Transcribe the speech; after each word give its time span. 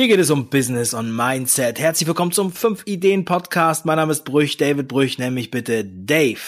Hier 0.00 0.08
geht 0.08 0.18
es 0.18 0.30
um 0.30 0.48
Business 0.48 0.94
und 0.94 1.14
Mindset. 1.14 1.78
Herzlich 1.78 2.06
willkommen 2.06 2.32
zum 2.32 2.50
5 2.50 2.86
Ideen 2.86 3.26
Podcast. 3.26 3.84
Mein 3.84 3.96
Name 3.96 4.12
ist 4.12 4.24
Brüch, 4.24 4.56
David 4.56 4.88
Brüch, 4.88 5.18
nenn 5.18 5.34
mich 5.34 5.50
bitte 5.50 5.84
Dave. 5.84 6.40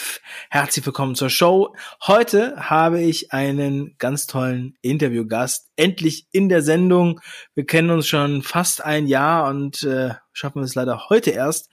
Herzlich 0.49 0.83
willkommen 0.83 1.13
zur 1.13 1.29
Show. 1.29 1.75
Heute 2.01 2.55
habe 2.57 2.99
ich 2.99 3.31
einen 3.31 3.95
ganz 3.99 4.25
tollen 4.25 4.75
Interviewgast. 4.81 5.69
Endlich 5.75 6.25
in 6.31 6.49
der 6.49 6.63
Sendung. 6.63 7.21
Wir 7.53 7.67
kennen 7.67 7.91
uns 7.91 8.07
schon 8.07 8.41
fast 8.41 8.83
ein 8.83 9.05
Jahr 9.05 9.47
und 9.47 9.83
äh, 9.83 10.15
schaffen 10.31 10.63
es 10.63 10.73
leider 10.73 11.09
heute 11.09 11.29
erst 11.29 11.69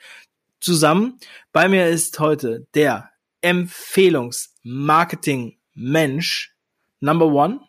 zusammen. 0.60 1.18
Bei 1.50 1.66
mir 1.66 1.88
ist 1.88 2.20
heute 2.20 2.66
der 2.74 3.08
Empfehlungsmarketing 3.40 5.56
Mensch 5.72 6.54
Number 7.00 7.28
One 7.28 7.60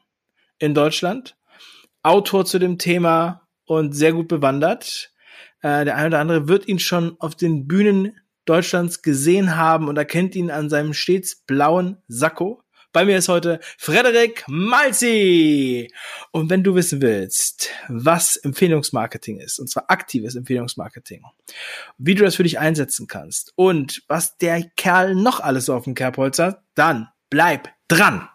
in 0.59 0.73
Deutschland. 0.73 1.37
Autor 2.03 2.43
zu 2.43 2.59
dem 2.59 2.77
Thema 2.77 3.47
und 3.65 3.93
sehr 3.93 4.13
gut 4.13 4.27
bewandert. 4.27 5.11
Äh, 5.61 5.85
der 5.85 5.95
eine 5.95 6.07
oder 6.07 6.19
andere 6.19 6.47
wird 6.47 6.67
ihn 6.67 6.79
schon 6.79 7.15
auf 7.19 7.35
den 7.35 7.67
Bühnen 7.67 8.19
Deutschlands 8.45 9.01
gesehen 9.01 9.55
haben 9.55 9.87
und 9.87 9.97
erkennt 9.97 10.35
ihn 10.35 10.51
an 10.51 10.69
seinem 10.69 10.93
stets 10.93 11.35
blauen 11.35 11.97
Sakko. 12.07 12.63
Bei 12.93 13.05
mir 13.05 13.17
ist 13.17 13.29
heute 13.29 13.61
Frederik 13.77 14.43
Malzi. 14.47 15.89
Und 16.31 16.49
wenn 16.49 16.61
du 16.61 16.75
wissen 16.75 17.01
willst, 17.01 17.69
was 17.87 18.35
Empfehlungsmarketing 18.35 19.39
ist, 19.39 19.59
und 19.59 19.69
zwar 19.69 19.85
aktives 19.89 20.35
Empfehlungsmarketing, 20.35 21.23
wie 21.97 22.15
du 22.15 22.25
das 22.25 22.35
für 22.35 22.43
dich 22.43 22.59
einsetzen 22.59 23.07
kannst 23.07 23.53
und 23.55 24.03
was 24.07 24.37
der 24.37 24.63
Kerl 24.75 25.15
noch 25.15 25.39
alles 25.39 25.69
auf 25.69 25.85
dem 25.85 25.95
Kerbholz 25.95 26.39
hat, 26.39 26.63
dann 26.75 27.07
bleib 27.29 27.69
dran. 27.87 28.27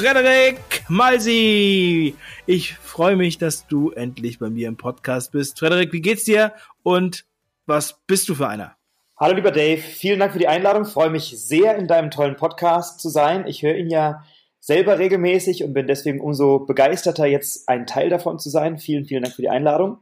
Frederik 0.00 0.84
Malsi. 0.88 2.14
Ich 2.46 2.72
freue 2.72 3.16
mich, 3.16 3.36
dass 3.36 3.66
du 3.66 3.90
endlich 3.90 4.38
bei 4.38 4.48
mir 4.48 4.66
im 4.66 4.78
Podcast 4.78 5.30
bist. 5.30 5.58
Frederik, 5.58 5.92
wie 5.92 6.00
geht's 6.00 6.24
dir 6.24 6.54
und 6.82 7.26
was 7.66 7.98
bist 8.06 8.26
du 8.30 8.34
für 8.34 8.48
einer? 8.48 8.76
Hallo 9.18 9.34
lieber 9.34 9.50
Dave, 9.50 9.76
vielen 9.76 10.18
Dank 10.18 10.32
für 10.32 10.38
die 10.38 10.48
Einladung. 10.48 10.84
Ich 10.84 10.88
freue 10.88 11.10
mich 11.10 11.38
sehr, 11.38 11.76
in 11.76 11.86
deinem 11.86 12.10
tollen 12.10 12.36
Podcast 12.36 12.98
zu 13.00 13.10
sein. 13.10 13.46
Ich 13.46 13.62
höre 13.62 13.76
ihn 13.76 13.90
ja 13.90 14.24
selber 14.58 14.98
regelmäßig 14.98 15.64
und 15.64 15.74
bin 15.74 15.86
deswegen 15.86 16.22
umso 16.22 16.60
begeisterter, 16.60 17.26
jetzt 17.26 17.68
ein 17.68 17.84
Teil 17.86 18.08
davon 18.08 18.38
zu 18.38 18.48
sein. 18.48 18.78
Vielen, 18.78 19.04
vielen 19.04 19.22
Dank 19.22 19.34
für 19.36 19.42
die 19.42 19.50
Einladung. 19.50 19.98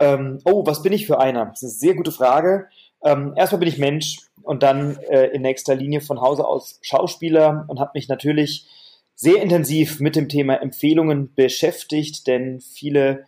Ähm, 0.00 0.40
oh, 0.44 0.66
was 0.66 0.82
bin 0.82 0.92
ich 0.92 1.06
für 1.06 1.20
einer? 1.20 1.46
Das 1.46 1.62
ist 1.62 1.68
eine 1.68 1.70
sehr 1.70 1.94
gute 1.94 2.10
Frage. 2.10 2.66
Ähm, 3.04 3.32
erstmal 3.36 3.60
bin 3.60 3.68
ich 3.68 3.78
Mensch 3.78 4.22
und 4.42 4.64
dann 4.64 4.96
äh, 5.08 5.26
in 5.26 5.42
nächster 5.42 5.76
Linie 5.76 6.00
von 6.00 6.20
Hause 6.20 6.44
aus 6.44 6.80
Schauspieler 6.82 7.64
und 7.68 7.78
habe 7.78 7.92
mich 7.94 8.08
natürlich 8.08 8.66
sehr 9.16 9.42
intensiv 9.42 9.98
mit 9.98 10.14
dem 10.14 10.28
Thema 10.28 10.60
Empfehlungen 10.60 11.34
beschäftigt, 11.34 12.26
denn 12.26 12.60
viele 12.60 13.24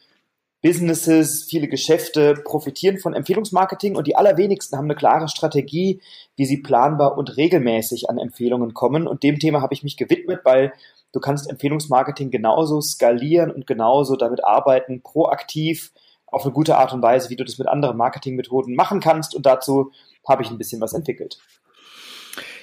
Businesses, 0.61 1.47
viele 1.49 1.67
Geschäfte 1.69 2.35
profitieren 2.45 2.99
von 2.99 3.15
Empfehlungsmarketing 3.15 3.97
und 3.97 4.07
die 4.07 4.17
allerwenigsten 4.17 4.77
haben 4.77 4.87
eine 4.87 4.97
klare 4.97 5.29
Strategie, 5.29 6.03
wie 6.37 6.45
sie 6.45 6.59
planbar 6.59 7.17
und 7.17 7.37
regelmäßig 7.37 8.11
an 8.11 8.19
Empfehlungen 8.19 8.75
kommen. 8.75 9.07
Und 9.07 9.23
dem 9.23 9.39
Thema 9.39 9.63
habe 9.63 9.73
ich 9.73 9.83
mich 9.83 9.97
gewidmet, 9.97 10.41
weil 10.45 10.73
du 11.13 11.21
kannst 11.21 11.49
Empfehlungsmarketing 11.49 12.31
genauso 12.31 12.81
skalieren 12.81 13.51
und 13.51 13.67
genauso 13.67 14.17
damit 14.17 14.45
arbeiten, 14.45 15.01
proaktiv 15.01 15.93
auf 16.27 16.45
eine 16.45 16.53
gute 16.53 16.77
Art 16.77 16.93
und 16.93 17.03
Weise, 17.03 17.31
wie 17.31 17.37
du 17.37 17.45
das 17.45 17.59
mit 17.59 17.69
anderen 17.69 17.97
Marketingmethoden 17.97 18.75
machen 18.75 19.01
kannst. 19.01 19.35
Und 19.35 19.47
dazu 19.47 19.93
habe 20.27 20.43
ich 20.43 20.51
ein 20.51 20.59
bisschen 20.59 20.81
was 20.81 20.93
entwickelt. 20.93 21.39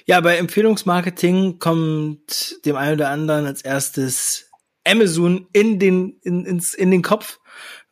Ja, 0.07 0.21
bei 0.21 0.37
Empfehlungsmarketing 0.37 1.57
kommt 1.57 2.63
dem 2.63 2.75
einen 2.75 2.93
oder 2.93 3.09
anderen 3.09 3.47
als 3.47 3.63
erstes 3.63 4.51
Amazon 4.85 5.47
in 5.51 5.79
den, 5.79 6.19
in, 6.21 6.45
ins, 6.45 6.75
in 6.75 6.91
den 6.91 7.01
Kopf, 7.01 7.39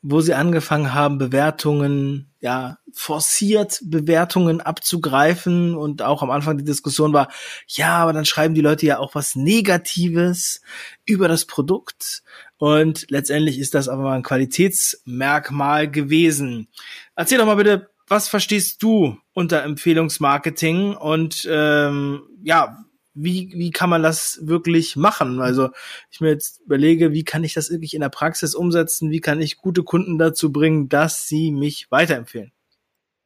wo 0.03 0.21
sie 0.21 0.35
angefangen 0.35 0.93
haben, 0.93 1.17
Bewertungen, 1.17 2.31
ja, 2.39 2.77
forciert 2.93 3.79
Bewertungen 3.83 4.61
abzugreifen 4.61 5.75
und 5.75 6.03
auch 6.03 6.21
am 6.21 6.29
Anfang 6.29 6.59
die 6.59 6.63
Diskussion 6.63 7.13
war, 7.13 7.29
ja, 7.65 7.97
aber 7.97 8.13
dann 8.13 8.25
schreiben 8.25 8.53
die 8.53 8.61
Leute 8.61 8.85
ja 8.85 8.99
auch 8.99 9.15
was 9.15 9.35
Negatives 9.35 10.61
über 11.05 11.27
das 11.27 11.45
Produkt 11.45 12.21
und 12.57 13.09
letztendlich 13.09 13.57
ist 13.57 13.73
das 13.73 13.89
aber 13.89 14.03
mal 14.03 14.15
ein 14.17 14.23
Qualitätsmerkmal 14.23 15.89
gewesen. 15.89 16.67
Erzähl 17.15 17.39
doch 17.39 17.47
mal 17.47 17.55
bitte, 17.55 17.89
was 18.07 18.27
verstehst 18.27 18.83
du 18.83 19.17
unter 19.33 19.63
Empfehlungsmarketing 19.63 20.95
und 20.95 21.47
ähm, 21.49 22.23
ja, 22.43 22.77
wie, 23.13 23.51
wie 23.55 23.71
kann 23.71 23.89
man 23.89 24.01
das 24.01 24.39
wirklich 24.41 24.95
machen? 24.95 25.39
Also 25.39 25.69
ich 26.11 26.19
mir 26.19 26.29
jetzt 26.29 26.61
überlege, 26.61 27.13
wie 27.13 27.23
kann 27.23 27.43
ich 27.43 27.53
das 27.53 27.69
wirklich 27.69 27.93
in 27.93 28.01
der 28.01 28.09
Praxis 28.09 28.55
umsetzen? 28.55 29.11
Wie 29.11 29.19
kann 29.19 29.39
ich 29.39 29.57
gute 29.57 29.83
Kunden 29.83 30.17
dazu 30.17 30.51
bringen, 30.51 30.89
dass 30.89 31.27
sie 31.27 31.51
mich 31.51 31.91
weiterempfehlen? 31.91 32.51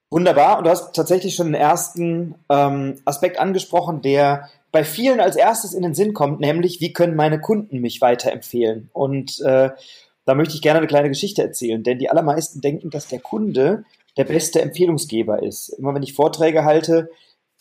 Wunderbar. 0.10 0.58
Und 0.58 0.66
du 0.66 0.70
hast 0.70 0.94
tatsächlich 0.94 1.36
schon 1.36 1.48
den 1.48 1.56
ersten 1.56 2.36
ähm, 2.50 2.96
Aspekt 3.06 3.40
angesprochen, 3.40 4.02
der 4.02 4.50
bei 4.72 4.84
vielen 4.84 5.20
als 5.20 5.36
erstes 5.36 5.74
in 5.74 5.84
den 5.84 5.96
Sinn 5.96 6.14
kommt, 6.14 6.40
nämlich 6.40 6.80
wie 6.82 6.94
können 6.94 7.16
meine 7.16 7.40
Kunden 7.40 7.80
mich 7.80 8.02
weiterempfehlen? 8.02 8.90
Und 8.94 9.40
äh, 9.42 9.72
da 10.26 10.36
möchte 10.36 10.56
ich 10.56 10.62
gerne 10.62 10.80
eine 10.80 10.88
kleine 10.88 11.10
Geschichte 11.10 11.42
erzählen, 11.42 11.84
denn 11.84 12.00
die 12.00 12.10
allermeisten 12.10 12.62
denken, 12.62 12.90
dass 12.90 13.08
der 13.08 13.20
Kunde 13.20 13.86
der 14.18 14.26
beste 14.26 14.62
Empfehlungsgeber 14.62 15.44
ist. 15.44 15.70
Immer 15.70 15.94
wenn 15.94 16.04
ich 16.04 16.14
Vorträge 16.14 16.66
halte 16.66 17.10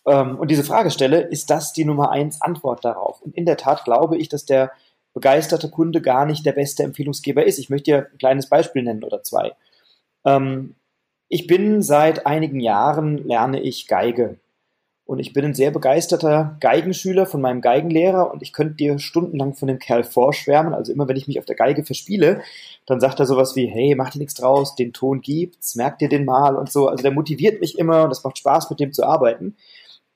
ähm, 0.06 0.38
und 0.38 0.50
diese 0.50 0.64
Frage 0.64 0.90
stelle, 0.90 1.20
ist 1.20 1.50
das 1.50 1.72
die 1.72 1.84
Nummer 1.84 2.10
eins 2.10 2.40
Antwort 2.40 2.84
darauf? 2.84 3.20
Und 3.22 3.36
in 3.36 3.46
der 3.46 3.56
Tat 3.56 3.84
glaube 3.84 4.16
ich, 4.16 4.28
dass 4.28 4.44
der 4.44 4.72
begeisterte 5.14 5.70
Kunde 5.70 6.02
gar 6.02 6.26
nicht 6.26 6.44
der 6.44 6.52
beste 6.52 6.82
Empfehlungsgeber 6.82 7.46
ist. 7.46 7.58
Ich 7.58 7.70
möchte 7.70 7.90
dir 7.90 7.98
ein 8.12 8.18
kleines 8.18 8.48
Beispiel 8.48 8.82
nennen 8.82 9.04
oder 9.04 9.22
zwei. 9.22 9.52
Ähm, 10.24 10.74
ich 11.28 11.46
bin 11.46 11.82
seit 11.82 12.26
einigen 12.26 12.60
Jahren, 12.60 13.18
lerne 13.18 13.60
ich 13.60 13.86
Geige. 13.86 14.38
Und 15.06 15.20
ich 15.20 15.32
bin 15.32 15.44
ein 15.44 15.54
sehr 15.54 15.70
begeisterter 15.70 16.56
Geigenschüler 16.58 17.26
von 17.26 17.40
meinem 17.40 17.60
Geigenlehrer 17.60 18.32
und 18.32 18.42
ich 18.42 18.52
könnte 18.52 18.74
dir 18.74 18.98
stundenlang 18.98 19.54
von 19.54 19.68
dem 19.68 19.78
Kerl 19.78 20.02
vorschwärmen. 20.02 20.74
Also 20.74 20.92
immer 20.92 21.06
wenn 21.06 21.16
ich 21.16 21.28
mich 21.28 21.38
auf 21.38 21.44
der 21.44 21.54
Geige 21.54 21.84
verspiele, 21.84 22.42
dann 22.86 22.98
sagt 22.98 23.20
er 23.20 23.26
sowas 23.26 23.54
wie, 23.54 23.68
hey, 23.68 23.94
mach 23.94 24.10
dir 24.10 24.18
nichts 24.18 24.34
draus, 24.34 24.74
den 24.74 24.92
Ton 24.92 25.20
gibt's, 25.20 25.76
merk 25.76 26.00
dir 26.00 26.08
den 26.08 26.24
mal 26.24 26.56
und 26.56 26.72
so. 26.72 26.88
Also 26.88 27.02
der 27.02 27.12
motiviert 27.12 27.60
mich 27.60 27.78
immer 27.78 28.02
und 28.02 28.10
es 28.10 28.24
macht 28.24 28.38
Spaß, 28.38 28.68
mit 28.68 28.80
dem 28.80 28.92
zu 28.92 29.04
arbeiten. 29.04 29.56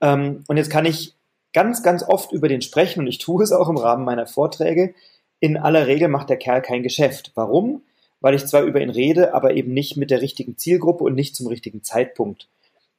Ähm, 0.01 0.43
und 0.49 0.57
jetzt 0.57 0.71
kann 0.71 0.87
ich 0.87 1.15
ganz, 1.53 1.85
ganz 1.85 2.03
oft 2.03 2.33
über 2.33 2.49
den 2.49 2.61
sprechen 2.61 3.01
und 3.01 3.07
ich 3.07 3.19
tue 3.19 3.45
es 3.45 3.53
auch 3.53 3.69
im 3.69 3.77
Rahmen 3.77 4.05
meiner 4.05 4.27
Vorträge. 4.27 4.95
In 5.39 5.57
aller 5.57 5.87
Regel 5.87 6.09
macht 6.09 6.31
der 6.31 6.37
Kerl 6.37 6.63
kein 6.63 6.83
Geschäft. 6.83 7.31
Warum? 7.37 7.83
Weil 8.21 8.35
ich 8.35 8.45
zwar 8.47 8.63
über 8.63 8.81
ihn 8.81 8.91
rede, 8.91 9.35
aber 9.35 9.55
eben 9.55 9.73
nicht 9.73 9.97
mit 9.97 10.11
der 10.11 10.21
richtigen 10.21 10.59
Zielgruppe 10.59 11.05
und 11.05 11.15
nicht 11.15 11.37
zum 11.37 11.47
richtigen 11.47 11.85
Zeitpunkt. 11.85 12.49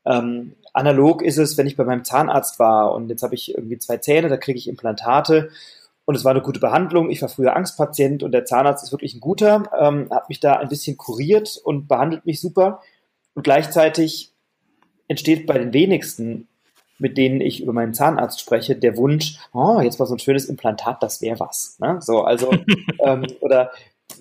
Ähm, 0.05 0.55
analog 0.73 1.21
ist 1.21 1.37
es, 1.37 1.57
wenn 1.57 1.67
ich 1.67 1.77
bei 1.77 1.83
meinem 1.83 2.03
Zahnarzt 2.03 2.59
war 2.59 2.93
und 2.93 3.09
jetzt 3.09 3.23
habe 3.23 3.35
ich 3.35 3.53
irgendwie 3.53 3.77
zwei 3.77 3.97
Zähne, 3.97 4.29
da 4.29 4.37
kriege 4.37 4.57
ich 4.57 4.67
Implantate 4.67 5.49
und 6.05 6.15
es 6.15 6.25
war 6.25 6.31
eine 6.31 6.41
gute 6.41 6.59
Behandlung. 6.59 7.09
Ich 7.09 7.21
war 7.21 7.29
früher 7.29 7.55
Angstpatient 7.55 8.23
und 8.23 8.31
der 8.31 8.45
Zahnarzt 8.45 8.83
ist 8.83 8.91
wirklich 8.91 9.13
ein 9.13 9.19
guter, 9.19 9.63
ähm, 9.79 10.07
hat 10.11 10.29
mich 10.29 10.39
da 10.39 10.53
ein 10.53 10.69
bisschen 10.69 10.97
kuriert 10.97 11.59
und 11.63 11.87
behandelt 11.87 12.25
mich 12.25 12.41
super. 12.41 12.81
Und 13.33 13.43
gleichzeitig 13.43 14.33
entsteht 15.07 15.45
bei 15.45 15.57
den 15.57 15.73
wenigsten, 15.73 16.47
mit 16.97 17.17
denen 17.17 17.41
ich 17.41 17.61
über 17.61 17.73
meinen 17.73 17.93
Zahnarzt 17.93 18.39
spreche, 18.39 18.75
der 18.75 18.95
Wunsch, 18.97 19.37
oh, 19.53 19.79
jetzt 19.81 19.99
mal 19.99 20.05
so 20.05 20.15
ein 20.15 20.19
schönes 20.19 20.45
Implantat, 20.45 21.01
das 21.01 21.21
wäre 21.21 21.39
was. 21.39 21.77
Ne? 21.79 21.97
So, 22.01 22.23
also, 22.23 22.51
ähm, 22.99 23.25
oder 23.39 23.71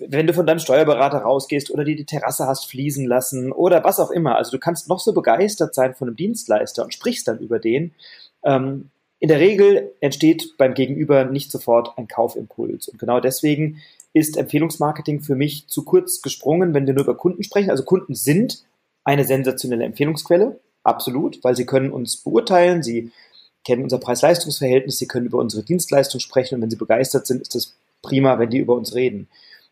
wenn 0.07 0.27
du 0.27 0.33
von 0.33 0.45
deinem 0.45 0.59
Steuerberater 0.59 1.19
rausgehst 1.19 1.71
oder 1.71 1.83
die 1.83 1.95
die 1.95 2.05
Terrasse 2.05 2.47
hast 2.47 2.69
fließen 2.69 3.05
lassen 3.05 3.51
oder 3.51 3.83
was 3.83 3.99
auch 3.99 4.11
immer. 4.11 4.35
Also 4.35 4.51
du 4.51 4.59
kannst 4.59 4.89
noch 4.89 4.99
so 4.99 5.13
begeistert 5.13 5.75
sein 5.75 5.95
von 5.95 6.07
einem 6.07 6.17
Dienstleister 6.17 6.83
und 6.83 6.93
sprichst 6.93 7.27
dann 7.27 7.39
über 7.39 7.59
den. 7.59 7.93
Ähm, 8.43 8.89
in 9.19 9.27
der 9.27 9.39
Regel 9.39 9.93
entsteht 9.99 10.55
beim 10.57 10.73
Gegenüber 10.73 11.25
nicht 11.25 11.51
sofort 11.51 11.97
ein 11.97 12.07
Kaufimpuls. 12.07 12.87
Und 12.87 12.97
genau 12.97 13.19
deswegen 13.19 13.81
ist 14.13 14.35
Empfehlungsmarketing 14.35 15.21
für 15.21 15.35
mich 15.35 15.67
zu 15.67 15.83
kurz 15.83 16.21
gesprungen, 16.21 16.73
wenn 16.73 16.87
wir 16.87 16.93
nur 16.93 17.03
über 17.03 17.15
Kunden 17.15 17.43
sprechen. 17.43 17.69
Also 17.69 17.83
Kunden 17.83 18.15
sind 18.15 18.63
eine 19.03 19.23
sensationelle 19.23 19.85
Empfehlungsquelle, 19.85 20.59
absolut, 20.83 21.43
weil 21.43 21.55
sie 21.55 21.65
können 21.65 21.91
uns 21.91 22.17
beurteilen, 22.17 22.83
sie 22.83 23.11
kennen 23.63 23.83
unser 23.83 23.99
Preis-Leistungs-Verhältnis, 23.99 24.97
sie 24.97 25.07
können 25.07 25.27
über 25.27 25.37
unsere 25.37 25.63
Dienstleistung 25.63 26.19
sprechen 26.19 26.55
und 26.55 26.61
wenn 26.61 26.71
sie 26.71 26.77
begeistert 26.77 27.27
sind, 27.27 27.41
ist 27.41 27.55
es 27.55 27.75
prima, 28.01 28.39
wenn 28.39 28.49
die 28.49 28.57
über 28.57 28.75
uns 28.75 28.95
reden. 28.95 29.27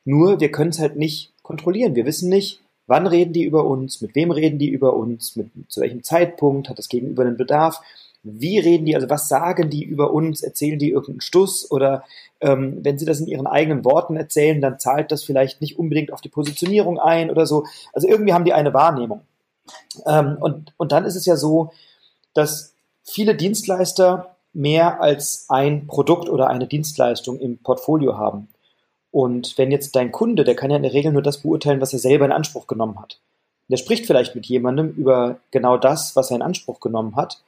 Nur 0.05 0.39
wir 0.39 0.51
können 0.51 0.71
es 0.71 0.79
halt 0.79 0.95
nicht 0.95 1.33
kontrollieren. 1.43 1.95
Wir 1.95 2.05
wissen 2.05 2.29
nicht, 2.29 2.61
wann 2.87 3.07
reden 3.07 3.33
die 3.33 3.43
über 3.43 3.65
uns, 3.65 4.01
mit 4.01 4.15
wem 4.15 4.31
reden 4.31 4.59
die 4.59 4.69
über 4.69 4.95
uns, 4.95 5.35
mit, 5.35 5.49
zu 5.67 5.81
welchem 5.81 6.03
Zeitpunkt 6.03 6.69
hat 6.69 6.79
das 6.79 6.89
Gegenüber 6.89 7.23
einen 7.23 7.37
Bedarf. 7.37 7.81
Wie 8.23 8.59
reden 8.59 8.85
die, 8.85 8.95
also 8.95 9.09
was 9.09 9.29
sagen 9.29 9.69
die 9.69 9.83
über 9.83 10.11
uns? 10.11 10.41
Erzählen 10.43 10.79
die 10.79 10.89
irgendeinen 10.89 11.21
Stuss? 11.21 11.69
Oder 11.71 12.03
ähm, 12.41 12.79
wenn 12.83 12.97
sie 12.97 13.05
das 13.05 13.19
in 13.19 13.27
ihren 13.27 13.47
eigenen 13.47 13.85
Worten 13.85 14.17
erzählen, 14.17 14.59
dann 14.59 14.79
zahlt 14.79 15.11
das 15.11 15.23
vielleicht 15.23 15.61
nicht 15.61 15.79
unbedingt 15.79 16.11
auf 16.11 16.21
die 16.21 16.29
Positionierung 16.29 16.99
ein 16.99 17.29
oder 17.29 17.45
so. 17.45 17.65
Also 17.93 18.07
irgendwie 18.07 18.33
haben 18.33 18.45
die 18.45 18.53
eine 18.53 18.73
Wahrnehmung. 18.73 19.21
Ähm, 20.05 20.37
und, 20.39 20.73
und 20.77 20.91
dann 20.91 21.05
ist 21.05 21.15
es 21.15 21.25
ja 21.25 21.35
so, 21.35 21.71
dass 22.33 22.73
viele 23.03 23.35
Dienstleister 23.35 24.35
mehr 24.53 25.01
als 25.01 25.45
ein 25.49 25.87
Produkt 25.87 26.29
oder 26.29 26.49
eine 26.49 26.67
Dienstleistung 26.67 27.39
im 27.39 27.59
Portfolio 27.59 28.17
haben. 28.17 28.49
Und 29.11 29.57
wenn 29.57 29.71
jetzt 29.71 29.95
dein 29.95 30.11
Kunde, 30.11 30.43
der 30.43 30.55
kann 30.55 30.69
ja 30.69 30.77
in 30.77 30.83
der 30.83 30.93
Regel 30.93 31.11
nur 31.11 31.21
das 31.21 31.41
beurteilen, 31.41 31.81
was 31.81 31.93
er 31.93 31.99
selber 31.99 32.25
in 32.25 32.31
Anspruch 32.31 32.67
genommen 32.67 32.99
hat. 32.99 33.19
Der 33.69 33.77
spricht 33.77 34.05
vielleicht 34.05 34.35
mit 34.35 34.45
jemandem 34.47 34.89
über 34.89 35.39
genau 35.51 35.77
das, 35.77 36.15
was 36.15 36.31
er 36.31 36.37
in 36.37 36.41
Anspruch 36.41 36.79
genommen 36.79 37.15
hat. 37.15 37.41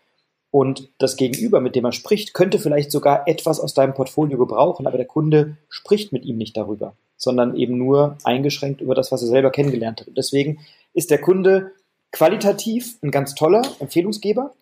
Und 0.51 0.89
das 0.97 1.15
Gegenüber, 1.15 1.61
mit 1.61 1.75
dem 1.75 1.85
er 1.85 1.93
spricht, 1.93 2.33
könnte 2.33 2.59
vielleicht 2.59 2.91
sogar 2.91 3.27
etwas 3.27 3.59
aus 3.59 3.73
deinem 3.73 3.93
Portfolio 3.93 4.37
gebrauchen, 4.37 4.85
aber 4.85 4.97
der 4.97 5.07
Kunde 5.07 5.57
spricht 5.69 6.11
mit 6.11 6.25
ihm 6.25 6.37
nicht 6.37 6.57
darüber, 6.57 6.93
sondern 7.15 7.55
eben 7.55 7.77
nur 7.77 8.17
eingeschränkt 8.23 8.81
über 8.81 8.93
das, 8.93 9.11
was 9.11 9.21
er 9.21 9.29
selber 9.29 9.49
kennengelernt 9.51 10.01
hat. 10.01 10.09
Und 10.09 10.17
deswegen 10.17 10.59
ist 10.93 11.09
der 11.09 11.21
Kunde 11.21 11.71
qualitativ 12.11 12.97
ein 13.01 13.11
ganz 13.11 13.33
toller 13.33 13.61
Empfehlungsgeber, 13.79 14.53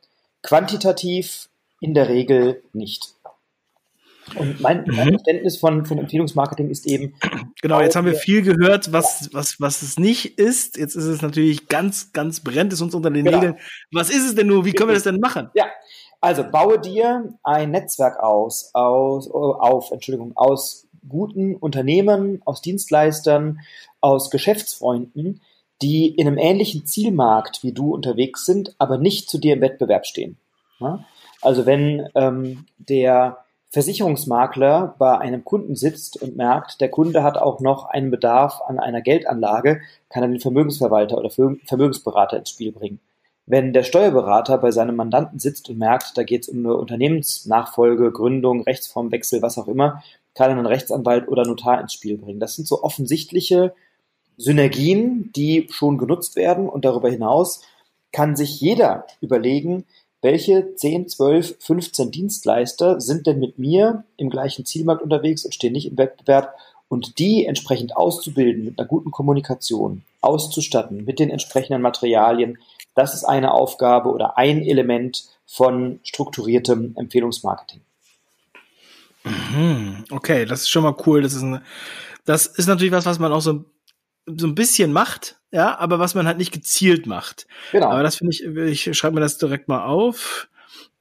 quantitativ 0.44 1.50
in 1.82 1.94
der 1.94 2.08
Regel 2.08 2.62
nicht. 2.72 3.16
Und 4.36 4.60
mein, 4.62 4.86
mhm. 4.86 4.96
mein 4.96 5.10
Verständnis 5.10 5.58
von, 5.58 5.86
von 5.86 5.98
Empfehlungsmarketing 5.98 6.70
ist 6.70 6.86
eben. 6.88 7.16
Genau, 7.62 7.82
jetzt 7.82 7.96
haben 7.96 8.06
wir 8.06 8.16
viel 8.16 8.42
gehört, 8.42 8.92
was, 8.92 9.30
was, 9.34 9.60
was 9.60 9.82
es 9.82 10.00
nicht 10.00 10.38
ist. 10.40 10.78
Jetzt 10.78 10.96
ist 10.96 11.06
es 11.06 11.22
natürlich 11.22 11.68
ganz, 11.68 12.14
ganz 12.14 12.40
brennt 12.40 12.74
es 12.74 12.82
uns 12.82 12.96
unter 12.96 13.10
den 13.12 13.26
genau. 13.26 13.38
Nägeln. 13.38 13.58
Was 13.92 14.10
ist 14.10 14.26
es 14.26 14.36
denn 14.36 14.48
nur? 14.48 14.66
Wie 14.66 14.74
können 14.74 14.90
wir 14.90 14.94
das 14.96 15.04
denn 15.04 15.20
machen? 15.20 15.50
Ja, 15.54 15.66
also 16.22 16.44
baue 16.44 16.80
dir 16.80 17.34
ein 17.44 17.72
Netzwerk 17.72 18.20
aus, 18.20 18.72
aus, 18.74 19.30
auf, 19.30 19.92
Entschuldigung, 19.92 20.34
aus 20.36 20.88
guten 21.08 21.56
Unternehmen, 21.56 22.42
aus 22.46 22.62
Dienstleistern, 22.62 23.60
aus 24.02 24.30
Geschäftsfreunden, 24.30 25.42
die 25.82 26.08
in 26.08 26.28
einem 26.28 26.38
ähnlichen 26.38 26.86
Zielmarkt 26.86 27.64
wie 27.64 27.72
du 27.72 27.94
unterwegs 27.94 28.46
sind, 28.46 28.76
aber 28.80 28.98
nicht 28.98 29.30
zu 29.30 29.38
dir 29.38 29.54
im 29.54 29.62
Wettbewerb 29.62 30.06
stehen. 30.06 30.38
Also 31.42 31.66
wenn 31.66 32.08
ähm, 32.16 32.66
der 32.78 33.46
Versicherungsmakler 33.72 34.96
bei 34.98 35.18
einem 35.18 35.46
Kunden 35.46 35.76
sitzt 35.76 36.22
und 36.22 36.36
merkt, 36.36 36.82
der 36.82 36.90
Kunde 36.90 37.22
hat 37.22 37.38
auch 37.38 37.60
noch 37.60 37.86
einen 37.86 38.10
Bedarf 38.10 38.62
an 38.66 38.80
einer 38.80 39.02
Geldanlage, 39.02 39.82
kann 40.10 40.24
er 40.24 40.30
den 40.30 40.40
Vermögensverwalter 40.40 41.18
oder 41.18 41.30
Vermögensberater 41.30 42.38
ins 42.38 42.50
Spiel 42.50 42.72
bringen. 42.72 43.00
Wenn 43.46 43.74
der 43.74 43.84
Steuerberater 43.84 44.58
bei 44.58 44.72
seinem 44.72 44.96
Mandanten 44.96 45.40
sitzt 45.40 45.70
und 45.70 45.78
merkt, 45.78 46.18
da 46.18 46.24
geht 46.24 46.44
es 46.44 46.50
um 46.50 46.60
eine 46.60 46.76
Unternehmensnachfolge, 46.76 48.12
Gründung, 48.12 48.64
Rechtsformwechsel, 48.64 49.42
was 49.42 49.58
auch 49.58 49.68
immer, 49.68 50.04
kann 50.36 50.52
er 50.52 50.58
einen 50.58 50.66
Rechtsanwalt 50.66 51.28
oder 51.28 51.44
Notar 51.44 51.82
ins 51.82 51.94
Spiel 51.94 52.18
bringen. 52.18 52.40
Das 52.40 52.56
sind 52.56 52.68
so 52.68 52.84
offensichtliche 52.84 53.74
Synergien, 54.38 55.32
die 55.36 55.68
schon 55.72 55.98
genutzt 55.98 56.36
werden 56.36 56.70
und 56.70 56.86
darüber 56.86 57.10
hinaus 57.10 57.64
kann 58.12 58.36
sich 58.36 58.60
jeder 58.60 59.06
überlegen, 59.22 59.86
welche 60.22 60.76
10, 60.76 61.08
12, 61.08 61.56
15 61.60 62.12
Dienstleister 62.12 63.00
sind 63.00 63.28
denn 63.28 63.40
mit 63.40 63.58
mir 63.58 64.04
im 64.18 64.30
gleichen 64.30 64.66
Zielmarkt 64.66 65.02
unterwegs 65.02 65.46
und 65.46 65.54
stehen 65.54 65.74
nicht 65.74 65.88
im 65.88 65.98
Wettbewerb 65.98 66.56
und 66.90 67.20
die 67.20 67.46
entsprechend 67.46 67.96
auszubilden 67.96 68.66
mit 68.66 68.80
einer 68.80 68.88
guten 68.88 69.12
Kommunikation, 69.12 70.04
auszustatten 70.22 71.06
mit 71.06 71.20
den 71.20 71.30
entsprechenden 71.30 71.82
Materialien, 71.82 72.58
das 72.96 73.14
ist 73.14 73.24
eine 73.24 73.54
Aufgabe 73.54 74.10
oder 74.10 74.38
ein 74.38 74.62
Element 74.62 75.30
von 75.46 76.00
strukturiertem 76.04 76.96
Empfehlungsmarketing. 76.98 77.82
Mhm. 79.24 80.04
Okay, 80.12 80.46
das 80.46 80.62
ist 80.62 80.70
schon 80.70 80.84
mal 80.84 80.96
cool. 81.06 81.22
Das 81.22 81.34
ist, 81.34 81.44
eine, 81.44 81.62
das 82.26 82.46
ist 82.46 82.68
natürlich 82.68 82.92
was, 82.92 83.06
was 83.06 83.20
man 83.20 83.32
auch 83.32 83.42
so 83.42 83.64
so 84.38 84.48
ein 84.48 84.56
bisschen 84.56 84.92
macht, 84.94 85.40
ja, 85.52 85.78
aber 85.80 86.00
was 86.00 86.16
man 86.16 86.28
halt 86.28 86.38
nicht 86.38 86.52
gezielt 86.52 87.08
macht. 87.08 87.48
Genau. 87.72 87.90
Aber 87.90 88.04
das 88.04 88.18
finde 88.18 88.32
ich, 88.34 88.46
ich 88.88 88.98
schreibe 88.98 89.16
mir 89.16 89.22
das 89.22 89.38
direkt 89.38 89.68
mal 89.68 89.86
auf, 89.86 90.48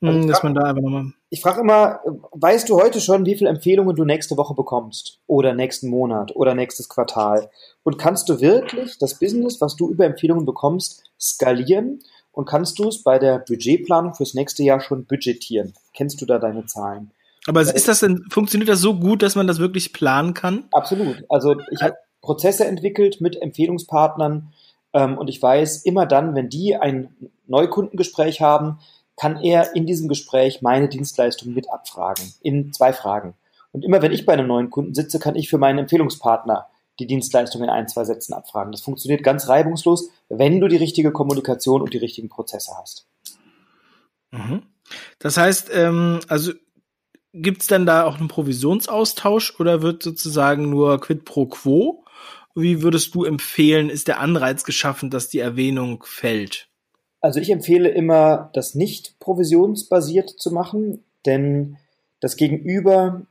also 0.00 0.28
dass 0.28 0.38
frag, 0.38 0.44
man 0.44 0.54
da 0.54 0.62
einfach 0.62 0.82
nochmal. 0.82 1.12
Ich 1.30 1.40
frage 1.40 1.60
immer, 1.60 2.00
weißt 2.32 2.68
du 2.68 2.80
heute 2.80 3.00
schon, 3.00 3.26
wie 3.26 3.36
viele 3.36 3.50
Empfehlungen 3.50 3.96
du 3.96 4.04
nächste 4.04 4.36
Woche 4.36 4.54
bekommst? 4.54 5.18
Oder 5.26 5.54
nächsten 5.54 5.88
Monat 5.88 6.34
oder 6.36 6.54
nächstes 6.54 6.88
Quartal? 6.88 7.50
Und 7.82 7.98
kannst 7.98 8.28
du 8.28 8.40
wirklich 8.40 8.98
das 8.98 9.18
Business, 9.18 9.60
was 9.60 9.76
du 9.76 9.90
über 9.90 10.04
Empfehlungen 10.04 10.46
bekommst, 10.46 11.02
skalieren? 11.20 11.98
Und 12.30 12.46
kannst 12.46 12.78
du 12.78 12.88
es 12.88 13.02
bei 13.02 13.18
der 13.18 13.40
Budgetplanung 13.40 14.14
fürs 14.14 14.34
nächste 14.34 14.62
Jahr 14.62 14.80
schon 14.80 15.04
budgetieren? 15.06 15.74
Kennst 15.94 16.20
du 16.20 16.26
da 16.26 16.38
deine 16.38 16.66
Zahlen? 16.66 17.10
Aber 17.48 17.62
ist 17.62 17.88
das 17.88 18.00
denn, 18.00 18.24
funktioniert 18.30 18.68
das 18.68 18.80
so 18.80 18.94
gut, 18.94 19.22
dass 19.22 19.34
man 19.34 19.46
das 19.46 19.58
wirklich 19.58 19.92
planen 19.92 20.34
kann? 20.34 20.68
Absolut. 20.70 21.24
Also 21.28 21.56
ich 21.70 21.82
habe 21.82 21.96
Prozesse 22.20 22.66
entwickelt 22.66 23.20
mit 23.20 23.40
Empfehlungspartnern. 23.40 24.52
Ähm, 24.92 25.18
und 25.18 25.28
ich 25.28 25.40
weiß, 25.40 25.84
immer 25.84 26.06
dann, 26.06 26.34
wenn 26.34 26.48
die 26.48 26.76
ein 26.76 27.14
Neukundengespräch 27.46 28.40
haben, 28.40 28.78
kann 29.16 29.40
er 29.42 29.74
in 29.74 29.86
diesem 29.86 30.08
Gespräch 30.08 30.62
meine 30.62 30.88
Dienstleistung 30.88 31.52
mit 31.52 31.70
abfragen. 31.70 32.32
In 32.40 32.72
zwei 32.72 32.92
Fragen. 32.92 33.34
Und 33.72 33.84
immer 33.84 34.00
wenn 34.00 34.12
ich 34.12 34.24
bei 34.24 34.32
einem 34.32 34.46
neuen 34.46 34.70
Kunden 34.70 34.94
sitze, 34.94 35.18
kann 35.18 35.34
ich 35.34 35.48
für 35.48 35.58
meinen 35.58 35.80
Empfehlungspartner 35.80 36.68
die 36.98 37.06
Dienstleistung 37.06 37.62
in 37.62 37.70
ein, 37.70 37.88
zwei 37.88 38.04
Sätzen 38.04 38.32
abfragen. 38.32 38.72
Das 38.72 38.80
funktioniert 38.80 39.22
ganz 39.22 39.48
reibungslos, 39.48 40.10
wenn 40.28 40.60
du 40.60 40.68
die 40.68 40.76
richtige 40.76 41.12
Kommunikation 41.12 41.82
und 41.82 41.94
die 41.94 41.98
richtigen 41.98 42.28
Prozesse 42.28 42.72
hast. 42.78 43.06
Mhm. 44.30 44.62
Das 45.18 45.36
heißt, 45.36 45.70
ähm, 45.72 46.20
also 46.28 46.52
gibt 47.32 47.62
es 47.62 47.68
denn 47.68 47.86
da 47.86 48.04
auch 48.04 48.18
einen 48.18 48.28
Provisionsaustausch 48.28 49.58
oder 49.60 49.82
wird 49.82 50.02
sozusagen 50.02 50.70
nur 50.70 51.00
quid 51.00 51.24
pro 51.24 51.46
quo 51.46 52.04
wie 52.60 52.82
würdest 52.82 53.14
du 53.14 53.24
empfehlen, 53.24 53.90
ist 53.90 54.08
der 54.08 54.20
Anreiz 54.20 54.64
geschaffen, 54.64 55.10
dass 55.10 55.28
die 55.28 55.38
Erwähnung 55.38 56.02
fällt? 56.06 56.68
Also 57.20 57.40
ich 57.40 57.50
empfehle 57.50 57.88
immer, 57.88 58.50
das 58.52 58.74
nicht 58.74 59.18
provisionsbasiert 59.18 60.30
zu 60.30 60.52
machen, 60.52 61.04
denn 61.26 61.76
das 62.20 62.36
Gegenüber 62.36 63.26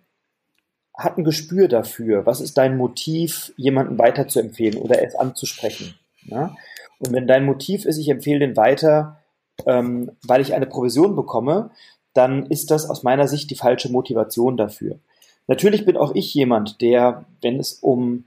hat 0.94 1.18
ein 1.18 1.24
Gespür 1.24 1.68
dafür. 1.68 2.26
Was 2.26 2.42
ist 2.42 2.58
dein 2.58 2.76
Motiv, 2.76 3.54
jemanden 3.56 3.98
weiterzuempfehlen 3.98 4.80
oder 4.80 5.04
es 5.04 5.16
anzusprechen? 5.16 5.96
Ja? 6.24 6.56
Und 7.00 7.14
wenn 7.14 7.28
dein 7.28 7.46
Motiv 7.46 7.86
ist, 7.86 7.98
ich 7.98 8.10
empfehle 8.10 8.40
den 8.40 8.58
weiter, 8.58 9.20
ähm, 9.66 10.12
weil 10.24 10.42
ich 10.42 10.54
eine 10.54 10.66
Provision 10.66 11.16
bekomme, 11.16 11.70
dann 12.14 12.48
ist 12.48 12.72
das 12.72 12.90
aus 12.90 13.04
meiner 13.04 13.28
Sicht 13.28 13.50
die 13.52 13.56
falsche 13.56 13.92
Motivation 13.92 14.58
dafür. 14.58 15.00
Natürlich 15.46 15.86
bin 15.86 15.98
auch 15.98 16.14
ich 16.16 16.34
jemand, 16.34 16.82
der, 16.82 17.26
wenn 17.42 17.60
es 17.60 17.74
um 17.74 18.26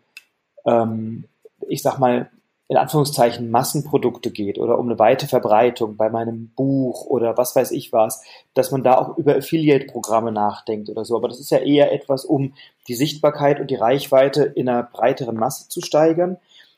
ähm, 0.66 1.24
ich 1.68 1.82
sag 1.82 1.98
mal, 1.98 2.30
in 2.70 2.76
Anführungszeichen 2.76 3.50
Massenprodukte 3.50 4.30
geht 4.30 4.56
oder 4.56 4.78
um 4.78 4.86
eine 4.88 4.98
weite 5.00 5.26
Verbreitung 5.26 5.96
bei 5.96 6.08
meinem 6.08 6.52
Buch 6.54 7.04
oder 7.06 7.36
was 7.36 7.56
weiß 7.56 7.72
ich 7.72 7.92
was, 7.92 8.22
dass 8.54 8.70
man 8.70 8.84
da 8.84 8.96
auch 8.96 9.18
über 9.18 9.34
Affiliate-Programme 9.34 10.30
nachdenkt 10.30 10.88
oder 10.88 11.04
so. 11.04 11.16
Aber 11.16 11.26
das 11.26 11.40
ist 11.40 11.50
ja 11.50 11.58
eher 11.58 11.90
etwas, 11.90 12.24
um 12.24 12.54
die 12.86 12.94
Sichtbarkeit 12.94 13.58
und 13.58 13.72
die 13.72 13.76
Reichweite 13.76 14.44
in 14.44 14.68
einer 14.68 14.84
breiteren 14.84 15.34
Masse 15.34 15.68
zu 15.68 15.80
steigern. 15.80 16.36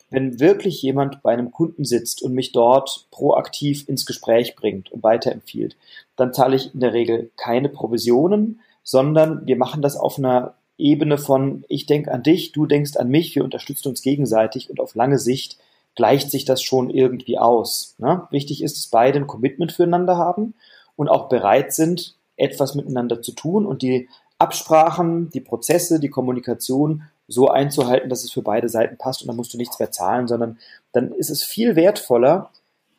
Wenn 0.09 0.41
wirklich 0.41 0.81
jemand 0.81 1.23
bei 1.23 1.35
einem 1.35 1.51
Kunden 1.51 1.85
sitzt 1.85 2.23
und 2.23 2.33
mich 2.33 2.53
dort 2.53 3.07
proaktiv 3.11 3.87
ins 3.87 4.07
Gespräch 4.07 4.57
bringt 4.57 4.91
und 4.93 5.03
weiterempfiehlt, 5.03 5.77
dann 6.17 6.33
zahle 6.33 6.57
ich 6.57 6.73
in 6.73 6.81
der 6.81 6.95
Regel 6.95 7.31
keine 7.37 7.69
Provisionen, 7.69 8.61
sondern 8.83 9.47
wir 9.47 9.57
machen 9.57 9.83
das 9.83 9.97
auf 9.97 10.17
einer 10.17 10.55
Ebene 10.83 11.17
von 11.17 11.65
ich 11.69 11.87
denke 11.87 12.13
an 12.13 12.23
dich, 12.23 12.53
du 12.53 12.67
denkst 12.67 12.97
an 12.97 13.09
mich, 13.09 13.35
wir 13.35 13.45
unterstützen 13.45 13.89
uns 13.89 14.03
gegenseitig 14.03 14.69
und 14.69 14.81
auf 14.81 14.95
lange 14.95 15.19
Sicht 15.19 15.59
gleicht 15.95 16.31
sich 16.31 16.45
das 16.45 16.63
schon 16.63 16.91
irgendwie 16.91 17.39
aus. 17.39 17.95
Ne? 17.99 18.27
Wichtig 18.31 18.63
ist, 18.63 18.77
dass 18.77 18.87
beide 18.89 19.19
ein 19.19 19.27
Commitment 19.27 19.73
füreinander 19.73 20.17
haben 20.17 20.55
und 20.97 21.09
auch 21.09 21.29
bereit 21.29 21.73
sind, 21.73 22.17
etwas 22.37 22.75
miteinander 22.75 23.23
zu 23.23 23.33
tun 23.33 23.67
und 23.67 23.83
die 23.83 24.09
Absprachen, 24.39 25.31
die 25.31 25.41
Prozesse, 25.41 26.01
die 26.01 26.09
Kommunikation 26.09 27.05
so 27.29 27.49
einzuhalten, 27.49 28.09
dass 28.11 28.25
es 28.25 28.33
für 28.33 28.43
beide 28.43 28.69
Seiten 28.69 28.97
passt 28.97 29.23
und 29.23 29.29
dann 29.29 29.37
musst 29.37 29.55
du 29.55 29.59
nichts 29.59 29.79
mehr 29.79 29.93
zahlen, 29.93 30.27
sondern 30.27 30.59
dann 30.93 31.13
ist 31.13 31.31
es 31.31 31.45
viel 31.45 31.77
wertvoller, 31.77 32.51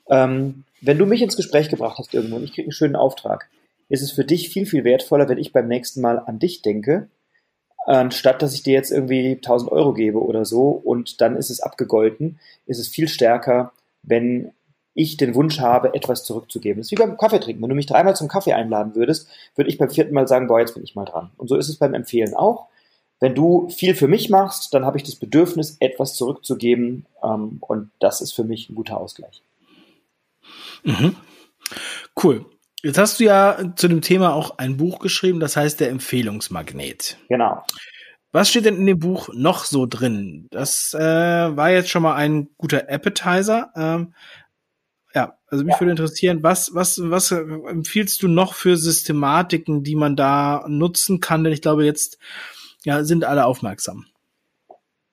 ähm, 0.07 0.63
wenn 0.81 0.97
du 0.97 1.05
mich 1.05 1.21
ins 1.21 1.35
Gespräch 1.35 1.69
gebracht 1.69 1.97
hast 1.97 2.13
irgendwo 2.13 2.37
und 2.37 2.43
ich 2.43 2.53
kriege 2.53 2.67
einen 2.67 2.71
schönen 2.71 2.95
Auftrag, 2.95 3.49
ist 3.89 4.01
es 4.01 4.11
für 4.11 4.25
dich 4.25 4.49
viel, 4.49 4.65
viel 4.65 4.83
wertvoller, 4.83 5.27
wenn 5.29 5.37
ich 5.37 5.51
beim 5.51 5.67
nächsten 5.67 6.01
Mal 6.01 6.19
an 6.19 6.39
dich 6.39 6.61
denke 6.61 7.09
anstatt 7.85 8.41
dass 8.41 8.53
ich 8.53 8.63
dir 8.63 8.73
jetzt 8.73 8.91
irgendwie 8.91 9.35
1000 9.35 9.71
Euro 9.71 9.93
gebe 9.93 10.21
oder 10.21 10.45
so 10.45 10.69
und 10.69 11.21
dann 11.21 11.35
ist 11.35 11.49
es 11.49 11.59
abgegolten, 11.59 12.39
ist 12.65 12.79
es 12.79 12.87
viel 12.87 13.07
stärker, 13.07 13.71
wenn 14.03 14.53
ich 14.95 15.17
den 15.17 15.33
Wunsch 15.35 15.59
habe, 15.59 15.93
etwas 15.95 16.23
zurückzugeben. 16.23 16.79
Das 16.79 16.87
ist 16.87 16.91
wie 16.91 16.95
beim 16.95 17.17
Kaffee 17.17 17.39
trinken. 17.39 17.61
Wenn 17.61 17.69
du 17.69 17.75
mich 17.75 17.87
dreimal 17.87 18.15
zum 18.15 18.27
Kaffee 18.27 18.53
einladen 18.53 18.95
würdest, 18.95 19.27
würde 19.55 19.69
ich 19.69 19.77
beim 19.77 19.89
vierten 19.89 20.13
Mal 20.13 20.27
sagen, 20.27 20.47
boah, 20.47 20.59
jetzt 20.59 20.75
bin 20.75 20.83
ich 20.83 20.95
mal 20.95 21.05
dran. 21.05 21.31
Und 21.37 21.47
so 21.47 21.55
ist 21.55 21.69
es 21.69 21.77
beim 21.77 21.93
Empfehlen 21.93 22.35
auch. 22.35 22.67
Wenn 23.19 23.35
du 23.35 23.69
viel 23.69 23.95
für 23.95 24.07
mich 24.07 24.29
machst, 24.29 24.73
dann 24.73 24.85
habe 24.85 24.97
ich 24.97 25.03
das 25.03 25.15
Bedürfnis, 25.15 25.77
etwas 25.79 26.15
zurückzugeben. 26.15 27.05
Ähm, 27.23 27.57
und 27.61 27.89
das 27.99 28.21
ist 28.21 28.33
für 28.33 28.43
mich 28.43 28.69
ein 28.69 28.75
guter 28.75 28.97
Ausgleich. 28.97 29.41
Mhm. 30.83 31.15
Cool. 32.21 32.45
Jetzt 32.83 32.97
hast 32.97 33.19
du 33.19 33.23
ja 33.23 33.73
zu 33.77 33.87
dem 33.87 34.01
Thema 34.01 34.33
auch 34.33 34.57
ein 34.57 34.75
Buch 34.75 34.99
geschrieben, 34.99 35.39
das 35.39 35.55
heißt 35.55 35.79
der 35.79 35.89
Empfehlungsmagnet. 35.89 37.17
Genau. 37.29 37.63
Was 38.33 38.49
steht 38.49 38.65
denn 38.65 38.75
in 38.77 38.85
dem 38.85 38.99
Buch 38.99 39.29
noch 39.33 39.63
so 39.63 39.85
drin? 39.85 40.47
Das 40.51 40.93
äh, 40.93 40.99
war 40.99 41.71
jetzt 41.71 41.89
schon 41.89 42.03
mal 42.03 42.15
ein 42.15 42.49
guter 42.57 42.89
Appetizer. 42.89 43.71
Ähm, 43.75 44.13
ja, 45.15 45.37
Also 45.47 45.63
mich 45.63 45.75
ja. 45.75 45.79
würde 45.79 45.91
interessieren, 45.91 46.43
was, 46.43 46.73
was, 46.73 46.99
was 46.99 47.31
empfiehlst 47.31 48.21
du 48.21 48.27
noch 48.27 48.53
für 48.53 48.75
Systematiken, 48.75 49.83
die 49.83 49.95
man 49.95 50.15
da 50.15 50.65
nutzen 50.67 51.21
kann? 51.21 51.43
Denn 51.43 51.53
ich 51.53 51.61
glaube, 51.61 51.85
jetzt 51.85 52.17
ja, 52.83 53.03
sind 53.03 53.23
alle 53.23 53.45
aufmerksam. 53.45 54.07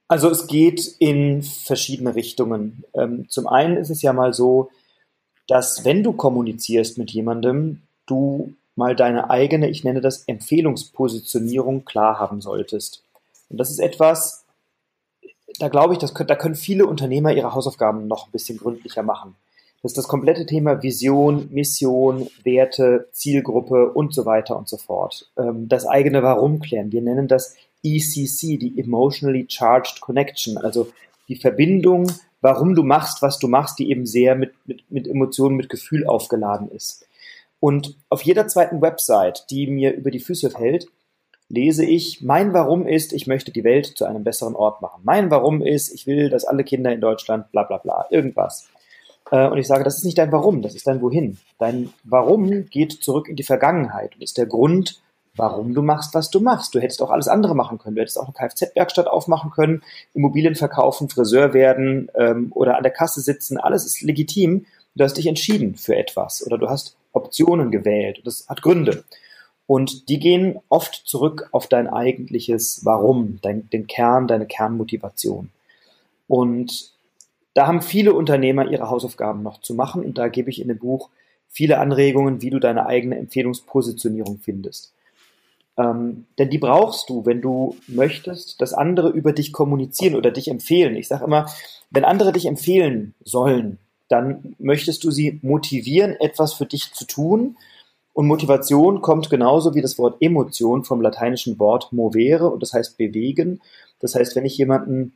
Also 0.08 0.28
es 0.28 0.48
geht 0.48 0.96
in 0.98 1.42
verschiedene 1.42 2.16
Richtungen. 2.16 2.84
Ähm, 2.94 3.28
zum 3.28 3.46
einen 3.46 3.76
ist 3.76 3.90
es 3.90 4.02
ja 4.02 4.12
mal 4.12 4.32
so, 4.32 4.70
dass 5.50 5.84
wenn 5.84 6.04
du 6.04 6.12
kommunizierst 6.12 6.96
mit 6.96 7.10
jemandem, 7.10 7.82
du 8.06 8.54
mal 8.76 8.94
deine 8.94 9.30
eigene, 9.30 9.68
ich 9.68 9.82
nenne 9.82 10.00
das 10.00 10.22
Empfehlungspositionierung 10.28 11.84
klar 11.84 12.20
haben 12.20 12.40
solltest. 12.40 13.02
Und 13.48 13.58
das 13.58 13.68
ist 13.68 13.80
etwas, 13.80 14.44
da 15.58 15.66
glaube 15.66 15.94
ich, 15.94 15.98
das, 15.98 16.14
da 16.14 16.36
können 16.36 16.54
viele 16.54 16.86
Unternehmer 16.86 17.32
ihre 17.32 17.52
Hausaufgaben 17.52 18.06
noch 18.06 18.28
ein 18.28 18.30
bisschen 18.30 18.58
gründlicher 18.58 19.02
machen. 19.02 19.34
Das 19.82 19.90
ist 19.90 19.98
das 19.98 20.06
komplette 20.06 20.46
Thema 20.46 20.84
Vision, 20.84 21.48
Mission, 21.50 22.28
Werte, 22.44 23.08
Zielgruppe 23.10 23.90
und 23.90 24.14
so 24.14 24.26
weiter 24.26 24.56
und 24.56 24.68
so 24.68 24.76
fort. 24.76 25.32
Ähm, 25.36 25.68
das 25.68 25.84
eigene 25.84 26.22
Warum 26.22 26.60
klären. 26.60 26.92
Wir 26.92 27.02
nennen 27.02 27.26
das 27.26 27.56
ECC, 27.82 28.56
die 28.56 28.74
Emotionally 28.78 29.46
Charged 29.48 30.00
Connection, 30.00 30.58
also 30.58 30.92
die 31.26 31.36
Verbindung, 31.36 32.06
warum 32.40 32.74
du 32.74 32.82
machst, 32.82 33.22
was 33.22 33.38
du 33.38 33.48
machst, 33.48 33.78
die 33.78 33.90
eben 33.90 34.06
sehr 34.06 34.34
mit, 34.34 34.52
mit, 34.66 34.90
mit 34.90 35.06
Emotionen, 35.06 35.56
mit 35.56 35.68
Gefühl 35.68 36.06
aufgeladen 36.06 36.70
ist. 36.70 37.06
Und 37.60 37.96
auf 38.08 38.22
jeder 38.22 38.48
zweiten 38.48 38.80
Website, 38.80 39.44
die 39.50 39.66
mir 39.66 39.94
über 39.94 40.10
die 40.10 40.20
Füße 40.20 40.50
fällt, 40.50 40.86
lese 41.48 41.84
ich, 41.84 42.22
mein 42.22 42.54
Warum 42.54 42.86
ist, 42.86 43.12
ich 43.12 43.26
möchte 43.26 43.52
die 43.52 43.64
Welt 43.64 43.86
zu 43.86 44.04
einem 44.06 44.24
besseren 44.24 44.54
Ort 44.54 44.80
machen. 44.80 45.02
Mein 45.04 45.30
Warum 45.30 45.60
ist, 45.60 45.92
ich 45.92 46.06
will, 46.06 46.30
dass 46.30 46.44
alle 46.44 46.64
Kinder 46.64 46.92
in 46.92 47.00
Deutschland 47.00 47.50
bla 47.52 47.64
bla 47.64 47.78
bla, 47.78 48.06
irgendwas. 48.10 48.68
Äh, 49.30 49.48
und 49.48 49.58
ich 49.58 49.66
sage, 49.66 49.84
das 49.84 49.98
ist 49.98 50.04
nicht 50.04 50.16
dein 50.16 50.32
Warum, 50.32 50.62
das 50.62 50.74
ist 50.74 50.86
dein 50.86 51.02
Wohin. 51.02 51.38
Dein 51.58 51.92
Warum 52.04 52.66
geht 52.70 52.92
zurück 52.92 53.28
in 53.28 53.36
die 53.36 53.42
Vergangenheit 53.42 54.14
und 54.14 54.22
ist 54.22 54.38
der 54.38 54.46
Grund, 54.46 55.02
warum 55.40 55.72
du 55.72 55.80
machst, 55.80 56.14
was 56.14 56.30
du 56.30 56.40
machst. 56.40 56.74
Du 56.74 56.80
hättest 56.80 57.00
auch 57.00 57.10
alles 57.10 57.26
andere 57.26 57.54
machen 57.54 57.78
können. 57.78 57.96
Du 57.96 58.02
hättest 58.02 58.18
auch 58.18 58.26
eine 58.26 58.34
Kfz-Werkstatt 58.34 59.06
aufmachen 59.06 59.50
können, 59.50 59.82
Immobilien 60.12 60.54
verkaufen, 60.54 61.08
Friseur 61.08 61.54
werden 61.54 62.10
ähm, 62.14 62.52
oder 62.54 62.76
an 62.76 62.82
der 62.82 62.92
Kasse 62.92 63.22
sitzen. 63.22 63.56
Alles 63.56 63.86
ist 63.86 64.02
legitim. 64.02 64.66
Du 64.94 65.02
hast 65.02 65.16
dich 65.16 65.26
entschieden 65.26 65.76
für 65.76 65.96
etwas 65.96 66.46
oder 66.46 66.58
du 66.58 66.68
hast 66.68 66.94
Optionen 67.12 67.70
gewählt. 67.70 68.20
Das 68.24 68.46
hat 68.48 68.60
Gründe. 68.60 69.04
Und 69.66 70.10
die 70.10 70.18
gehen 70.18 70.58
oft 70.68 70.94
zurück 71.06 71.48
auf 71.52 71.68
dein 71.68 71.88
eigentliches 71.88 72.84
Warum, 72.84 73.38
dein, 73.40 73.70
den 73.70 73.86
Kern, 73.86 74.28
deine 74.28 74.46
Kernmotivation. 74.46 75.48
Und 76.28 76.92
da 77.54 77.66
haben 77.66 77.80
viele 77.80 78.12
Unternehmer 78.12 78.70
ihre 78.70 78.90
Hausaufgaben 78.90 79.42
noch 79.42 79.60
zu 79.60 79.74
machen 79.74 80.04
und 80.04 80.18
da 80.18 80.28
gebe 80.28 80.50
ich 80.50 80.60
in 80.60 80.68
dem 80.68 80.78
Buch 80.78 81.08
viele 81.48 81.78
Anregungen, 81.78 82.42
wie 82.42 82.50
du 82.50 82.58
deine 82.58 82.86
eigene 82.86 83.16
Empfehlungspositionierung 83.16 84.38
findest. 84.42 84.92
Ähm, 85.80 86.26
denn 86.38 86.50
die 86.50 86.58
brauchst 86.58 87.08
du, 87.08 87.24
wenn 87.24 87.40
du 87.40 87.76
möchtest, 87.86 88.60
dass 88.60 88.74
andere 88.74 89.08
über 89.08 89.32
dich 89.32 89.52
kommunizieren 89.52 90.14
oder 90.14 90.30
dich 90.30 90.48
empfehlen. 90.48 90.96
Ich 90.96 91.08
sage 91.08 91.24
immer, 91.24 91.46
wenn 91.90 92.04
andere 92.04 92.32
dich 92.32 92.46
empfehlen 92.46 93.14
sollen, 93.24 93.78
dann 94.08 94.56
möchtest 94.58 95.04
du 95.04 95.10
sie 95.10 95.38
motivieren, 95.42 96.16
etwas 96.20 96.52
für 96.52 96.66
dich 96.66 96.92
zu 96.92 97.06
tun. 97.06 97.56
Und 98.12 98.26
Motivation 98.26 99.00
kommt 99.00 99.30
genauso 99.30 99.74
wie 99.74 99.80
das 99.80 99.98
Wort 99.98 100.20
Emotion 100.20 100.84
vom 100.84 101.00
lateinischen 101.00 101.58
Wort 101.58 101.92
movere 101.92 102.50
und 102.50 102.62
das 102.62 102.74
heißt 102.74 102.98
bewegen. 102.98 103.60
Das 104.00 104.14
heißt, 104.14 104.36
wenn 104.36 104.44
ich 104.44 104.58
jemanden 104.58 105.14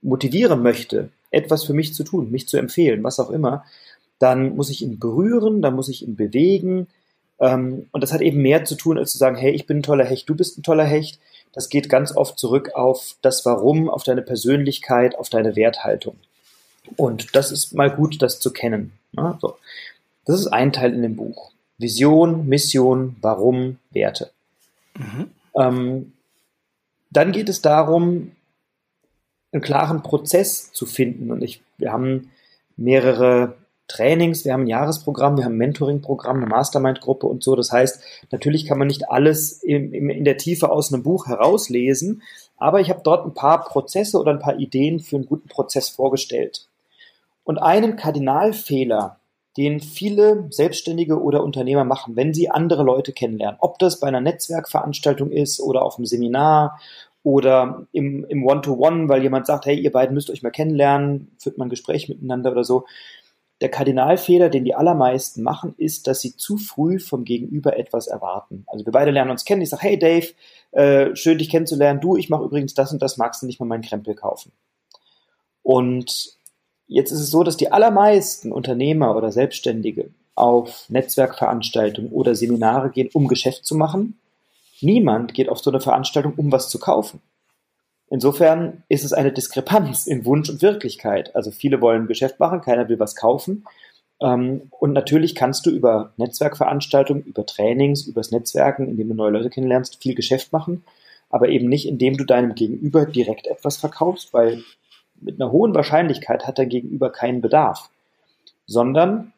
motivieren 0.00 0.62
möchte, 0.62 1.10
etwas 1.30 1.64
für 1.64 1.74
mich 1.74 1.92
zu 1.92 2.04
tun, 2.04 2.30
mich 2.30 2.48
zu 2.48 2.56
empfehlen, 2.56 3.02
was 3.02 3.18
auch 3.18 3.30
immer, 3.30 3.64
dann 4.20 4.54
muss 4.54 4.70
ich 4.70 4.82
ihn 4.82 4.98
berühren, 5.00 5.60
dann 5.60 5.74
muss 5.74 5.88
ich 5.88 6.06
ihn 6.06 6.14
bewegen. 6.14 6.86
Ähm, 7.40 7.88
und 7.92 8.02
das 8.02 8.12
hat 8.12 8.20
eben 8.20 8.42
mehr 8.42 8.64
zu 8.64 8.74
tun, 8.76 8.98
als 8.98 9.12
zu 9.12 9.18
sagen, 9.18 9.36
hey, 9.36 9.52
ich 9.52 9.66
bin 9.66 9.78
ein 9.78 9.82
toller 9.82 10.04
Hecht, 10.04 10.28
du 10.28 10.34
bist 10.34 10.58
ein 10.58 10.62
toller 10.62 10.84
Hecht. 10.84 11.18
Das 11.52 11.68
geht 11.68 11.88
ganz 11.88 12.16
oft 12.16 12.38
zurück 12.38 12.72
auf 12.74 13.16
das 13.22 13.46
Warum, 13.46 13.88
auf 13.88 14.02
deine 14.02 14.22
Persönlichkeit, 14.22 15.16
auf 15.16 15.28
deine 15.28 15.54
Werthaltung. 15.56 16.16
Und 16.96 17.34
das 17.34 17.52
ist 17.52 17.72
mal 17.74 17.90
gut, 17.90 18.20
das 18.22 18.40
zu 18.40 18.52
kennen. 18.52 18.92
Ja, 19.12 19.38
so. 19.40 19.56
Das 20.24 20.40
ist 20.40 20.48
ein 20.48 20.72
Teil 20.72 20.92
in 20.92 21.02
dem 21.02 21.16
Buch. 21.16 21.52
Vision, 21.78 22.46
Mission, 22.46 23.16
Warum, 23.20 23.78
Werte. 23.90 24.30
Mhm. 24.96 25.30
Ähm, 25.56 26.12
dann 27.10 27.32
geht 27.32 27.48
es 27.48 27.62
darum, 27.62 28.32
einen 29.52 29.62
klaren 29.62 30.02
Prozess 30.02 30.72
zu 30.72 30.86
finden. 30.86 31.30
Und 31.30 31.42
ich, 31.42 31.62
wir 31.78 31.92
haben 31.92 32.30
mehrere 32.76 33.54
Trainings, 33.86 34.44
wir 34.44 34.52
haben 34.52 34.62
ein 34.62 34.68
Jahresprogramm, 34.68 35.36
wir 35.36 35.44
haben 35.44 35.54
ein 35.54 35.58
Mentoring-Programm, 35.58 36.38
eine 36.38 36.46
Mastermind-Gruppe 36.46 37.26
und 37.26 37.42
so. 37.42 37.54
Das 37.54 37.70
heißt, 37.70 38.02
natürlich 38.30 38.66
kann 38.66 38.78
man 38.78 38.88
nicht 38.88 39.10
alles 39.10 39.62
in, 39.62 39.92
in 39.92 40.24
der 40.24 40.38
Tiefe 40.38 40.70
aus 40.70 40.92
einem 40.92 41.02
Buch 41.02 41.26
herauslesen, 41.26 42.22
aber 42.56 42.80
ich 42.80 42.88
habe 42.88 43.02
dort 43.04 43.26
ein 43.26 43.34
paar 43.34 43.64
Prozesse 43.64 44.18
oder 44.18 44.30
ein 44.30 44.38
paar 44.38 44.58
Ideen 44.58 45.00
für 45.00 45.16
einen 45.16 45.26
guten 45.26 45.48
Prozess 45.48 45.88
vorgestellt. 45.88 46.66
Und 47.44 47.58
einen 47.58 47.96
Kardinalfehler, 47.96 49.18
den 49.56 49.80
viele 49.80 50.46
Selbstständige 50.50 51.20
oder 51.20 51.44
Unternehmer 51.44 51.84
machen, 51.84 52.16
wenn 52.16 52.32
sie 52.32 52.50
andere 52.50 52.82
Leute 52.82 53.12
kennenlernen, 53.12 53.58
ob 53.60 53.78
das 53.78 54.00
bei 54.00 54.08
einer 54.08 54.20
Netzwerkveranstaltung 54.20 55.30
ist 55.30 55.60
oder 55.60 55.82
auf 55.82 55.96
einem 55.96 56.06
Seminar 56.06 56.80
oder 57.22 57.86
im, 57.92 58.24
im 58.24 58.44
One-to-One, 58.44 59.08
weil 59.08 59.22
jemand 59.22 59.46
sagt, 59.46 59.66
hey, 59.66 59.78
ihr 59.78 59.92
beiden 59.92 60.14
müsst 60.14 60.30
euch 60.30 60.42
mal 60.42 60.50
kennenlernen, 60.50 61.32
führt 61.38 61.58
man 61.58 61.66
ein 61.66 61.70
Gespräch 61.70 62.08
miteinander 62.08 62.50
oder 62.50 62.64
so. 62.64 62.84
Der 63.60 63.70
Kardinalfehler, 63.70 64.48
den 64.48 64.64
die 64.64 64.74
allermeisten 64.74 65.42
machen, 65.42 65.74
ist, 65.78 66.06
dass 66.06 66.20
sie 66.20 66.36
zu 66.36 66.56
früh 66.56 66.98
vom 66.98 67.24
Gegenüber 67.24 67.78
etwas 67.78 68.08
erwarten. 68.08 68.64
Also 68.66 68.84
wir 68.84 68.92
beide 68.92 69.10
lernen 69.10 69.30
uns 69.30 69.44
kennen. 69.44 69.62
Ich 69.62 69.70
sage, 69.70 69.82
hey 69.82 69.98
Dave, 69.98 70.28
äh, 70.72 71.14
schön 71.14 71.38
dich 71.38 71.50
kennenzulernen. 71.50 72.00
Du, 72.00 72.16
ich 72.16 72.28
mache 72.28 72.44
übrigens 72.44 72.74
das 72.74 72.92
und 72.92 73.00
das, 73.00 73.16
magst 73.16 73.42
du 73.42 73.46
nicht 73.46 73.60
mal 73.60 73.66
meinen 73.66 73.82
Krempel 73.82 74.14
kaufen? 74.14 74.52
Und 75.62 76.36
jetzt 76.88 77.12
ist 77.12 77.20
es 77.20 77.30
so, 77.30 77.42
dass 77.42 77.56
die 77.56 77.72
allermeisten 77.72 78.52
Unternehmer 78.52 79.16
oder 79.16 79.30
Selbstständige 79.30 80.10
auf 80.34 80.86
Netzwerkveranstaltungen 80.88 82.10
oder 82.10 82.34
Seminare 82.34 82.90
gehen, 82.90 83.08
um 83.12 83.28
Geschäft 83.28 83.64
zu 83.64 83.76
machen 83.76 84.18
Niemand 84.84 85.34
geht 85.34 85.48
auf 85.48 85.60
so 85.60 85.70
eine 85.70 85.80
Veranstaltung, 85.80 86.34
um 86.36 86.52
was 86.52 86.68
zu 86.68 86.78
kaufen. 86.78 87.20
Insofern 88.14 88.84
ist 88.88 89.02
es 89.02 89.12
eine 89.12 89.32
Diskrepanz 89.32 90.06
in 90.06 90.24
Wunsch 90.24 90.48
und 90.48 90.62
Wirklichkeit. 90.62 91.34
Also 91.34 91.50
viele 91.50 91.80
wollen 91.80 92.06
Geschäft 92.06 92.38
machen, 92.38 92.60
keiner 92.60 92.88
will 92.88 93.00
was 93.00 93.16
kaufen. 93.16 93.64
Ähm, 94.20 94.70
und 94.70 94.92
natürlich 94.92 95.34
kannst 95.34 95.66
du 95.66 95.70
über 95.70 96.12
Netzwerkveranstaltungen, 96.16 97.24
über 97.24 97.44
Trainings, 97.44 98.06
übers 98.06 98.30
Netzwerken, 98.30 98.86
indem 98.86 99.08
du 99.08 99.14
neue 99.16 99.32
Leute 99.32 99.50
kennenlernst, 99.50 100.00
viel 100.00 100.14
Geschäft 100.14 100.52
machen, 100.52 100.84
aber 101.28 101.48
eben 101.48 101.68
nicht, 101.68 101.88
indem 101.88 102.16
du 102.16 102.22
deinem 102.22 102.54
Gegenüber 102.54 103.04
direkt 103.04 103.48
etwas 103.48 103.78
verkaufst, 103.78 104.32
weil 104.32 104.62
mit 105.20 105.40
einer 105.40 105.50
hohen 105.50 105.74
Wahrscheinlichkeit 105.74 106.46
hat 106.46 106.60
dein 106.60 106.68
Gegenüber 106.68 107.10
keinen 107.10 107.40
Bedarf, 107.40 107.90
sondern 108.64 109.32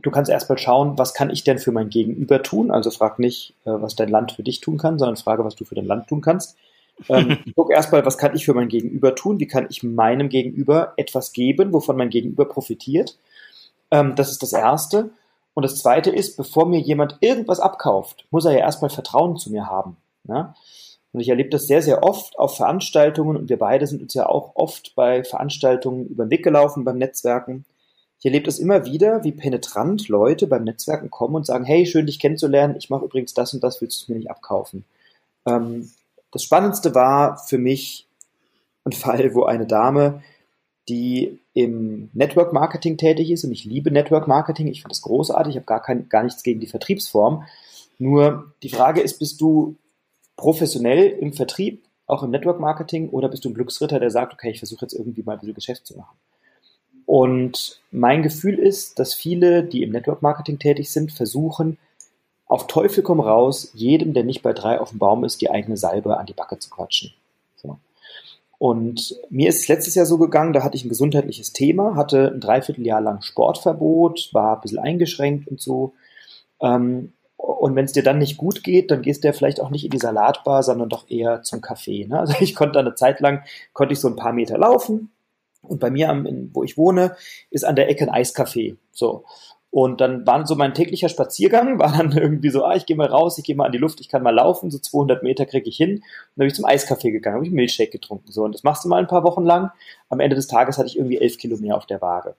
du 0.00 0.12
kannst 0.12 0.30
erstmal 0.30 0.58
schauen, 0.58 0.96
was 0.96 1.12
kann 1.12 1.30
ich 1.30 1.42
denn 1.42 1.58
für 1.58 1.72
mein 1.72 1.90
Gegenüber 1.90 2.40
tun? 2.40 2.70
Also 2.70 2.92
frag 2.92 3.18
nicht, 3.18 3.54
äh, 3.64 3.70
was 3.72 3.96
dein 3.96 4.10
Land 4.10 4.30
für 4.30 4.44
dich 4.44 4.60
tun 4.60 4.78
kann, 4.78 5.00
sondern 5.00 5.16
frage, 5.16 5.44
was 5.44 5.56
du 5.56 5.64
für 5.64 5.74
dein 5.74 5.86
Land 5.86 6.06
tun 6.06 6.20
kannst. 6.20 6.56
Ähm, 7.08 7.38
guck 7.56 7.70
erstmal, 7.70 8.04
was 8.04 8.18
kann 8.18 8.34
ich 8.34 8.44
für 8.44 8.54
mein 8.54 8.68
Gegenüber 8.68 9.14
tun? 9.14 9.40
Wie 9.40 9.46
kann 9.46 9.66
ich 9.70 9.82
meinem 9.82 10.28
Gegenüber 10.28 10.92
etwas 10.96 11.32
geben, 11.32 11.72
wovon 11.72 11.96
mein 11.96 12.10
Gegenüber 12.10 12.44
profitiert? 12.44 13.18
Ähm, 13.90 14.14
das 14.16 14.30
ist 14.30 14.42
das 14.42 14.52
Erste. 14.52 15.10
Und 15.54 15.64
das 15.64 15.78
Zweite 15.78 16.10
ist, 16.10 16.36
bevor 16.36 16.66
mir 16.66 16.80
jemand 16.80 17.18
irgendwas 17.20 17.60
abkauft, 17.60 18.26
muss 18.30 18.44
er 18.44 18.52
ja 18.52 18.60
erstmal 18.60 18.90
Vertrauen 18.90 19.36
zu 19.36 19.50
mir 19.50 19.66
haben. 19.66 19.96
Ne? 20.24 20.54
Und 21.12 21.20
ich 21.20 21.28
erlebe 21.28 21.50
das 21.50 21.66
sehr, 21.66 21.82
sehr 21.82 22.02
oft 22.02 22.38
auf 22.38 22.56
Veranstaltungen 22.56 23.36
und 23.36 23.50
wir 23.50 23.58
beide 23.58 23.86
sind 23.86 24.00
uns 24.00 24.14
ja 24.14 24.26
auch 24.26 24.52
oft 24.54 24.94
bei 24.94 25.24
Veranstaltungen 25.24 26.06
über 26.06 26.24
den 26.24 26.30
Weg 26.30 26.42
gelaufen 26.42 26.84
beim 26.84 26.96
Netzwerken 26.96 27.66
ich 28.22 28.26
erlebe 28.26 28.46
das 28.46 28.60
immer 28.60 28.84
wieder, 28.84 29.24
wie 29.24 29.32
penetrant 29.32 30.06
Leute 30.06 30.46
beim 30.46 30.62
Netzwerken 30.62 31.10
kommen 31.10 31.34
und 31.34 31.44
sagen, 31.44 31.64
hey, 31.64 31.84
schön 31.86 32.06
dich 32.06 32.20
kennenzulernen, 32.20 32.76
ich 32.76 32.88
mache 32.88 33.04
übrigens 33.04 33.34
das 33.34 33.52
und 33.52 33.64
das, 33.64 33.80
willst 33.80 34.00
du 34.00 34.04
es 34.04 34.08
mir 34.08 34.14
nicht 34.14 34.30
abkaufen? 34.30 34.84
Ähm, 35.44 35.90
das 36.32 36.42
Spannendste 36.42 36.94
war 36.94 37.38
für 37.38 37.58
mich 37.58 38.08
ein 38.84 38.92
Fall, 38.92 39.34
wo 39.34 39.44
eine 39.44 39.66
Dame, 39.66 40.22
die 40.88 41.38
im 41.54 42.10
Network 42.12 42.52
Marketing 42.52 42.96
tätig 42.96 43.30
ist, 43.30 43.44
und 43.44 43.52
ich 43.52 43.64
liebe 43.64 43.90
Network 43.90 44.26
Marketing, 44.26 44.66
ich 44.66 44.80
finde 44.80 44.92
das 44.94 45.02
großartig, 45.02 45.54
ich 45.54 45.56
habe 45.56 45.66
gar, 45.66 45.80
gar 45.80 46.22
nichts 46.24 46.42
gegen 46.42 46.60
die 46.60 46.66
Vertriebsform. 46.66 47.44
Nur 47.98 48.52
die 48.62 48.70
Frage 48.70 49.00
ist, 49.00 49.18
bist 49.18 49.40
du 49.40 49.76
professionell 50.36 51.10
im 51.10 51.32
Vertrieb, 51.32 51.84
auch 52.06 52.22
im 52.22 52.30
Network 52.30 52.58
Marketing, 52.58 53.10
oder 53.10 53.28
bist 53.28 53.44
du 53.44 53.50
ein 53.50 53.54
Glücksritter, 53.54 54.00
der 54.00 54.10
sagt, 54.10 54.32
okay, 54.32 54.50
ich 54.50 54.58
versuche 54.58 54.84
jetzt 54.84 54.94
irgendwie 54.94 55.22
mal 55.22 55.34
ein 55.34 55.40
bisschen 55.40 55.54
Geschäft 55.54 55.86
zu 55.86 55.96
machen? 55.96 56.16
Und 57.06 57.80
mein 57.90 58.22
Gefühl 58.22 58.58
ist, 58.58 58.98
dass 58.98 59.14
viele, 59.14 59.62
die 59.62 59.82
im 59.82 59.90
Network 59.90 60.22
Marketing 60.22 60.58
tätig 60.58 60.90
sind, 60.90 61.12
versuchen, 61.12 61.78
auf 62.52 62.66
Teufel 62.66 63.02
komm 63.02 63.20
raus, 63.20 63.70
jedem, 63.72 64.12
der 64.12 64.24
nicht 64.24 64.42
bei 64.42 64.52
drei 64.52 64.78
auf 64.78 64.90
dem 64.90 64.98
Baum 64.98 65.24
ist, 65.24 65.40
die 65.40 65.50
eigene 65.50 65.78
Salbe 65.78 66.18
an 66.18 66.26
die 66.26 66.34
Backe 66.34 66.58
zu 66.58 66.68
quatschen. 66.68 67.14
So. 67.56 67.78
Und 68.58 69.16
mir 69.30 69.48
ist 69.48 69.62
es 69.62 69.68
letztes 69.68 69.94
Jahr 69.94 70.04
so 70.04 70.18
gegangen, 70.18 70.52
da 70.52 70.62
hatte 70.62 70.76
ich 70.76 70.84
ein 70.84 70.90
gesundheitliches 70.90 71.54
Thema, 71.54 71.96
hatte 71.96 72.30
ein 72.30 72.40
Dreivierteljahr 72.40 73.00
lang 73.00 73.22
Sportverbot, 73.22 74.28
war 74.34 74.56
ein 74.56 74.60
bisschen 74.60 74.80
eingeschränkt 74.80 75.48
und 75.48 75.62
so. 75.62 75.94
Ähm, 76.60 77.14
und 77.38 77.74
wenn 77.74 77.86
es 77.86 77.92
dir 77.92 78.02
dann 78.02 78.18
nicht 78.18 78.36
gut 78.36 78.62
geht, 78.62 78.90
dann 78.90 79.00
gehst 79.00 79.24
du 79.24 79.28
ja 79.28 79.32
vielleicht 79.32 79.62
auch 79.62 79.70
nicht 79.70 79.86
in 79.86 79.90
die 79.90 79.98
Salatbar, 79.98 80.62
sondern 80.62 80.90
doch 80.90 81.08
eher 81.08 81.42
zum 81.42 81.60
Café. 81.60 82.06
Ne? 82.06 82.20
Also 82.20 82.34
ich 82.40 82.54
konnte 82.54 82.78
eine 82.78 82.94
Zeit 82.94 83.20
lang, 83.20 83.44
konnte 83.72 83.94
ich 83.94 84.00
so 84.00 84.08
ein 84.08 84.16
paar 84.16 84.34
Meter 84.34 84.58
laufen. 84.58 85.10
Und 85.62 85.80
bei 85.80 85.90
mir, 85.90 86.10
am, 86.10 86.26
in, 86.26 86.50
wo 86.52 86.64
ich 86.64 86.76
wohne, 86.76 87.16
ist 87.48 87.64
an 87.64 87.76
der 87.76 87.88
Ecke 87.88 88.04
ein 88.04 88.22
Eiscafé. 88.22 88.76
So. 88.90 89.24
Und 89.72 90.02
dann 90.02 90.26
war 90.26 90.46
so 90.46 90.54
mein 90.54 90.74
täglicher 90.74 91.08
Spaziergang, 91.08 91.78
war 91.78 91.96
dann 91.96 92.12
irgendwie 92.12 92.50
so, 92.50 92.62
ah, 92.62 92.76
ich 92.76 92.84
gehe 92.84 92.94
mal 92.94 93.08
raus, 93.08 93.38
ich 93.38 93.44
gehe 93.44 93.56
mal 93.56 93.64
an 93.64 93.72
die 93.72 93.78
Luft, 93.78 94.00
ich 94.00 94.08
kann 94.10 94.22
mal 94.22 94.34
laufen, 94.34 94.70
so 94.70 94.78
200 94.78 95.22
Meter 95.22 95.46
kriege 95.46 95.68
ich 95.68 95.78
hin. 95.78 95.94
Und 95.94 96.02
dann 96.36 96.36
bin 96.36 96.48
ich 96.48 96.54
zum 96.54 96.66
Eiscafé 96.66 97.10
gegangen, 97.10 97.36
habe 97.36 97.44
ich 97.46 97.48
einen 97.48 97.56
Milchshake 97.56 97.90
getrunken. 97.90 98.30
So, 98.30 98.44
und 98.44 98.54
das 98.54 98.64
machst 98.64 98.84
du 98.84 98.90
mal 98.90 98.98
ein 98.98 99.06
paar 99.06 99.24
Wochen 99.24 99.44
lang. 99.44 99.70
Am 100.10 100.20
Ende 100.20 100.36
des 100.36 100.46
Tages 100.46 100.76
hatte 100.76 100.88
ich 100.88 100.98
irgendwie 100.98 101.16
elf 101.16 101.38
Kilo 101.38 101.56
mehr 101.56 101.74
auf 101.74 101.86
der 101.86 102.02
Waage. 102.02 102.36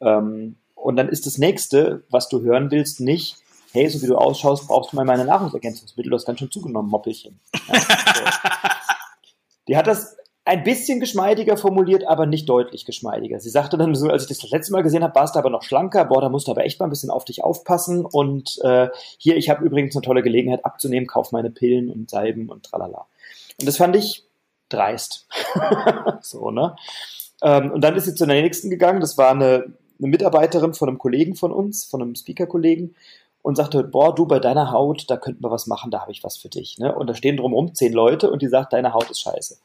Ähm, 0.00 0.56
und 0.74 0.96
dann 0.96 1.10
ist 1.10 1.26
das 1.26 1.36
nächste, 1.36 2.02
was 2.08 2.30
du 2.30 2.40
hören 2.40 2.70
willst, 2.70 3.00
nicht, 3.00 3.36
hey, 3.72 3.86
so 3.90 4.00
wie 4.00 4.06
du 4.06 4.16
ausschaust, 4.16 4.66
brauchst 4.66 4.92
du 4.92 4.96
mal 4.96 5.04
meine 5.04 5.26
Nahrungsergänzungsmittel, 5.26 6.08
du 6.08 6.16
hast 6.16 6.24
ganz 6.24 6.38
schön 6.38 6.50
zugenommen, 6.50 6.90
Moppelchen. 6.90 7.38
Ja, 7.68 7.74
so. 7.78 8.24
Die 9.68 9.76
hat 9.76 9.86
das 9.86 10.16
ein 10.44 10.64
bisschen 10.64 11.00
geschmeidiger 11.00 11.56
formuliert, 11.56 12.06
aber 12.08 12.26
nicht 12.26 12.48
deutlich 12.48 12.84
geschmeidiger. 12.84 13.38
Sie 13.40 13.50
sagte 13.50 13.76
dann 13.76 13.94
so, 13.94 14.08
als 14.08 14.22
ich 14.22 14.28
das 14.28 14.38
das 14.38 14.50
letzte 14.50 14.72
Mal 14.72 14.82
gesehen 14.82 15.02
habe, 15.02 15.14
warst 15.14 15.34
du 15.34 15.38
aber 15.38 15.50
noch 15.50 15.62
schlanker, 15.62 16.04
boah, 16.06 16.20
da 16.20 16.28
musst 16.28 16.48
du 16.48 16.52
aber 16.52 16.64
echt 16.64 16.80
mal 16.80 16.86
ein 16.86 16.90
bisschen 16.90 17.10
auf 17.10 17.24
dich 17.24 17.44
aufpassen 17.44 18.04
und 18.04 18.58
äh, 18.62 18.88
hier, 19.18 19.36
ich 19.36 19.50
habe 19.50 19.64
übrigens 19.64 19.94
eine 19.94 20.02
tolle 20.02 20.22
Gelegenheit 20.22 20.64
abzunehmen, 20.64 21.06
kauf 21.06 21.32
meine 21.32 21.50
Pillen 21.50 21.90
und 21.90 22.10
Salben 22.10 22.48
und 22.48 22.64
tralala. 22.64 23.06
Und 23.60 23.68
das 23.68 23.76
fand 23.76 23.94
ich 23.96 24.24
dreist. 24.70 25.26
so, 26.22 26.50
ne? 26.50 26.74
Ähm, 27.42 27.70
und 27.70 27.82
dann 27.82 27.96
ist 27.96 28.06
sie 28.06 28.14
zu 28.14 28.26
der 28.26 28.40
nächsten 28.40 28.70
gegangen, 28.70 29.00
das 29.00 29.18
war 29.18 29.30
eine, 29.30 29.72
eine 29.98 30.08
Mitarbeiterin 30.08 30.74
von 30.74 30.88
einem 30.88 30.98
Kollegen 30.98 31.36
von 31.36 31.52
uns, 31.52 31.84
von 31.84 32.00
einem 32.00 32.14
Speaker-Kollegen 32.14 32.94
und 33.42 33.56
sagte, 33.56 33.84
boah, 33.84 34.14
du 34.14 34.26
bei 34.26 34.38
deiner 34.38 34.70
Haut, 34.70 35.04
da 35.08 35.16
könnten 35.16 35.42
wir 35.42 35.50
was 35.50 35.66
machen, 35.66 35.90
da 35.90 36.00
habe 36.00 36.12
ich 36.12 36.22
was 36.24 36.36
für 36.36 36.48
dich. 36.48 36.78
Ne? 36.78 36.94
Und 36.94 37.08
da 37.08 37.14
stehen 37.14 37.36
drumherum 37.36 37.74
zehn 37.74 37.92
Leute 37.92 38.30
und 38.30 38.42
die 38.42 38.48
sagt, 38.48 38.72
deine 38.72 38.92
Haut 38.92 39.10
ist 39.10 39.20
scheiße. 39.20 39.56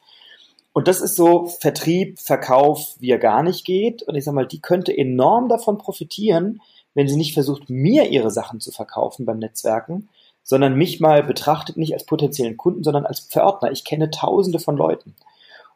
Und 0.75 0.89
das 0.89 0.99
ist 0.99 1.15
so 1.15 1.45
Vertrieb, 1.45 2.19
Verkauf, 2.19 2.97
wie 2.99 3.09
er 3.09 3.17
gar 3.17 3.43
nicht 3.43 3.63
geht. 3.63 4.03
Und 4.03 4.15
ich 4.15 4.25
sag 4.25 4.33
mal, 4.33 4.45
die 4.45 4.59
könnte 4.59 4.95
enorm 4.95 5.47
davon 5.47 5.77
profitieren, 5.77 6.59
wenn 6.93 7.07
sie 7.07 7.15
nicht 7.15 7.33
versucht, 7.33 7.69
mir 7.69 8.09
ihre 8.09 8.29
Sachen 8.29 8.59
zu 8.59 8.71
verkaufen 8.71 9.25
beim 9.25 9.39
Netzwerken, 9.39 10.09
sondern 10.43 10.75
mich 10.75 10.99
mal 10.99 11.23
betrachtet 11.23 11.77
nicht 11.77 11.93
als 11.93 12.05
potenziellen 12.05 12.57
Kunden, 12.57 12.83
sondern 12.83 13.05
als 13.05 13.21
Pförtner. 13.21 13.71
Ich 13.71 13.85
kenne 13.85 14.11
tausende 14.11 14.59
von 14.59 14.75
Leuten. 14.75 15.15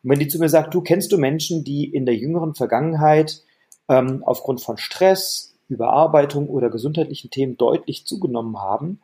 Und 0.04 0.10
wenn 0.10 0.20
die 0.20 0.28
zu 0.28 0.38
mir 0.38 0.50
sagt, 0.50 0.74
du 0.74 0.82
kennst 0.82 1.14
du 1.14 1.18
Menschen, 1.18 1.64
die 1.64 1.86
in 1.86 2.06
der 2.06 2.18
jüngeren 2.18 2.54
Vergangenheit 2.54 3.42
ähm, 3.88 4.22
aufgrund 4.26 4.60
von 4.60 4.78
Stress, 4.78 5.56
Überarbeitung 5.70 6.50
oder 6.50 6.70
gesundheitlichen 6.70 7.32
Themen 7.32 7.56
deutlich 7.56 8.06
zugenommen 8.06 8.60
haben, 8.60 9.00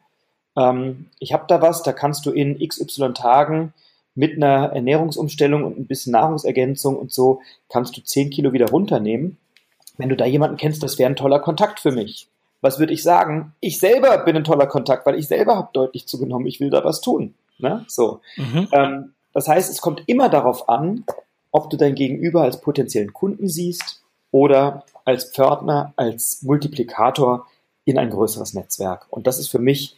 ähm, 0.58 1.06
ich 1.20 1.32
habe 1.32 1.46
da 1.48 1.62
was, 1.62 1.84
da 1.84 1.94
kannst 1.94 2.26
du 2.26 2.32
in 2.32 2.60
XY 2.60 3.14
Tagen 3.14 3.74
mit 4.16 4.38
einer 4.38 4.72
Ernährungsumstellung 4.72 5.64
und 5.64 5.78
ein 5.78 5.88
bisschen 5.88 6.14
Nahrungsergänzung 6.14 6.98
und 6.98 7.12
so 7.12 7.42
kannst 7.70 7.96
du 7.98 8.02
10 8.02 8.30
Kilo 8.30 8.54
wieder 8.54 8.70
runternehmen. 8.70 9.38
Wenn 9.98 10.10
du 10.10 10.16
da 10.16 10.26
jemanden 10.26 10.58
kennst, 10.58 10.82
das 10.84 10.98
wäre 10.98 11.10
ein 11.10 11.16
toller 11.16 11.40
Kontakt 11.40 11.80
für 11.80 11.92
mich. 11.92 12.28
Was 12.62 12.80
würde 12.80 12.94
ich 12.94 13.04
sagen? 13.04 13.54
Ich 13.60 13.80
selber 13.80 14.18
bin 14.20 14.36
ein 14.36 14.44
toller 14.44 14.68
Kontakt, 14.68 15.06
weil 15.06 15.20
ich 15.20 15.28
selber 15.28 15.56
habe 15.56 15.70
deutlich 15.74 16.08
zugenommen. 16.08 16.48
Ich 16.48 16.60
will 16.60 16.70
da 16.70 16.84
was 16.84 17.02
tun. 17.02 17.36
Ne? 17.60 17.86
So. 17.88 18.22
Mhm. 18.38 18.68
Ähm, 18.72 19.14
das 19.34 19.48
heißt, 19.48 19.70
es 19.70 19.82
kommt 19.82 20.04
immer 20.08 20.30
darauf 20.30 20.68
an, 20.70 21.06
ob 21.52 21.70
du 21.70 21.78
dein 21.78 21.96
Gegenüber 21.96 22.42
als 22.42 22.62
potenziellen 22.62 23.14
Kunden 23.14 23.48
siehst 23.48 24.02
oder 24.32 24.84
als 25.04 25.32
Pförtner, 25.32 25.94
als 25.96 26.42
Multiplikator 26.42 27.46
in 27.86 28.00
ein 28.00 28.10
größeres 28.10 28.54
Netzwerk. 28.54 29.06
Und 29.10 29.28
das 29.28 29.40
ist 29.40 29.50
für 29.50 29.60
mich 29.60 29.96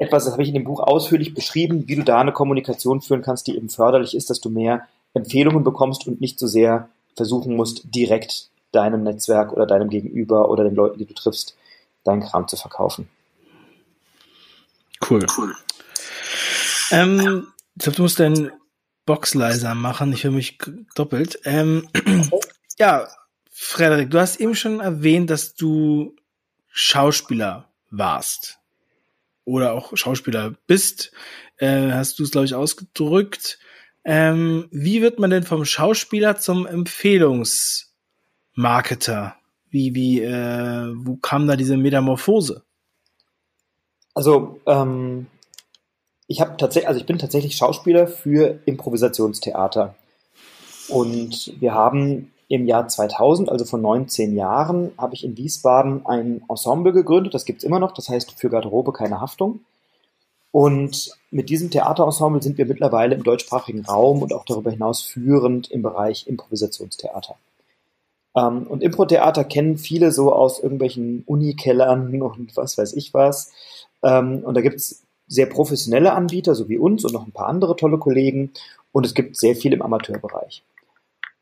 etwas, 0.00 0.24
das 0.24 0.32
habe 0.32 0.42
ich 0.42 0.48
in 0.48 0.54
dem 0.54 0.64
Buch 0.64 0.80
ausführlich 0.80 1.34
beschrieben, 1.34 1.86
wie 1.86 1.94
du 1.94 2.02
da 2.02 2.20
eine 2.20 2.32
Kommunikation 2.32 3.02
führen 3.02 3.20
kannst, 3.20 3.46
die 3.46 3.56
eben 3.56 3.68
förderlich 3.68 4.14
ist, 4.14 4.30
dass 4.30 4.40
du 4.40 4.48
mehr 4.48 4.88
Empfehlungen 5.12 5.62
bekommst 5.62 6.06
und 6.06 6.22
nicht 6.22 6.38
so 6.38 6.46
sehr 6.46 6.88
versuchen 7.16 7.54
musst, 7.54 7.82
direkt 7.94 8.48
deinem 8.72 9.02
Netzwerk 9.02 9.52
oder 9.52 9.66
deinem 9.66 9.90
Gegenüber 9.90 10.48
oder 10.48 10.64
den 10.64 10.74
Leuten, 10.74 10.98
die 10.98 11.04
du 11.04 11.12
triffst, 11.12 11.54
deinen 12.02 12.22
Kram 12.22 12.48
zu 12.48 12.56
verkaufen. 12.56 13.10
Cool. 15.08 15.26
cool. 15.36 15.54
Ähm, 16.92 17.48
ich 17.76 17.82
glaube, 17.82 17.96
du 17.96 18.02
musst 18.02 18.20
deinen 18.20 18.52
Box 19.04 19.34
leiser 19.34 19.74
machen. 19.74 20.14
Ich 20.14 20.24
höre 20.24 20.30
mich 20.30 20.56
doppelt. 20.94 21.40
Ähm, 21.44 21.88
ja, 22.78 23.06
Frederik, 23.50 24.10
du 24.10 24.18
hast 24.18 24.40
eben 24.40 24.54
schon 24.54 24.80
erwähnt, 24.80 25.28
dass 25.28 25.54
du 25.54 26.16
Schauspieler 26.68 27.68
warst 27.90 28.59
oder 29.44 29.72
auch 29.72 29.96
Schauspieler 29.96 30.54
bist, 30.66 31.12
äh, 31.58 31.92
hast 31.92 32.18
du 32.18 32.24
es, 32.24 32.30
glaube 32.30 32.46
ich, 32.46 32.54
ausgedrückt. 32.54 33.58
Ähm, 34.04 34.68
wie 34.70 35.02
wird 35.02 35.18
man 35.18 35.30
denn 35.30 35.42
vom 35.42 35.64
Schauspieler 35.64 36.36
zum 36.36 36.66
Empfehlungsmarketer? 36.66 39.34
Wie, 39.70 39.94
wie, 39.94 40.22
äh, 40.22 40.92
wo 40.94 41.16
kam 41.16 41.46
da 41.46 41.56
diese 41.56 41.76
Metamorphose? 41.76 42.62
Also, 44.14 44.60
ähm, 44.66 45.26
ich 46.26 46.40
habe 46.40 46.56
tatsächlich, 46.56 46.88
also 46.88 47.00
ich 47.00 47.06
bin 47.06 47.18
tatsächlich 47.18 47.56
Schauspieler 47.56 48.06
für 48.06 48.60
Improvisationstheater. 48.64 49.94
Und 50.88 51.52
wir 51.60 51.74
haben 51.74 52.32
im 52.50 52.66
Jahr 52.66 52.88
2000, 52.88 53.48
also 53.48 53.64
vor 53.64 53.78
19 53.78 54.34
Jahren, 54.34 54.90
habe 54.98 55.14
ich 55.14 55.24
in 55.24 55.36
Wiesbaden 55.36 56.04
ein 56.04 56.42
Ensemble 56.48 56.92
gegründet. 56.92 57.32
Das 57.32 57.44
gibt 57.44 57.60
es 57.60 57.64
immer 57.64 57.78
noch. 57.78 57.92
Das 57.92 58.08
heißt 58.08 58.32
für 58.32 58.50
Garderobe 58.50 58.92
keine 58.92 59.20
Haftung. 59.20 59.60
Und 60.50 61.16
mit 61.30 61.48
diesem 61.48 61.70
Theaterensemble 61.70 62.42
sind 62.42 62.58
wir 62.58 62.66
mittlerweile 62.66 63.14
im 63.14 63.22
deutschsprachigen 63.22 63.84
Raum 63.84 64.20
und 64.20 64.32
auch 64.32 64.44
darüber 64.44 64.72
hinaus 64.72 65.00
führend 65.00 65.70
im 65.70 65.82
Bereich 65.82 66.26
Improvisationstheater. 66.26 67.36
Ähm, 68.34 68.66
und 68.66 68.82
Impro-Theater 68.82 69.44
kennen 69.44 69.78
viele 69.78 70.10
so 70.10 70.32
aus 70.32 70.58
irgendwelchen 70.58 71.22
Unikellern 71.26 72.20
und 72.22 72.56
was 72.56 72.76
weiß 72.76 72.94
ich 72.94 73.14
was. 73.14 73.52
Ähm, 74.02 74.42
und 74.42 74.56
da 74.56 74.60
gibt 74.60 74.76
es 74.76 75.04
sehr 75.28 75.46
professionelle 75.46 76.14
Anbieter, 76.14 76.56
so 76.56 76.68
wie 76.68 76.78
uns 76.78 77.04
und 77.04 77.12
noch 77.12 77.28
ein 77.28 77.32
paar 77.32 77.46
andere 77.46 77.76
tolle 77.76 77.98
Kollegen. 77.98 78.50
Und 78.90 79.06
es 79.06 79.14
gibt 79.14 79.36
sehr 79.36 79.54
viel 79.54 79.72
im 79.72 79.82
Amateurbereich. 79.82 80.64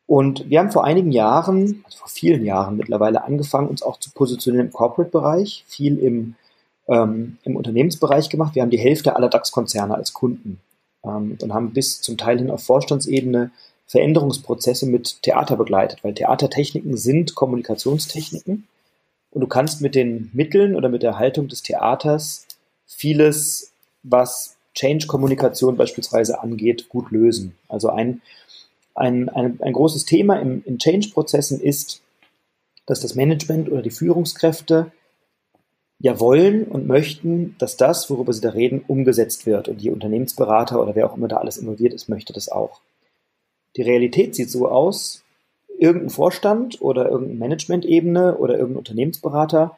Und 0.09 0.49
wir 0.49 0.59
haben 0.59 0.73
vor 0.73 0.85
einigen 0.85 1.13
Jahren, 1.13 1.83
also 1.85 1.99
vor 1.99 2.09
vielen 2.09 2.43
Jahren 2.43 2.79
mittlerweile 2.79 3.25
angefangen, 3.25 3.69
uns 3.69 3.83
auch 3.83 4.01
zu 4.01 4.11
positionieren 4.11 4.69
im 4.69 4.73
Corporate-Bereich, 4.73 5.65
viel 5.69 5.99
im, 5.99 6.35
ähm, 6.89 7.37
im 7.45 7.57
Unternehmensbereich 7.57 8.31
gemacht. 8.31 8.55
Wir 8.55 8.63
haben 8.63 8.71
die 8.71 8.79
Hälfte 8.79 9.15
aller 9.15 9.29
DAX-Konzerne 9.29 9.95
als 9.95 10.15
Kunden 10.15 10.61
ähm, 11.05 11.37
und 11.39 11.53
haben 11.53 11.75
bis 11.75 12.01
zum 12.01 12.17
Teil 12.17 12.39
hin 12.39 12.51
auf 12.51 12.63
Vorstandsebene 12.63 13.51
Veränderungsprozesse 13.87 14.87
mit 14.87 15.23
Theater 15.23 15.57
begleitet, 15.57 16.03
weil 16.03 16.15
Theatertechniken 16.15 16.97
sind 16.97 17.35
Kommunikationstechniken 17.35 18.67
und 19.31 19.41
du 19.43 19.47
kannst 19.47 19.83
mit 19.83 19.95
den 19.95 20.31
Mitteln 20.33 20.75
oder 20.75 20.89
mit 20.89 21.03
der 21.03 21.19
Haltung 21.19 21.49
des 21.49 21.63
Theaters 21.63 22.47
vieles, 22.87 23.73
was 24.03 24.57
Change-Kommunikation 24.75 25.77
beispielsweise 25.77 26.41
angeht, 26.41 26.89
gut 26.89 27.11
lösen. 27.11 27.57
Also 27.69 27.91
ein 27.91 28.23
ein, 28.99 29.29
ein, 29.29 29.59
ein 29.63 29.73
großes 29.73 30.05
Thema 30.05 30.37
im, 30.41 30.63
in 30.65 30.79
Change-Prozessen 30.79 31.61
ist, 31.61 32.03
dass 32.87 33.01
das 33.01 33.15
Management 33.15 33.71
oder 33.71 33.83
die 33.83 33.91
Führungskräfte 33.91 34.93
ja 36.01 36.21
wollen 36.21 36.65
und 36.65 36.87
möchten, 36.87 37.57
dass 37.59 37.77
das, 37.77 38.09
worüber 38.09 38.33
sie 38.33 38.41
da 38.41 38.51
reden, 38.51 38.85
umgesetzt 38.87 39.47
wird. 39.47 39.69
Und 39.69 39.81
die 39.81 39.91
Unternehmensberater 39.91 40.81
oder 40.81 40.95
wer 40.95 41.11
auch 41.11 41.17
immer 41.17 41.29
da 41.29 41.39
alles 41.39 41.59
involviert 41.59 41.93
ist, 41.93 42.09
möchte 42.09 42.33
das 42.33 42.49
auch. 42.49 42.81
Die 43.77 43.83
Realität 43.83 44.35
sieht 44.35 44.51
so 44.51 44.69
aus, 44.69 45.25
irgendein 45.79 46.11
Vorstand 46.11 46.81
oder 46.81 47.09
irgendeine 47.09 47.39
Management-Ebene 47.39 48.39
oder 48.39 48.55
irgendein 48.55 48.79
Unternehmensberater, 48.79 49.77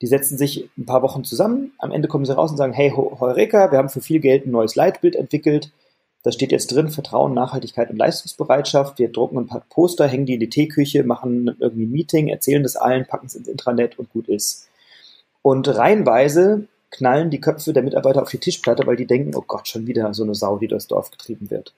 die 0.00 0.06
setzen 0.06 0.38
sich 0.38 0.70
ein 0.78 0.86
paar 0.86 1.02
Wochen 1.02 1.24
zusammen, 1.24 1.72
am 1.78 1.90
Ende 1.90 2.08
kommen 2.08 2.24
sie 2.24 2.34
raus 2.34 2.50
und 2.50 2.56
sagen, 2.56 2.72
hey 2.72 2.90
Heureka, 2.90 3.72
wir 3.72 3.78
haben 3.78 3.88
für 3.88 4.00
viel 4.00 4.20
Geld 4.20 4.46
ein 4.46 4.52
neues 4.52 4.76
Leitbild 4.76 5.16
entwickelt, 5.16 5.72
da 6.22 6.32
steht 6.32 6.52
jetzt 6.52 6.72
drin 6.72 6.88
Vertrauen, 6.88 7.32
Nachhaltigkeit 7.32 7.90
und 7.90 7.96
Leistungsbereitschaft. 7.96 8.98
Wir 8.98 9.10
drucken 9.10 9.38
ein 9.38 9.46
paar 9.46 9.64
Poster, 9.70 10.06
hängen 10.06 10.26
die 10.26 10.34
in 10.34 10.40
die 10.40 10.50
Teeküche, 10.50 11.04
machen 11.04 11.56
irgendwie 11.60 11.86
ein 11.86 11.92
Meeting, 11.92 12.28
erzählen 12.28 12.62
das 12.62 12.76
allen, 12.76 13.06
packen 13.06 13.26
es 13.26 13.34
ins 13.34 13.48
Intranet 13.48 13.98
und 13.98 14.10
gut 14.10 14.28
ist. 14.28 14.68
Und 15.42 15.68
reihenweise 15.68 16.66
knallen 16.90 17.30
die 17.30 17.40
Köpfe 17.40 17.72
der 17.72 17.82
Mitarbeiter 17.82 18.22
auf 18.22 18.30
die 18.30 18.38
Tischplatte, 18.38 18.86
weil 18.86 18.96
die 18.96 19.06
denken, 19.06 19.34
oh 19.34 19.44
Gott, 19.46 19.68
schon 19.68 19.86
wieder 19.86 20.12
so 20.14 20.24
eine 20.24 20.34
Sau, 20.34 20.58
die 20.58 20.68
durchs 20.68 20.88
Dorf 20.88 21.10
getrieben 21.10 21.50
wird. 21.50 21.74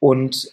Und 0.00 0.52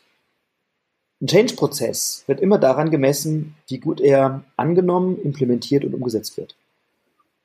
ein 1.22 1.28
Change-Prozess 1.28 2.24
wird 2.28 2.40
immer 2.40 2.58
daran 2.58 2.92
gemessen, 2.92 3.56
wie 3.68 3.80
gut 3.80 4.02
er 4.02 4.44
angenommen, 4.58 5.22
implementiert 5.22 5.86
und 5.86 5.94
umgesetzt 5.94 6.38
wird. 6.38 6.56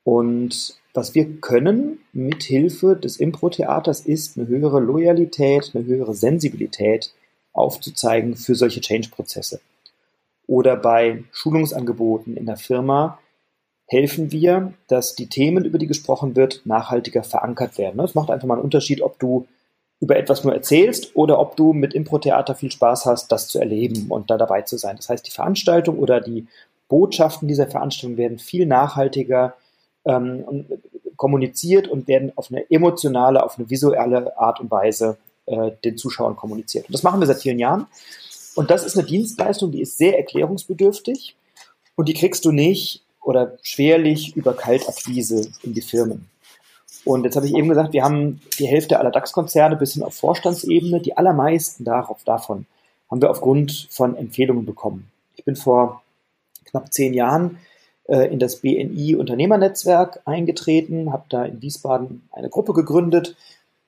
Und 0.06 0.76
was 0.94 1.16
wir 1.16 1.40
können 1.40 1.98
mit 2.12 2.44
Hilfe 2.44 2.94
des 2.94 3.16
Impro-Theaters 3.16 4.02
ist 4.02 4.38
eine 4.38 4.46
höhere 4.46 4.78
Loyalität, 4.78 5.72
eine 5.74 5.84
höhere 5.84 6.14
Sensibilität 6.14 7.12
aufzuzeigen 7.52 8.36
für 8.36 8.54
solche 8.54 8.80
Change-Prozesse. 8.80 9.60
Oder 10.46 10.76
bei 10.76 11.24
Schulungsangeboten 11.32 12.36
in 12.36 12.46
der 12.46 12.56
Firma 12.56 13.18
helfen 13.88 14.30
wir, 14.30 14.74
dass 14.86 15.16
die 15.16 15.26
Themen, 15.26 15.64
über 15.64 15.78
die 15.78 15.88
gesprochen 15.88 16.36
wird, 16.36 16.62
nachhaltiger 16.64 17.24
verankert 17.24 17.76
werden. 17.76 17.98
Es 17.98 18.14
macht 18.14 18.30
einfach 18.30 18.46
mal 18.46 18.54
einen 18.54 18.62
Unterschied, 18.62 19.02
ob 19.02 19.18
du 19.18 19.48
über 19.98 20.16
etwas 20.16 20.44
nur 20.44 20.54
erzählst 20.54 21.16
oder 21.16 21.40
ob 21.40 21.56
du 21.56 21.72
mit 21.72 21.94
Impro-Theater 21.94 22.54
viel 22.54 22.70
Spaß 22.70 23.06
hast, 23.06 23.32
das 23.32 23.48
zu 23.48 23.58
erleben 23.58 24.06
und 24.10 24.30
da 24.30 24.38
dabei 24.38 24.62
zu 24.62 24.78
sein. 24.78 24.94
Das 24.94 25.08
heißt, 25.08 25.26
die 25.26 25.32
Veranstaltung 25.32 25.98
oder 25.98 26.20
die 26.20 26.46
Botschaften 26.86 27.48
dieser 27.48 27.66
Veranstaltung 27.66 28.16
werden 28.16 28.38
viel 28.38 28.66
nachhaltiger 28.66 29.56
ähm, 30.06 30.66
kommuniziert 31.16 31.88
und 31.88 32.08
werden 32.08 32.32
auf 32.36 32.50
eine 32.50 32.70
emotionale, 32.70 33.42
auf 33.42 33.58
eine 33.58 33.68
visuelle 33.68 34.38
Art 34.38 34.60
und 34.60 34.70
Weise 34.70 35.18
äh, 35.46 35.72
den 35.84 35.96
Zuschauern 35.96 36.36
kommuniziert. 36.36 36.86
Und 36.88 36.94
das 36.94 37.02
machen 37.02 37.20
wir 37.20 37.26
seit 37.26 37.42
vielen 37.42 37.58
Jahren. 37.58 37.86
Und 38.54 38.70
das 38.70 38.84
ist 38.84 38.96
eine 38.96 39.06
Dienstleistung, 39.06 39.70
die 39.70 39.82
ist 39.82 39.98
sehr 39.98 40.16
erklärungsbedürftig 40.16 41.36
und 41.94 42.08
die 42.08 42.14
kriegst 42.14 42.44
du 42.44 42.52
nicht 42.52 43.02
oder 43.22 43.58
schwerlich 43.62 44.36
über 44.36 44.54
Kaltakquise 44.54 45.50
in 45.62 45.74
die 45.74 45.82
Firmen. 45.82 46.28
Und 47.04 47.24
jetzt 47.24 47.36
habe 47.36 47.46
ich 47.46 47.54
eben 47.54 47.68
gesagt, 47.68 47.92
wir 47.92 48.02
haben 48.02 48.40
die 48.58 48.66
Hälfte 48.66 48.98
aller 48.98 49.10
DAX-Konzerne 49.10 49.76
bis 49.76 49.92
hin 49.92 50.02
auf 50.02 50.14
Vorstandsebene. 50.14 51.00
Die 51.00 51.16
allermeisten 51.16 51.84
darauf, 51.84 52.24
davon 52.24 52.66
haben 53.10 53.22
wir 53.22 53.30
aufgrund 53.30 53.88
von 53.90 54.16
Empfehlungen 54.16 54.66
bekommen. 54.66 55.08
Ich 55.36 55.44
bin 55.44 55.54
vor 55.54 56.02
knapp 56.64 56.92
zehn 56.92 57.14
Jahren 57.14 57.58
äh, 58.08 58.32
in 58.32 58.38
das 58.38 58.56
BNI 58.56 59.16
Unternehmernetzwerk 59.16 60.20
eingetreten, 60.24 61.12
habe 61.12 61.24
da 61.28 61.44
in 61.44 61.62
Wiesbaden 61.62 62.28
eine 62.32 62.48
Gruppe 62.48 62.72
gegründet, 62.72 63.36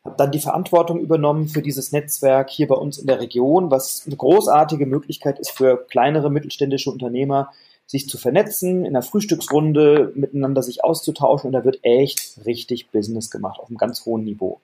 habe 0.04 0.16
dann 0.16 0.33
die 0.33 0.40
Verantwortung 0.40 1.00
übernommen 1.00 1.48
für 1.48 1.62
dieses 1.62 1.92
Netzwerk 1.92 2.50
hier 2.50 2.68
bei 2.68 2.74
uns 2.74 2.98
in 2.98 3.07
der 3.07 3.20
Region, 3.20 3.70
was 3.70 4.04
eine 4.07 4.16
großartige 4.16 4.87
Möglichkeit 4.87 5.38
ist 5.38 5.50
für 5.50 5.87
kleinere 5.88 6.31
mittelständische 6.31 6.90
Unternehmer, 6.90 7.50
sich 7.87 8.09
zu 8.09 8.18
vernetzen, 8.18 8.85
in 8.85 8.94
einer 8.94 9.02
Frühstücksrunde 9.02 10.12
miteinander 10.14 10.62
sich 10.62 10.85
auszutauschen 10.85 11.48
und 11.48 11.52
da 11.52 11.64
wird 11.64 11.78
echt 11.83 12.38
richtig 12.44 12.90
Business 12.90 13.31
gemacht 13.31 13.59
auf 13.59 13.68
einem 13.68 13.78
ganz 13.78 14.04
hohen 14.04 14.24
Niveau. 14.24 14.61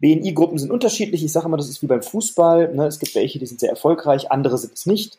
BNI-Gruppen 0.00 0.58
sind 0.58 0.70
unterschiedlich. 0.70 1.24
Ich 1.24 1.32
sage 1.32 1.46
immer, 1.46 1.56
das 1.56 1.70
ist 1.70 1.80
wie 1.82 1.86
beim 1.86 2.02
Fußball. 2.02 2.74
Ne? 2.74 2.86
Es 2.86 2.98
gibt 2.98 3.14
welche, 3.14 3.38
die 3.38 3.46
sind 3.46 3.60
sehr 3.60 3.70
erfolgreich, 3.70 4.30
andere 4.30 4.58
sind 4.58 4.74
es 4.74 4.84
nicht. 4.84 5.18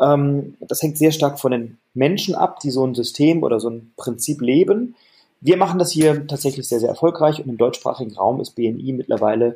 Ähm, 0.00 0.56
das 0.60 0.82
hängt 0.82 0.98
sehr 0.98 1.12
stark 1.12 1.38
von 1.38 1.52
den 1.52 1.78
Menschen 1.94 2.34
ab, 2.34 2.60
die 2.60 2.70
so 2.70 2.86
ein 2.86 2.94
System 2.94 3.42
oder 3.42 3.60
so 3.60 3.68
ein 3.70 3.92
Prinzip 3.96 4.40
leben. 4.40 4.96
Wir 5.40 5.56
machen 5.56 5.78
das 5.78 5.90
hier 5.90 6.26
tatsächlich 6.26 6.68
sehr, 6.68 6.80
sehr 6.80 6.88
erfolgreich 6.88 7.40
und 7.40 7.48
im 7.48 7.56
deutschsprachigen 7.58 8.14
Raum 8.14 8.40
ist 8.40 8.52
BNI 8.52 8.92
mittlerweile 8.92 9.54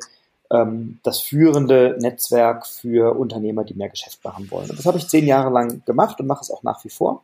ähm, 0.51 0.99
das 1.03 1.19
führende 1.19 1.97
Netzwerk 1.99 2.67
für 2.67 3.17
Unternehmer, 3.17 3.63
die 3.63 3.73
mehr 3.73 3.89
Geschäft 3.89 4.23
machen 4.23 4.49
wollen. 4.51 4.69
Und 4.69 4.79
das 4.79 4.85
habe 4.85 4.97
ich 4.97 5.07
zehn 5.07 5.25
Jahre 5.25 5.51
lang 5.51 5.83
gemacht 5.85 6.19
und 6.19 6.27
mache 6.27 6.41
es 6.41 6.51
auch 6.51 6.63
nach 6.63 6.83
wie 6.83 6.89
vor. 6.89 7.21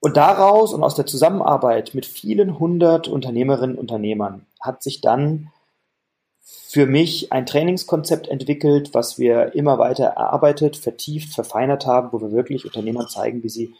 Und 0.00 0.16
daraus 0.16 0.72
und 0.72 0.82
aus 0.82 0.94
der 0.94 1.06
Zusammenarbeit 1.06 1.94
mit 1.94 2.06
vielen 2.06 2.58
hundert 2.58 3.08
Unternehmerinnen 3.08 3.76
und 3.76 3.82
Unternehmern 3.82 4.46
hat 4.60 4.82
sich 4.82 5.00
dann 5.00 5.50
für 6.50 6.86
mich 6.86 7.32
ein 7.32 7.44
Trainingskonzept 7.46 8.28
entwickelt, 8.28 8.94
was 8.94 9.18
wir 9.18 9.54
immer 9.54 9.78
weiter 9.78 10.04
erarbeitet, 10.04 10.76
vertieft, 10.76 11.34
verfeinert 11.34 11.86
haben, 11.86 12.12
wo 12.12 12.20
wir 12.20 12.32
wirklich 12.32 12.64
Unternehmern 12.64 13.08
zeigen, 13.08 13.42
wie 13.42 13.48
sie 13.48 13.74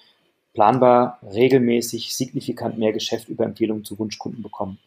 planbar, 0.52 1.18
regelmäßig, 1.22 2.14
signifikant 2.14 2.78
mehr 2.78 2.92
Geschäft 2.92 3.28
über 3.28 3.44
Empfehlungen 3.44 3.85
zu 3.85 3.98
Wunschkunden 3.98 4.42
bekommen. 4.42 4.78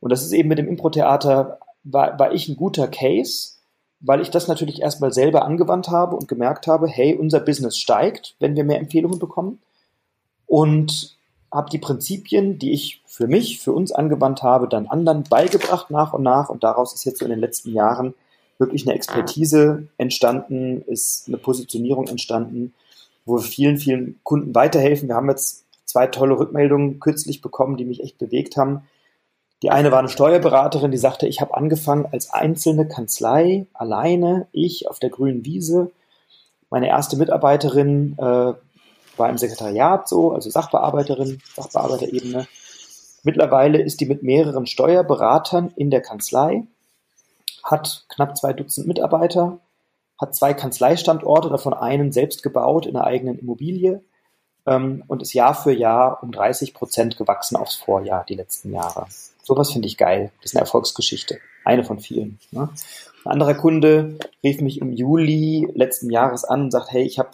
Und 0.00 0.10
das 0.10 0.22
ist 0.22 0.32
eben 0.32 0.48
mit 0.48 0.58
dem 0.58 0.68
Impro-Theater 0.68 1.58
war, 1.84 2.18
war 2.18 2.32
ich 2.32 2.48
ein 2.48 2.56
guter 2.56 2.88
Case, 2.88 3.54
weil 4.00 4.20
ich 4.20 4.30
das 4.30 4.48
natürlich 4.48 4.80
erstmal 4.80 5.12
selber 5.12 5.44
angewandt 5.44 5.88
habe 5.88 6.16
und 6.16 6.28
gemerkt 6.28 6.66
habe, 6.66 6.86
hey, 6.86 7.14
unser 7.14 7.40
Business 7.40 7.76
steigt, 7.78 8.36
wenn 8.38 8.56
wir 8.56 8.64
mehr 8.64 8.78
Empfehlungen 8.78 9.18
bekommen. 9.18 9.60
Und 10.46 11.17
habe 11.52 11.70
die 11.70 11.78
Prinzipien, 11.78 12.58
die 12.58 12.72
ich 12.72 13.02
für 13.06 13.26
mich, 13.26 13.60
für 13.60 13.72
uns 13.72 13.92
angewandt 13.92 14.42
habe, 14.42 14.68
dann 14.68 14.86
anderen 14.86 15.24
beigebracht 15.24 15.90
nach 15.90 16.12
und 16.12 16.22
nach. 16.22 16.50
Und 16.50 16.62
daraus 16.62 16.94
ist 16.94 17.04
jetzt 17.04 17.18
so 17.18 17.24
in 17.24 17.30
den 17.30 17.40
letzten 17.40 17.72
Jahren 17.72 18.14
wirklich 18.58 18.86
eine 18.86 18.94
Expertise 18.94 19.88
entstanden, 19.96 20.82
ist 20.82 21.28
eine 21.28 21.38
Positionierung 21.38 22.08
entstanden, 22.08 22.74
wo 23.24 23.36
wir 23.36 23.42
vielen, 23.42 23.78
vielen 23.78 24.18
Kunden 24.24 24.54
weiterhelfen. 24.54 25.08
Wir 25.08 25.14
haben 25.14 25.28
jetzt 25.28 25.64
zwei 25.84 26.06
tolle 26.06 26.38
Rückmeldungen 26.38 27.00
kürzlich 27.00 27.40
bekommen, 27.40 27.76
die 27.76 27.84
mich 27.84 28.02
echt 28.02 28.18
bewegt 28.18 28.56
haben. 28.56 28.82
Die 29.62 29.70
eine 29.70 29.90
war 29.90 29.98
eine 29.98 30.08
Steuerberaterin, 30.08 30.90
die 30.90 30.98
sagte, 30.98 31.26
ich 31.26 31.40
habe 31.40 31.56
angefangen 31.56 32.06
als 32.12 32.30
einzelne 32.32 32.86
Kanzlei, 32.86 33.66
alleine, 33.72 34.46
ich 34.52 34.88
auf 34.88 34.98
der 34.98 35.10
grünen 35.10 35.44
Wiese. 35.44 35.90
Meine 36.70 36.88
erste 36.88 37.16
Mitarbeiterin 37.16 38.16
äh, 38.18 38.52
war 39.18 39.28
im 39.28 39.38
Sekretariat 39.38 40.08
so, 40.08 40.32
also 40.32 40.50
Sachbearbeiterin, 40.50 41.40
Sachbearbeiterebene. 41.54 42.46
Mittlerweile 43.22 43.82
ist 43.82 44.00
die 44.00 44.06
mit 44.06 44.22
mehreren 44.22 44.66
Steuerberatern 44.66 45.72
in 45.76 45.90
der 45.90 46.00
Kanzlei, 46.00 46.64
hat 47.64 48.04
knapp 48.08 48.36
zwei 48.36 48.52
Dutzend 48.52 48.86
Mitarbeiter, 48.86 49.58
hat 50.18 50.34
zwei 50.34 50.54
Kanzleistandorte, 50.54 51.48
davon 51.48 51.74
einen 51.74 52.12
selbst 52.12 52.42
gebaut 52.42 52.86
in 52.86 52.96
einer 52.96 53.06
eigenen 53.06 53.38
Immobilie 53.38 54.02
ähm, 54.66 55.04
und 55.06 55.22
ist 55.22 55.32
Jahr 55.32 55.54
für 55.54 55.72
Jahr 55.72 56.22
um 56.22 56.32
30 56.32 56.74
Prozent 56.74 57.16
gewachsen 57.16 57.56
aufs 57.56 57.76
Vorjahr 57.76 58.24
die 58.28 58.34
letzten 58.34 58.72
Jahre. 58.72 59.06
Sowas 59.42 59.72
finde 59.72 59.88
ich 59.88 59.96
geil. 59.96 60.30
Das 60.42 60.52
ist 60.52 60.56
eine 60.56 60.62
Erfolgsgeschichte. 60.62 61.38
Eine 61.64 61.84
von 61.84 62.00
vielen. 62.00 62.38
Ne? 62.50 62.68
Ein 63.24 63.32
anderer 63.32 63.54
Kunde 63.54 64.18
rief 64.42 64.60
mich 64.60 64.80
im 64.80 64.92
Juli 64.92 65.68
letzten 65.74 66.10
Jahres 66.10 66.44
an 66.44 66.64
und 66.64 66.70
sagt, 66.70 66.92
hey, 66.92 67.02
ich 67.02 67.18
habe 67.18 67.30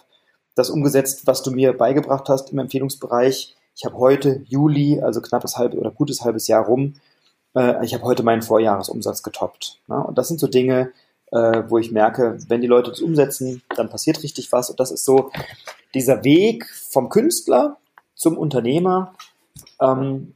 das 0.55 0.69
umgesetzt, 0.69 1.27
was 1.27 1.43
du 1.43 1.51
mir 1.51 1.73
beigebracht 1.73 2.29
hast 2.29 2.51
im 2.51 2.59
Empfehlungsbereich. 2.59 3.55
Ich 3.75 3.85
habe 3.85 3.97
heute 3.97 4.41
Juli, 4.47 5.01
also 5.01 5.21
knappes 5.21 5.57
halbes 5.57 5.77
oder 5.77 5.91
gutes 5.91 6.21
halbes 6.21 6.47
Jahr 6.47 6.65
rum, 6.65 6.95
äh, 7.55 7.83
ich 7.85 7.93
habe 7.93 8.03
heute 8.03 8.23
meinen 8.23 8.41
Vorjahresumsatz 8.41 9.21
getoppt. 9.21 9.79
Ne? 9.87 10.01
Und 10.03 10.17
das 10.17 10.27
sind 10.27 10.39
so 10.39 10.47
Dinge, 10.47 10.91
äh, 11.31 11.63
wo 11.67 11.77
ich 11.77 11.91
merke, 11.91 12.37
wenn 12.47 12.61
die 12.61 12.67
Leute 12.67 12.91
das 12.91 13.01
umsetzen, 13.01 13.61
dann 13.75 13.89
passiert 13.89 14.23
richtig 14.23 14.51
was. 14.51 14.69
Und 14.69 14.79
das 14.79 14.91
ist 14.91 15.05
so 15.05 15.31
dieser 15.93 16.23
Weg 16.23 16.65
vom 16.89 17.09
Künstler 17.09 17.77
zum 18.15 18.37
Unternehmer, 18.37 19.13
ähm, 19.81 20.33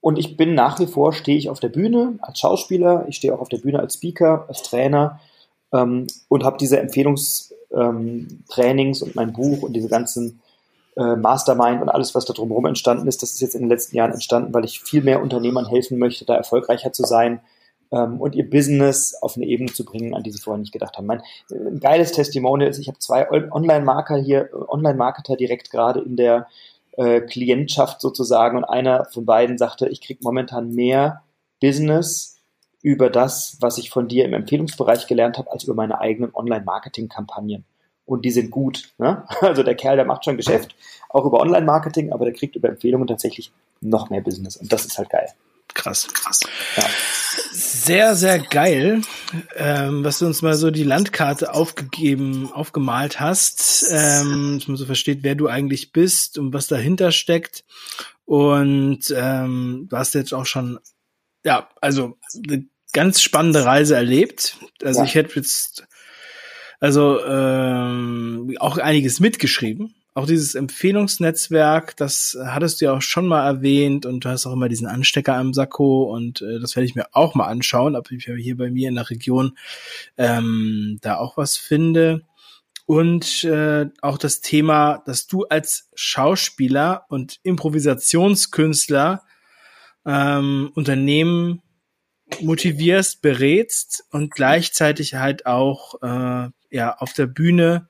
und 0.00 0.18
ich 0.18 0.36
bin 0.36 0.54
nach 0.54 0.80
wie 0.80 0.86
vor, 0.86 1.12
stehe 1.12 1.38
ich 1.38 1.48
auf 1.48 1.60
der 1.60 1.68
Bühne 1.68 2.18
als 2.22 2.40
Schauspieler, 2.40 3.04
ich 3.08 3.16
stehe 3.16 3.32
auch 3.32 3.40
auf 3.40 3.48
der 3.48 3.58
Bühne 3.58 3.78
als 3.78 3.94
Speaker, 3.94 4.46
als 4.48 4.62
Trainer 4.62 5.20
ähm, 5.72 6.08
und 6.28 6.42
habe 6.42 6.58
diese 6.58 6.80
Empfehlungstrainings 6.80 7.51
ähm, 7.74 8.44
und 8.56 9.14
mein 9.14 9.32
Buch 9.32 9.62
und 9.62 9.72
diese 9.72 9.88
ganzen 9.88 10.40
äh, 10.96 11.16
Mastermind 11.16 11.82
und 11.82 11.88
alles, 11.88 12.14
was 12.14 12.24
da 12.24 12.32
drumherum 12.32 12.66
entstanden 12.66 13.08
ist, 13.08 13.22
das 13.22 13.32
ist 13.32 13.40
jetzt 13.40 13.54
in 13.54 13.62
den 13.62 13.70
letzten 13.70 13.96
Jahren 13.96 14.12
entstanden, 14.12 14.52
weil 14.52 14.64
ich 14.64 14.80
viel 14.80 15.02
mehr 15.02 15.22
Unternehmern 15.22 15.66
helfen 15.66 15.98
möchte, 15.98 16.24
da 16.24 16.34
erfolgreicher 16.34 16.92
zu 16.92 17.04
sein 17.04 17.40
ähm, 17.90 18.20
und 18.20 18.34
ihr 18.34 18.48
Business 18.48 19.14
auf 19.20 19.36
eine 19.36 19.46
Ebene 19.46 19.72
zu 19.72 19.84
bringen, 19.84 20.14
an 20.14 20.22
die 20.22 20.30
sie 20.30 20.40
vorher 20.40 20.60
nicht 20.60 20.72
gedacht 20.72 20.96
haben. 20.96 21.06
Mein 21.06 21.22
äh, 21.50 21.78
geiles 21.78 22.12
Testimonial 22.12 22.68
ist, 22.68 22.78
ich 22.78 22.88
habe 22.88 22.98
zwei 22.98 23.30
Online-Marker 23.30 24.16
hier, 24.16 24.50
Online-Marketer 24.68 25.36
direkt 25.36 25.70
gerade 25.70 26.00
in 26.00 26.16
der 26.16 26.46
äh, 26.92 27.20
Klientschaft 27.20 28.00
sozusagen 28.00 28.58
und 28.58 28.64
einer 28.64 29.06
von 29.06 29.24
beiden 29.24 29.58
sagte, 29.58 29.88
ich 29.88 30.00
kriege 30.00 30.20
momentan 30.22 30.74
mehr 30.74 31.22
Business 31.60 32.41
über 32.82 33.08
das, 33.10 33.56
was 33.60 33.78
ich 33.78 33.90
von 33.90 34.08
dir 34.08 34.24
im 34.24 34.34
Empfehlungsbereich 34.34 35.06
gelernt 35.06 35.38
habe, 35.38 35.50
als 35.50 35.64
über 35.64 35.74
meine 35.74 36.00
eigenen 36.00 36.34
Online-Marketing-Kampagnen. 36.34 37.64
Und 38.04 38.24
die 38.24 38.32
sind 38.32 38.50
gut. 38.50 38.92
Ne? 38.98 39.24
Also 39.40 39.62
der 39.62 39.76
Kerl, 39.76 39.96
der 39.96 40.04
macht 40.04 40.24
schon 40.24 40.36
Geschäft, 40.36 40.74
auch 41.08 41.24
über 41.24 41.40
Online-Marketing, 41.40 42.12
aber 42.12 42.24
der 42.24 42.34
kriegt 42.34 42.56
über 42.56 42.68
Empfehlungen 42.68 43.06
tatsächlich 43.06 43.52
noch 43.80 44.10
mehr 44.10 44.20
Business. 44.20 44.56
Und 44.56 44.72
das 44.72 44.84
ist 44.84 44.98
halt 44.98 45.10
geil. 45.10 45.28
Krass, 45.74 46.06
krass. 46.12 46.40
Ja. 46.76 46.84
Sehr, 47.52 48.14
sehr 48.14 48.38
geil, 48.40 49.00
ähm, 49.56 50.04
was 50.04 50.18
du 50.18 50.26
uns 50.26 50.42
mal 50.42 50.54
so 50.54 50.70
die 50.70 50.82
Landkarte 50.82 51.54
aufgegeben, 51.54 52.52
aufgemalt 52.52 53.20
hast, 53.20 53.86
ähm, 53.90 54.58
dass 54.58 54.68
man 54.68 54.76
so 54.76 54.84
versteht, 54.84 55.22
wer 55.22 55.34
du 55.34 55.48
eigentlich 55.48 55.92
bist 55.92 56.36
und 56.36 56.52
was 56.52 56.66
dahinter 56.66 57.10
steckt. 57.10 57.64
Und 58.26 59.14
ähm, 59.16 59.86
du 59.88 59.96
hast 59.96 60.14
jetzt 60.14 60.34
auch 60.34 60.46
schon, 60.46 60.78
ja, 61.44 61.68
also 61.80 62.18
eine 62.46 62.66
ganz 62.92 63.20
spannende 63.20 63.64
Reise 63.64 63.94
erlebt. 63.94 64.56
Also 64.82 65.00
ja. 65.00 65.06
ich 65.06 65.14
hätte 65.14 65.36
jetzt 65.36 65.86
also 66.80 67.24
ähm, 67.24 68.56
auch 68.58 68.78
einiges 68.78 69.20
mitgeschrieben 69.20 69.94
auch 70.14 70.26
dieses 70.26 70.54
Empfehlungsnetzwerk, 70.54 71.96
das 71.96 72.36
hattest 72.44 72.80
du 72.80 72.86
ja 72.86 72.92
auch 72.92 73.02
schon 73.02 73.26
mal 73.26 73.46
erwähnt 73.46 74.04
und 74.04 74.24
du 74.24 74.28
hast 74.28 74.44
auch 74.46 74.52
immer 74.52 74.68
diesen 74.68 74.86
Anstecker 74.86 75.36
am 75.36 75.54
Sakko 75.54 76.04
und 76.04 76.42
äh, 76.42 76.60
das 76.60 76.76
werde 76.76 76.84
ich 76.84 76.94
mir 76.94 77.06
auch 77.12 77.34
mal 77.34 77.46
anschauen, 77.46 77.96
ob 77.96 78.10
ich 78.10 78.24
hier 78.24 78.56
bei 78.56 78.70
mir 78.70 78.88
in 78.90 78.96
der 78.96 79.08
Region 79.08 79.56
ähm, 80.18 80.98
da 81.00 81.16
auch 81.16 81.36
was 81.36 81.56
finde. 81.56 82.22
Und 82.84 83.44
äh, 83.44 83.86
auch 84.02 84.18
das 84.18 84.42
Thema, 84.42 85.02
dass 85.06 85.26
du 85.28 85.44
als 85.44 85.88
Schauspieler 85.94 87.06
und 87.08 87.38
Improvisationskünstler 87.42 89.22
ähm, 90.04 90.72
Unternehmen 90.74 91.62
motivierst, 92.40 93.22
berätst 93.22 94.04
und 94.10 94.32
gleichzeitig 94.32 95.14
halt 95.14 95.46
auch 95.46 96.00
äh, 96.02 96.48
ja 96.70 96.96
auf 96.98 97.12
der 97.12 97.26
Bühne 97.26 97.88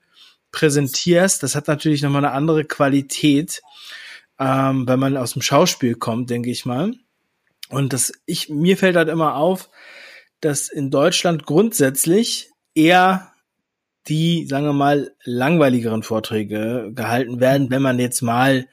präsentierst. 0.51 1.43
Das 1.43 1.55
hat 1.55 1.67
natürlich 1.67 2.01
nochmal 2.01 2.25
eine 2.25 2.33
andere 2.33 2.65
Qualität, 2.65 3.61
ähm, 4.39 4.87
wenn 4.87 4.99
man 4.99 5.17
aus 5.17 5.33
dem 5.33 5.41
Schauspiel 5.41 5.95
kommt, 5.95 6.29
denke 6.29 6.49
ich 6.51 6.65
mal. 6.65 6.93
Und 7.69 7.93
das 7.93 8.11
ich 8.25 8.49
mir 8.49 8.77
fällt 8.77 8.95
halt 8.95 9.09
immer 9.09 9.35
auf, 9.35 9.69
dass 10.41 10.69
in 10.69 10.91
Deutschland 10.91 11.45
grundsätzlich 11.45 12.49
eher 12.75 13.33
die, 14.07 14.45
sagen 14.47 14.65
wir 14.65 14.73
mal, 14.73 15.15
langweiligeren 15.23 16.03
Vorträge 16.03 16.91
gehalten 16.93 17.39
werden, 17.39 17.69
wenn 17.69 17.81
man 17.81 17.99
jetzt 17.99 18.21
mal 18.21 18.67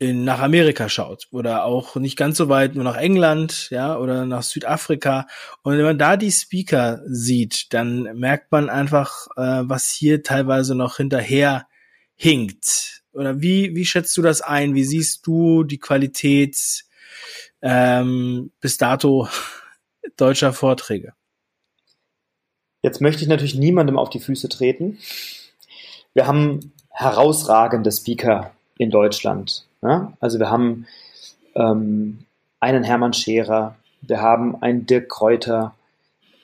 in, 0.00 0.24
nach 0.24 0.40
Amerika 0.40 0.88
schaut 0.88 1.28
oder 1.30 1.64
auch 1.64 1.94
nicht 1.96 2.16
ganz 2.16 2.38
so 2.38 2.48
weit 2.48 2.74
nur 2.74 2.84
nach 2.84 2.96
England, 2.96 3.68
ja, 3.70 3.98
oder 3.98 4.24
nach 4.24 4.42
Südafrika. 4.42 5.26
Und 5.62 5.76
wenn 5.76 5.84
man 5.84 5.98
da 5.98 6.16
die 6.16 6.32
Speaker 6.32 7.02
sieht, 7.06 7.72
dann 7.74 8.18
merkt 8.18 8.50
man 8.50 8.70
einfach, 8.70 9.26
äh, 9.36 9.62
was 9.68 9.90
hier 9.90 10.22
teilweise 10.22 10.74
noch 10.74 10.96
hinterher 10.96 11.68
hinkt. 12.16 13.02
Oder 13.12 13.42
wie, 13.42 13.76
wie 13.76 13.84
schätzt 13.84 14.16
du 14.16 14.22
das 14.22 14.40
ein? 14.40 14.74
Wie 14.74 14.84
siehst 14.84 15.26
du 15.26 15.64
die 15.64 15.78
Qualität 15.78 16.86
ähm, 17.60 18.52
bis 18.60 18.78
dato 18.78 19.28
deutscher 20.16 20.54
Vorträge? 20.54 21.12
Jetzt 22.82 23.02
möchte 23.02 23.20
ich 23.20 23.28
natürlich 23.28 23.54
niemandem 23.54 23.98
auf 23.98 24.08
die 24.08 24.20
Füße 24.20 24.48
treten. 24.48 24.98
Wir 26.14 26.26
haben 26.26 26.72
herausragende 26.88 27.92
Speaker 27.92 28.52
in 28.78 28.90
Deutschland. 28.90 29.66
Ja? 29.82 30.12
Also 30.20 30.38
wir 30.38 30.50
haben 30.50 30.86
ähm, 31.54 32.26
einen 32.60 32.84
Hermann 32.84 33.12
Scherer, 33.12 33.76
wir 34.02 34.20
haben 34.20 34.60
einen 34.62 34.86
Dirk 34.86 35.08
Kräuter, 35.08 35.74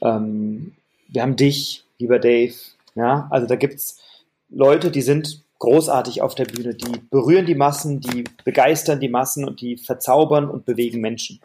ähm, 0.01 0.75
wir 1.09 1.23
haben 1.23 1.37
dich, 1.37 1.85
lieber 1.99 2.19
Dave. 2.19 2.55
Ja? 2.95 3.29
Also 3.31 3.47
da 3.47 3.57
gibt's 3.57 4.01
Leute, 4.49 4.91
die 4.91 5.03
sind 5.03 5.43
großartig 5.59 6.23
auf 6.23 6.35
der 6.35 6.45
Bühne, 6.45 6.75
die 6.75 7.01
berühren 7.11 7.47
die 7.47 7.55
Massen, 7.55 8.01
die 8.01 8.25
begeistern 8.45 9.01
die 9.01 9.09
Massen 9.09 9.45
und 9.45 9.61
die 9.61 9.77
verzaubern 9.77 10.49
und 10.51 10.65
bewegen 10.65 11.01
Menschen. 11.01 11.41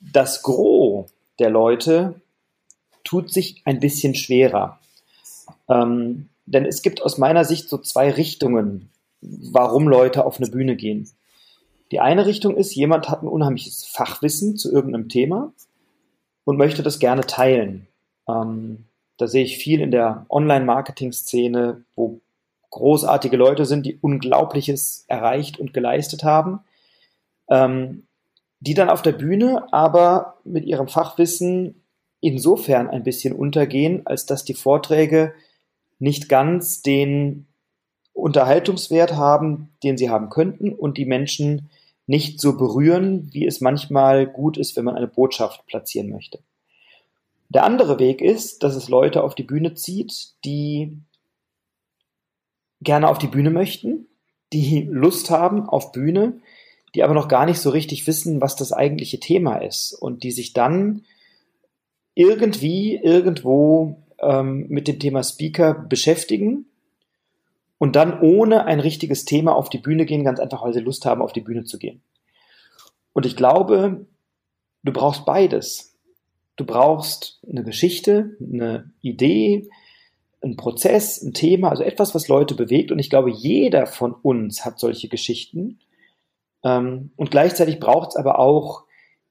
Das 0.00 0.42
Gros 0.42 1.10
der 1.38 1.50
Leute 1.50 2.20
tut 3.04 3.32
sich 3.32 3.62
ein 3.64 3.80
bisschen 3.80 4.14
schwerer. 4.14 4.78
Ähm, 5.68 6.28
denn 6.46 6.64
es 6.64 6.82
gibt 6.82 7.02
aus 7.02 7.18
meiner 7.18 7.44
Sicht 7.44 7.68
so 7.68 7.78
zwei 7.78 8.10
Richtungen, 8.10 8.90
warum 9.26 9.88
Leute 9.88 10.24
auf 10.24 10.38
eine 10.38 10.48
Bühne 10.48 10.76
gehen. 10.76 11.08
Die 11.92 12.00
eine 12.00 12.26
Richtung 12.26 12.56
ist, 12.56 12.74
jemand 12.74 13.08
hat 13.08 13.22
ein 13.22 13.28
unheimliches 13.28 13.84
Fachwissen 13.84 14.56
zu 14.56 14.72
irgendeinem 14.72 15.08
Thema 15.08 15.52
und 16.44 16.56
möchte 16.56 16.82
das 16.82 16.98
gerne 16.98 17.22
teilen. 17.22 17.86
Ähm, 18.28 18.84
da 19.18 19.26
sehe 19.28 19.44
ich 19.44 19.58
viel 19.58 19.80
in 19.80 19.90
der 19.90 20.26
Online-Marketing-Szene, 20.28 21.84
wo 21.94 22.20
großartige 22.70 23.36
Leute 23.36 23.64
sind, 23.64 23.86
die 23.86 23.98
Unglaubliches 24.00 25.04
erreicht 25.08 25.58
und 25.58 25.72
geleistet 25.72 26.24
haben, 26.24 26.60
ähm, 27.48 28.06
die 28.60 28.74
dann 28.74 28.90
auf 28.90 29.02
der 29.02 29.12
Bühne 29.12 29.72
aber 29.72 30.38
mit 30.44 30.64
ihrem 30.64 30.88
Fachwissen 30.88 31.82
insofern 32.20 32.88
ein 32.88 33.04
bisschen 33.04 33.34
untergehen, 33.34 34.06
als 34.06 34.26
dass 34.26 34.44
die 34.44 34.54
Vorträge 34.54 35.34
nicht 35.98 36.28
ganz 36.28 36.82
den 36.82 37.46
Unterhaltungswert 38.16 39.14
haben, 39.14 39.68
den 39.82 39.98
sie 39.98 40.08
haben 40.08 40.30
könnten 40.30 40.72
und 40.72 40.96
die 40.96 41.04
Menschen 41.04 41.68
nicht 42.06 42.40
so 42.40 42.56
berühren, 42.56 43.28
wie 43.32 43.46
es 43.46 43.60
manchmal 43.60 44.26
gut 44.26 44.56
ist, 44.56 44.76
wenn 44.76 44.84
man 44.84 44.96
eine 44.96 45.06
Botschaft 45.06 45.66
platzieren 45.66 46.08
möchte. 46.08 46.38
Der 47.48 47.64
andere 47.64 47.98
Weg 47.98 48.22
ist, 48.22 48.62
dass 48.62 48.74
es 48.74 48.88
Leute 48.88 49.22
auf 49.22 49.34
die 49.34 49.42
Bühne 49.42 49.74
zieht, 49.74 50.30
die 50.44 50.98
gerne 52.80 53.08
auf 53.08 53.18
die 53.18 53.26
Bühne 53.26 53.50
möchten, 53.50 54.06
die 54.52 54.88
Lust 54.90 55.30
haben 55.30 55.68
auf 55.68 55.92
Bühne, 55.92 56.40
die 56.94 57.02
aber 57.02 57.14
noch 57.14 57.28
gar 57.28 57.44
nicht 57.44 57.60
so 57.60 57.70
richtig 57.70 58.06
wissen, 58.06 58.40
was 58.40 58.56
das 58.56 58.72
eigentliche 58.72 59.20
Thema 59.20 59.56
ist 59.56 59.92
und 59.92 60.22
die 60.22 60.30
sich 60.30 60.54
dann 60.54 61.04
irgendwie 62.14 62.96
irgendwo 62.96 64.02
ähm, 64.20 64.66
mit 64.68 64.88
dem 64.88 64.98
Thema 64.98 65.22
Speaker 65.22 65.74
beschäftigen 65.74 66.66
und 67.78 67.96
dann 67.96 68.20
ohne 68.20 68.64
ein 68.64 68.80
richtiges 68.80 69.24
Thema 69.24 69.54
auf 69.54 69.68
die 69.68 69.78
Bühne 69.78 70.06
gehen, 70.06 70.24
ganz 70.24 70.40
einfach, 70.40 70.62
weil 70.62 70.72
sie 70.72 70.80
Lust 70.80 71.04
haben, 71.04 71.22
auf 71.22 71.32
die 71.32 71.40
Bühne 71.40 71.64
zu 71.64 71.78
gehen. 71.78 72.02
Und 73.12 73.26
ich 73.26 73.36
glaube, 73.36 74.06
du 74.82 74.92
brauchst 74.92 75.24
beides. 75.24 75.94
Du 76.56 76.64
brauchst 76.64 77.40
eine 77.48 77.64
Geschichte, 77.64 78.36
eine 78.40 78.90
Idee, 79.02 79.68
ein 80.42 80.56
Prozess, 80.56 81.20
ein 81.22 81.34
Thema, 81.34 81.68
also 81.68 81.82
etwas, 81.82 82.14
was 82.14 82.28
Leute 82.28 82.54
bewegt. 82.54 82.92
Und 82.92 82.98
ich 82.98 83.10
glaube, 83.10 83.30
jeder 83.30 83.86
von 83.86 84.12
uns 84.12 84.64
hat 84.64 84.78
solche 84.78 85.08
Geschichten. 85.08 85.80
Ähm, 86.64 87.10
und 87.16 87.30
gleichzeitig 87.30 87.78
braucht 87.78 88.10
es 88.10 88.16
aber 88.16 88.38
auch 88.38 88.85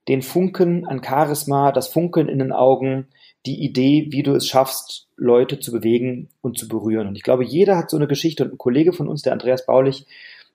den 0.07 0.21
Funken 0.21 0.85
an 0.85 1.03
Charisma, 1.03 1.71
das 1.71 1.87
Funkeln 1.87 2.29
in 2.29 2.39
den 2.39 2.51
Augen, 2.51 3.07
die 3.45 3.63
Idee, 3.63 4.07
wie 4.09 4.23
du 4.23 4.33
es 4.33 4.47
schaffst, 4.47 5.07
Leute 5.15 5.59
zu 5.59 5.71
bewegen 5.71 6.29
und 6.41 6.57
zu 6.57 6.67
berühren. 6.67 7.07
Und 7.07 7.15
ich 7.15 7.23
glaube, 7.23 7.43
jeder 7.43 7.77
hat 7.77 7.89
so 7.89 7.97
eine 7.97 8.07
Geschichte. 8.07 8.43
Und 8.43 8.53
ein 8.53 8.57
Kollege 8.57 8.93
von 8.93 9.07
uns, 9.07 9.21
der 9.21 9.33
Andreas 9.33 9.65
Baulich, 9.65 10.05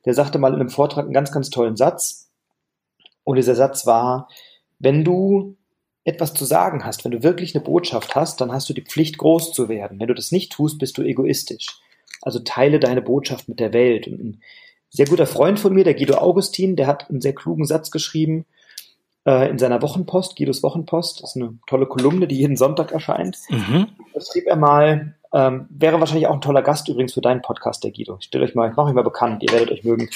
der 0.04 0.14
sagte 0.14 0.38
mal 0.38 0.52
in 0.52 0.60
einem 0.60 0.70
Vortrag 0.70 1.04
einen 1.04 1.14
ganz, 1.14 1.32
ganz 1.32 1.50
tollen 1.50 1.76
Satz. 1.76 2.30
Und 3.24 3.36
dieser 3.36 3.54
Satz 3.54 3.86
war, 3.86 4.28
wenn 4.78 5.04
du 5.04 5.56
etwas 6.04 6.32
zu 6.34 6.44
sagen 6.44 6.84
hast, 6.84 7.04
wenn 7.04 7.12
du 7.12 7.22
wirklich 7.22 7.54
eine 7.54 7.64
Botschaft 7.64 8.14
hast, 8.14 8.40
dann 8.40 8.52
hast 8.52 8.68
du 8.68 8.72
die 8.72 8.84
Pflicht, 8.84 9.18
groß 9.18 9.52
zu 9.52 9.68
werden. 9.68 10.00
Wenn 10.00 10.08
du 10.08 10.14
das 10.14 10.32
nicht 10.32 10.52
tust, 10.52 10.78
bist 10.78 10.96
du 10.98 11.02
egoistisch. 11.02 11.80
Also 12.22 12.40
teile 12.40 12.80
deine 12.80 13.02
Botschaft 13.02 13.48
mit 13.48 13.60
der 13.60 13.72
Welt. 13.72 14.06
Und 14.08 14.20
ein 14.20 14.42
sehr 14.88 15.06
guter 15.06 15.26
Freund 15.26 15.60
von 15.60 15.74
mir, 15.74 15.84
der 15.84 15.94
Guido 15.94 16.16
Augustin, 16.16 16.76
der 16.76 16.86
hat 16.86 17.10
einen 17.10 17.20
sehr 17.20 17.34
klugen 17.34 17.66
Satz 17.66 17.90
geschrieben, 17.90 18.46
in 19.24 19.58
seiner 19.58 19.82
Wochenpost, 19.82 20.36
Guidos 20.36 20.62
Wochenpost. 20.62 21.22
Das 21.22 21.36
ist 21.36 21.42
eine 21.42 21.58
tolle 21.66 21.86
Kolumne, 21.86 22.26
die 22.26 22.38
jeden 22.38 22.56
Sonntag 22.56 22.90
erscheint. 22.90 23.36
Mhm. 23.50 23.88
Da 24.14 24.20
schrieb 24.20 24.46
er 24.46 24.56
mal, 24.56 25.14
ähm, 25.32 25.66
wäre 25.70 26.00
wahrscheinlich 26.00 26.26
auch 26.26 26.34
ein 26.34 26.40
toller 26.40 26.62
Gast 26.62 26.88
übrigens 26.88 27.14
für 27.14 27.20
deinen 27.20 27.42
Podcast, 27.42 27.84
der 27.84 27.92
Guido. 27.92 28.16
Ich 28.18 28.26
stelle 28.26 28.44
euch 28.44 28.54
mal, 28.54 28.70
ich 28.70 28.76
mache 28.76 28.88
euch 28.88 28.94
mal 28.94 29.04
bekannt, 29.04 29.42
ihr 29.42 29.52
werdet 29.52 29.70
euch 29.70 29.84
mögen. 29.84 30.08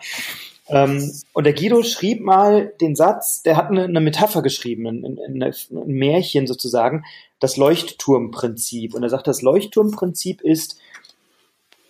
ähm, 0.68 1.10
und 1.32 1.44
der 1.44 1.54
Guido 1.54 1.82
schrieb 1.82 2.20
mal 2.20 2.72
den 2.80 2.94
Satz, 2.94 3.42
der 3.42 3.56
hat 3.56 3.70
eine, 3.70 3.84
eine 3.84 4.00
Metapher 4.00 4.42
geschrieben, 4.42 4.86
ein, 4.86 5.04
ein, 5.04 5.42
ein, 5.42 5.86
Märchen 5.86 6.46
sozusagen, 6.46 7.04
das 7.40 7.56
Leuchtturmprinzip. 7.56 8.94
Und 8.94 9.02
er 9.02 9.08
sagt, 9.08 9.26
das 9.26 9.40
Leuchtturmprinzip 9.40 10.42
ist, 10.42 10.78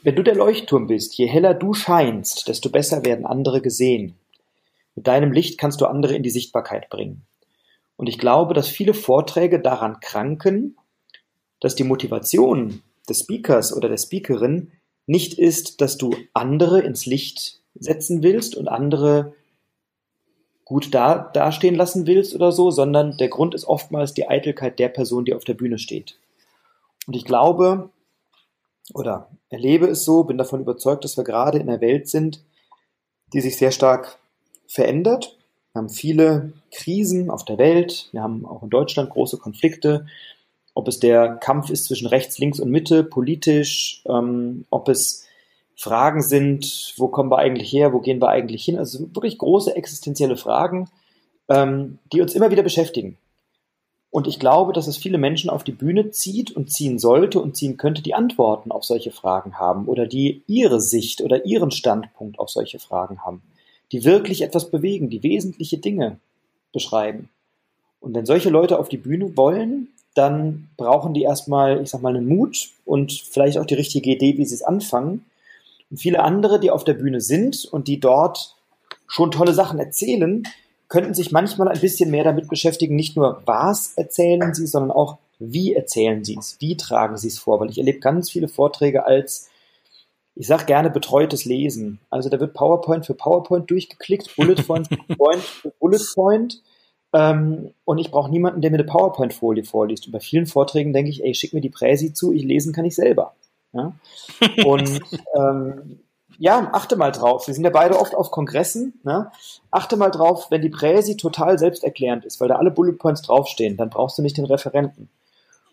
wenn 0.03 0.15
du 0.15 0.23
der 0.23 0.37
Leuchtturm 0.37 0.87
bist, 0.87 1.15
je 1.17 1.27
heller 1.27 1.55
du 1.55 1.75
scheinst, 1.75 2.47
desto 2.47 2.71
besser 2.71 3.05
werden 3.05 3.27
andere 3.27 3.61
gesehen. 3.61 4.15
Mit 4.95 5.07
deinem 5.07 5.33
Licht 5.33 5.59
kannst 5.59 5.81
du 5.81 5.87
andere 5.87 6.15
in 6.15 6.23
die 6.23 6.31
Sichtbarkeit 6.31 6.89
bringen. 6.91 7.27
Und 7.97 8.09
ich 8.09 8.19
glaube, 8.19 8.55
dass 8.55 8.69
viele 8.69 8.95
Vorträge 8.95 9.61
daran 9.61 10.01
kranken, 10.01 10.77
dass 11.61 11.75
die 11.75 11.85
Motivation 11.85 12.83
des 13.09 13.21
Speakers 13.21 13.75
oder 13.77 13.89
der 13.89 13.99
Speakerin 13.99 14.73
nicht 15.07 15.39
ist, 15.39 15.81
dass 15.81 15.99
du 15.99 16.15
andere 16.33 16.81
ins 16.81 17.07
Licht 17.07 17.61
setzen 17.75 18.23
willst 18.23 18.57
und 18.57 18.69
andere 18.69 19.35
gut 20.65 20.95
da, 20.95 21.19
dastehen 21.19 21.75
lassen 21.75 22.07
willst 22.07 22.35
oder 22.35 22.53
so, 22.53 22.71
sondern 22.71 23.17
der 23.17 23.29
Grund 23.29 23.55
ist 23.55 23.67
oftmals 23.67 24.15
die 24.15 24.29
Eitelkeit 24.29 24.79
der 24.79 24.89
Person, 24.89 25.25
die 25.25 25.35
auf 25.35 25.45
der 25.45 25.55
Bühne 25.55 25.79
steht. 25.79 26.19
Und 27.07 27.17
ich 27.17 27.25
glaube 27.25 27.91
oder 28.95 29.31
erlebe 29.49 29.87
es 29.87 30.05
so, 30.05 30.25
bin 30.25 30.39
davon 30.39 30.61
überzeugt, 30.61 31.05
dass 31.05 31.17
wir 31.17 31.25
gerade 31.25 31.59
in 31.59 31.69
einer 31.69 31.81
Welt 31.81 32.09
sind, 32.09 32.45
die 33.33 33.41
sich 33.41 33.57
sehr 33.57 33.71
stark 33.71 34.19
verändert. 34.73 35.37
Wir 35.73 35.81
haben 35.81 35.89
viele 35.89 36.53
Krisen 36.73 37.31
auf 37.31 37.45
der 37.45 37.59
Welt. 37.59 38.09
Wir 38.13 38.23
haben 38.23 38.47
auch 38.47 38.63
in 38.63 38.71
Deutschland 38.71 39.11
große 39.11 39.39
Konflikte. 39.39 40.07
Ob 40.75 40.89
es 40.89 40.99
der 40.99 41.37
Kampf 41.37 41.71
ist 41.71 41.85
zwischen 41.85 42.07
rechts, 42.07 42.39
links 42.39 42.59
und 42.59 42.71
Mitte, 42.71 43.05
politisch, 43.05 44.03
ähm, 44.07 44.65
ob 44.71 44.89
es 44.89 45.27
Fragen 45.77 46.23
sind, 46.23 46.95
wo 46.97 47.09
kommen 47.09 47.31
wir 47.31 47.39
eigentlich 47.39 47.73
her, 47.73 47.93
wo 47.93 48.01
gehen 48.01 48.21
wir 48.21 48.29
eigentlich 48.29 48.65
hin. 48.65 48.79
Also 48.79 49.01
wirklich 49.15 49.39
große 49.39 49.77
existenzielle 49.77 50.37
Fragen, 50.37 50.89
ähm, 51.49 51.99
die 52.13 52.23
uns 52.23 52.35
immer 52.35 52.51
wieder 52.51 52.63
beschäftigen. 52.63 53.19
Und 54.11 54.27
ich 54.27 54.39
glaube, 54.39 54.75
dass 54.75 54.87
es 54.87 54.99
viele 54.99 55.17
Menschen 55.17 55.49
auf 55.49 55.65
die 55.65 55.73
Bühne 55.73 56.11
zieht 56.11 56.51
und 56.55 56.71
ziehen 56.71 56.99
sollte 56.99 57.41
und 57.41 57.57
ziehen 57.57 57.79
könnte, 57.79 58.03
die 58.03 58.15
Antworten 58.15 58.71
auf 58.71 58.85
solche 58.85 59.11
Fragen 59.11 59.59
haben 59.59 59.87
oder 59.87 60.07
die 60.07 60.43
ihre 60.47 60.81
Sicht 60.81 61.23
oder 61.23 61.47
ihren 61.47 61.71
Standpunkt 61.71 62.39
auf 62.39 62.51
solche 62.51 62.79
Fragen 62.79 63.23
haben 63.25 63.43
die 63.93 64.05
wirklich 64.05 64.43
etwas 64.43 64.71
bewegen, 64.71 65.11
die 65.11 65.23
wesentliche 65.23 65.79
Dinge 65.79 66.19
beschreiben. 66.73 67.29
Und 68.01 68.15
wenn 68.15 68.27
solche 68.27 68.51
Leute 68.51 68.79
auf 68.79 68.89
die 68.89 68.97
Bühne 68.97 69.37
wollen, 69.37 69.89
dann 70.15 70.69
brauchen 70.77 71.15
die 71.15 71.23
erstmal, 71.23 71.83
ich 71.83 71.91
sag 71.91 72.03
mal, 72.03 72.17
einen 72.17 72.27
Mut 72.27 72.71
und 72.85 73.13
vielleicht 73.13 73.59
auch 73.59 73.67
die 73.67 73.75
richtige 73.75 74.11
Idee, 74.11 74.37
wie 74.37 74.45
sie 74.45 74.55
es 74.55 74.63
anfangen. 74.63 75.25
Und 75.91 75.99
viele 75.99 76.23
andere, 76.23 76.59
die 76.59 76.71
auf 76.71 76.85
der 76.85 76.95
Bühne 76.95 77.21
sind 77.21 77.65
und 77.71 77.87
die 77.89 78.01
dort 78.01 78.57
schon 79.07 79.31
tolle 79.31 79.55
Sachen 79.55 79.79
erzählen, 79.79 80.43
könnten 80.89 81.15
sich 81.15 81.33
manchmal 81.33 81.69
ein 81.69 81.81
bisschen 81.81 82.11
mehr 82.11 82.25
damit 82.25 82.49
beschäftigen, 82.49 82.97
nicht 82.97 83.17
nur 83.17 83.43
was 83.47 83.95
erzählen 83.97 84.53
sie, 84.55 84.67
sondern 84.67 84.91
auch 84.91 85.19
wie 85.39 85.75
erzählen 85.75 86.25
sie 86.25 86.37
es, 86.39 86.57
wie 86.61 86.77
tragen 86.77 87.17
sie 87.17 87.29
es 87.29 87.39
vor, 87.39 87.61
weil 87.61 87.71
ich 87.71 87.79
erlebe 87.79 87.99
ganz 87.99 88.31
viele 88.31 88.49
Vorträge 88.49 89.05
als 89.07 89.49
ich 90.35 90.47
sage 90.47 90.65
gerne 90.65 90.91
betreutes 90.91 91.45
Lesen. 91.45 92.01
Also 92.11 92.29
da 92.29 92.41
wird 92.41 92.55
PowerPoint 92.55 93.07
für 93.07 93.15
PowerPoint 93.15 93.71
durchgeklickt, 93.71 94.35
Bullet 94.37 94.55
Point 94.55 94.89
für 94.89 95.73
Bullet 95.79 96.05
Point. 96.15 96.63
Ähm, 97.13 97.75
und 97.85 97.99
ich 97.99 98.11
brauche 98.11 98.31
niemanden, 98.31 98.63
der 98.63 98.71
mir 98.71 98.79
eine 98.79 98.87
PowerPoint-Folie 98.87 99.65
vorliest. 99.65 100.07
Und 100.07 100.13
bei 100.13 100.21
vielen 100.21 100.47
Vorträgen 100.47 100.95
denke 100.95 101.11
ich, 101.11 101.23
ey, 101.23 101.35
schick 101.35 101.53
mir 101.53 101.61
die 101.61 101.69
Präsi 101.69 102.15
zu, 102.15 102.33
ich 102.33 102.45
lesen 102.45 102.73
kann 102.73 102.87
ich 102.87 102.95
selber. 102.95 103.35
Ja? 103.73 103.93
Und 104.65 105.01
ähm, 105.37 106.01
ja, 106.39 106.71
achte 106.73 106.97
mal 106.97 107.13
drauf. 107.13 107.47
Wir 107.47 107.55
sind 107.55 107.65
ja 107.65 107.71
beide 107.71 107.99
oft 107.99 108.15
auf 108.15 108.31
Kongressen. 108.31 109.01
Ne? 109.05 109.31
Achte 109.71 109.97
mal 109.97 110.11
drauf, 110.11 110.51
wenn 110.51 110.63
die 110.63 110.71
Präsi 110.71 111.19
total 111.19 111.59
selbsterklärend 111.59 112.25
ist, 112.25 112.41
weil 112.41 112.49
da 112.49 112.57
alle 112.57 112.71
Bullet 112.71 112.95
Points 112.95 113.23
draufstehen, 113.23 113.77
dann 113.77 113.91
brauchst 113.91 114.17
du 114.17 114.23
nicht 114.23 114.39
den 114.39 114.47
Referenten. 114.47 115.11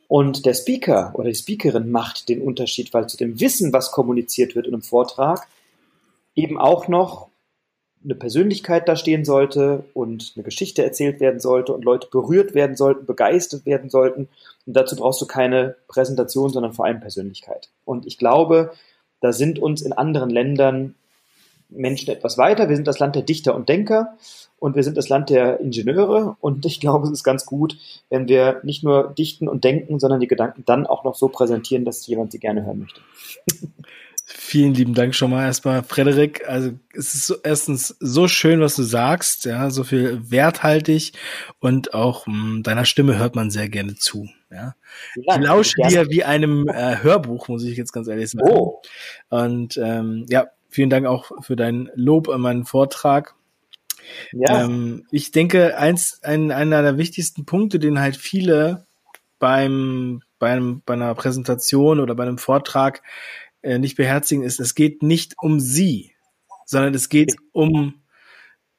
Und 0.09 0.47
der 0.47 0.55
Speaker 0.55 1.11
oder 1.13 1.29
die 1.29 1.35
Speakerin 1.35 1.91
macht 1.91 2.29
den 2.29 2.41
Unterschied, 2.41 2.95
weil 2.95 3.07
zu 3.07 3.15
dem 3.15 3.39
Wissen, 3.39 3.71
was 3.71 3.91
kommuniziert 3.91 4.55
wird 4.55 4.65
in 4.65 4.73
einem 4.73 4.81
Vortrag, 4.81 5.47
eben 6.33 6.59
auch 6.59 6.87
noch 6.87 7.29
eine 8.03 8.15
Persönlichkeit 8.15 8.87
da 8.87 8.95
stehen 8.95 9.23
sollte 9.23 9.83
und 9.93 10.33
eine 10.35 10.43
Geschichte 10.43 10.83
erzählt 10.83 11.19
werden 11.19 11.39
sollte 11.39 11.73
und 11.73 11.85
Leute 11.85 12.07
berührt 12.09 12.55
werden 12.55 12.75
sollten, 12.75 13.05
begeistert 13.05 13.67
werden 13.67 13.91
sollten. 13.91 14.29
Und 14.65 14.73
dazu 14.73 14.95
brauchst 14.95 15.21
du 15.21 15.27
keine 15.27 15.75
Präsentation, 15.87 16.49
sondern 16.49 16.73
vor 16.73 16.85
allem 16.85 17.01
Persönlichkeit. 17.01 17.69
Und 17.85 18.07
ich 18.07 18.17
glaube, 18.17 18.71
da 19.21 19.31
sind 19.31 19.59
uns 19.59 19.83
in 19.83 19.93
anderen 19.93 20.31
Ländern 20.31 20.95
Menschen 21.69 22.10
etwas 22.10 22.38
weiter. 22.38 22.69
Wir 22.69 22.75
sind 22.75 22.88
das 22.88 22.99
Land 22.99 23.15
der 23.15 23.23
Dichter 23.23 23.55
und 23.55 23.69
Denker 23.69 24.17
und 24.58 24.75
wir 24.75 24.84
sind 24.84 24.97
das 24.97 25.10
Land 25.10 25.29
der 25.29 25.60
Ingenieure 25.60 26.36
und 26.41 26.65
ich 26.65 26.79
glaube, 26.79 27.08
es 27.08 27.13
ist 27.13 27.23
ganz 27.23 27.45
gut, 27.45 27.77
wenn 28.10 28.27
wir 28.27 28.60
nicht 28.63 28.84
nur 28.84 29.13
dichten 29.17 29.47
und 29.47 29.63
denken, 29.63 29.99
sondern 29.99 30.19
die 30.19 30.27
Gedanken 30.27 30.63
dann 30.65 30.88
auch 30.88 31.03
noch 31.03 31.15
so 31.15 31.27
präsentieren, 31.29 31.86
dass 31.86 32.05
jemand 32.08 32.32
sie 32.32 32.39
gerne 32.39 32.65
hören 32.65 32.79
möchte. 32.79 33.01
Vielen 34.32 34.75
lieben 34.75 34.93
Dank 34.93 35.15
schon 35.15 35.32
mal 35.32 35.45
erstmal, 35.45 35.82
Frederik. 35.82 36.47
Also 36.47 36.73
es 36.93 37.15
ist 37.15 37.25
so, 37.25 37.36
erstens 37.43 37.95
so 37.99 38.27
schön, 38.27 38.62
was 38.62 38.75
du 38.75 38.84
sagst, 38.84 39.45
ja, 39.45 39.71
so 39.71 39.84
viel 39.84 40.29
werthaltig 40.29 41.13
und 41.60 41.95
auch 41.95 42.27
mh, 42.27 42.34
hm, 42.34 42.63
deiner 42.63 42.86
Stimme 42.86 43.17
hört 43.17 43.36
man 43.36 43.49
sehr 43.49 43.69
gerne 43.69 43.95
zu. 43.95 44.29
Ja. 44.51 44.75
ja 45.15 45.36
ich 45.36 45.41
lausche 45.41 45.82
dir 45.89 46.10
wie 46.12 46.23
einem 46.23 46.67
äh, 46.67 46.97
Hörbuch, 47.01 47.47
muss 47.47 47.63
ich 47.63 47.75
jetzt 47.75 47.91
ganz 47.91 48.08
ehrlich 48.08 48.29
sagen. 48.29 48.47
Oh. 48.47 48.82
Und 49.29 49.77
ähm, 49.77 50.27
ja, 50.29 50.47
vielen 50.69 50.89
Dank 50.89 51.05
auch 51.05 51.32
für 51.41 51.55
dein 51.55 51.89
Lob 51.95 52.29
an 52.29 52.41
meinen 52.41 52.65
Vortrag. 52.65 53.36
Ja. 54.32 54.63
Ähm, 54.63 55.05
ich 55.12 55.32
denke, 55.32 55.77
eins, 55.77 56.19
ein, 56.23 56.51
einer 56.51 56.82
der 56.82 56.97
wichtigsten 56.97 57.45
Punkte, 57.45 57.79
den 57.79 57.99
halt 57.99 58.15
viele 58.15 58.86
beim, 59.39 60.21
beim, 60.39 60.82
bei 60.86 60.93
einer 60.93 61.13
Präsentation 61.15 61.99
oder 61.99 62.15
bei 62.15 62.23
einem 62.23 62.38
Vortrag 62.38 63.01
äh, 63.62 63.77
nicht 63.77 63.95
beherzigen, 63.95 64.43
ist, 64.43 64.60
es 64.60 64.75
geht 64.75 65.03
nicht 65.03 65.36
um 65.38 65.60
sie, 65.60 66.13
sondern 66.65 66.93
es 66.93 67.10
geht 67.10 67.36
um 67.51 68.01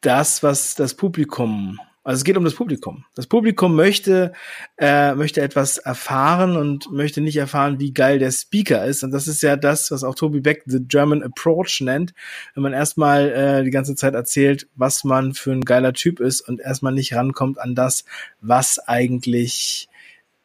das, 0.01 0.43
was 0.43 0.75
das 0.75 0.95
Publikum 0.95 1.79
also 2.11 2.23
es 2.23 2.25
geht 2.25 2.37
um 2.37 2.43
das 2.43 2.55
Publikum. 2.55 3.05
Das 3.15 3.29
Publikum 3.29 3.77
möchte, 3.77 4.33
äh, 4.79 5.15
möchte 5.15 5.43
etwas 5.43 5.79
erfahren 5.79 6.57
und 6.57 6.91
möchte 6.91 7.21
nicht 7.21 7.37
erfahren, 7.37 7.79
wie 7.79 7.95
geil 7.95 8.19
der 8.19 8.33
Speaker 8.33 8.85
ist. 8.85 9.05
Und 9.05 9.13
das 9.13 9.29
ist 9.29 9.43
ja 9.43 9.55
das, 9.55 9.93
was 9.93 10.03
auch 10.03 10.17
Toby 10.17 10.41
Beck 10.41 10.65
The 10.67 10.81
German 10.81 11.23
Approach 11.23 11.81
nennt. 11.83 12.13
Wenn 12.55 12.65
man 12.65 12.73
erstmal 12.73 13.31
äh, 13.31 13.63
die 13.63 13.71
ganze 13.71 13.95
Zeit 13.95 14.15
erzählt, 14.15 14.67
was 14.75 15.05
man 15.05 15.35
für 15.35 15.53
ein 15.53 15.61
geiler 15.61 15.93
Typ 15.93 16.19
ist 16.19 16.41
und 16.41 16.61
erstmal 16.61 16.93
nicht 16.93 17.15
rankommt 17.15 17.61
an 17.61 17.77
das, 17.77 18.05
was 18.41 18.81
eigentlich 18.81 19.89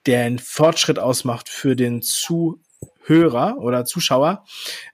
den 0.05 0.37
Fortschritt 0.37 0.99
ausmacht 0.99 1.49
für 1.49 1.75
den 1.75 2.03
Zuhörer 2.03 3.57
oder 3.57 3.85
Zuschauer. 3.85 4.45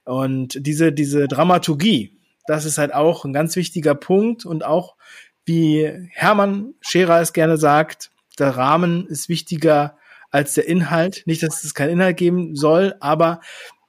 Und 0.04 0.66
diese, 0.66 0.90
diese 0.90 1.28
Dramaturgie, 1.28 2.16
das 2.46 2.64
ist 2.64 2.78
halt 2.78 2.94
auch 2.94 3.26
ein 3.26 3.34
ganz 3.34 3.56
wichtiger 3.56 3.94
Punkt 3.94 4.46
und 4.46 4.64
auch 4.64 4.96
wie 5.44 5.90
Hermann 6.12 6.74
Scherer 6.80 7.20
es 7.20 7.32
gerne 7.32 7.56
sagt, 7.56 8.10
der 8.38 8.56
Rahmen 8.56 9.06
ist 9.06 9.28
wichtiger 9.28 9.96
als 10.30 10.54
der 10.54 10.66
Inhalt. 10.66 11.22
Nicht, 11.26 11.42
dass 11.42 11.64
es 11.64 11.74
keinen 11.74 11.90
Inhalt 11.90 12.16
geben 12.16 12.56
soll, 12.56 12.94
aber 13.00 13.40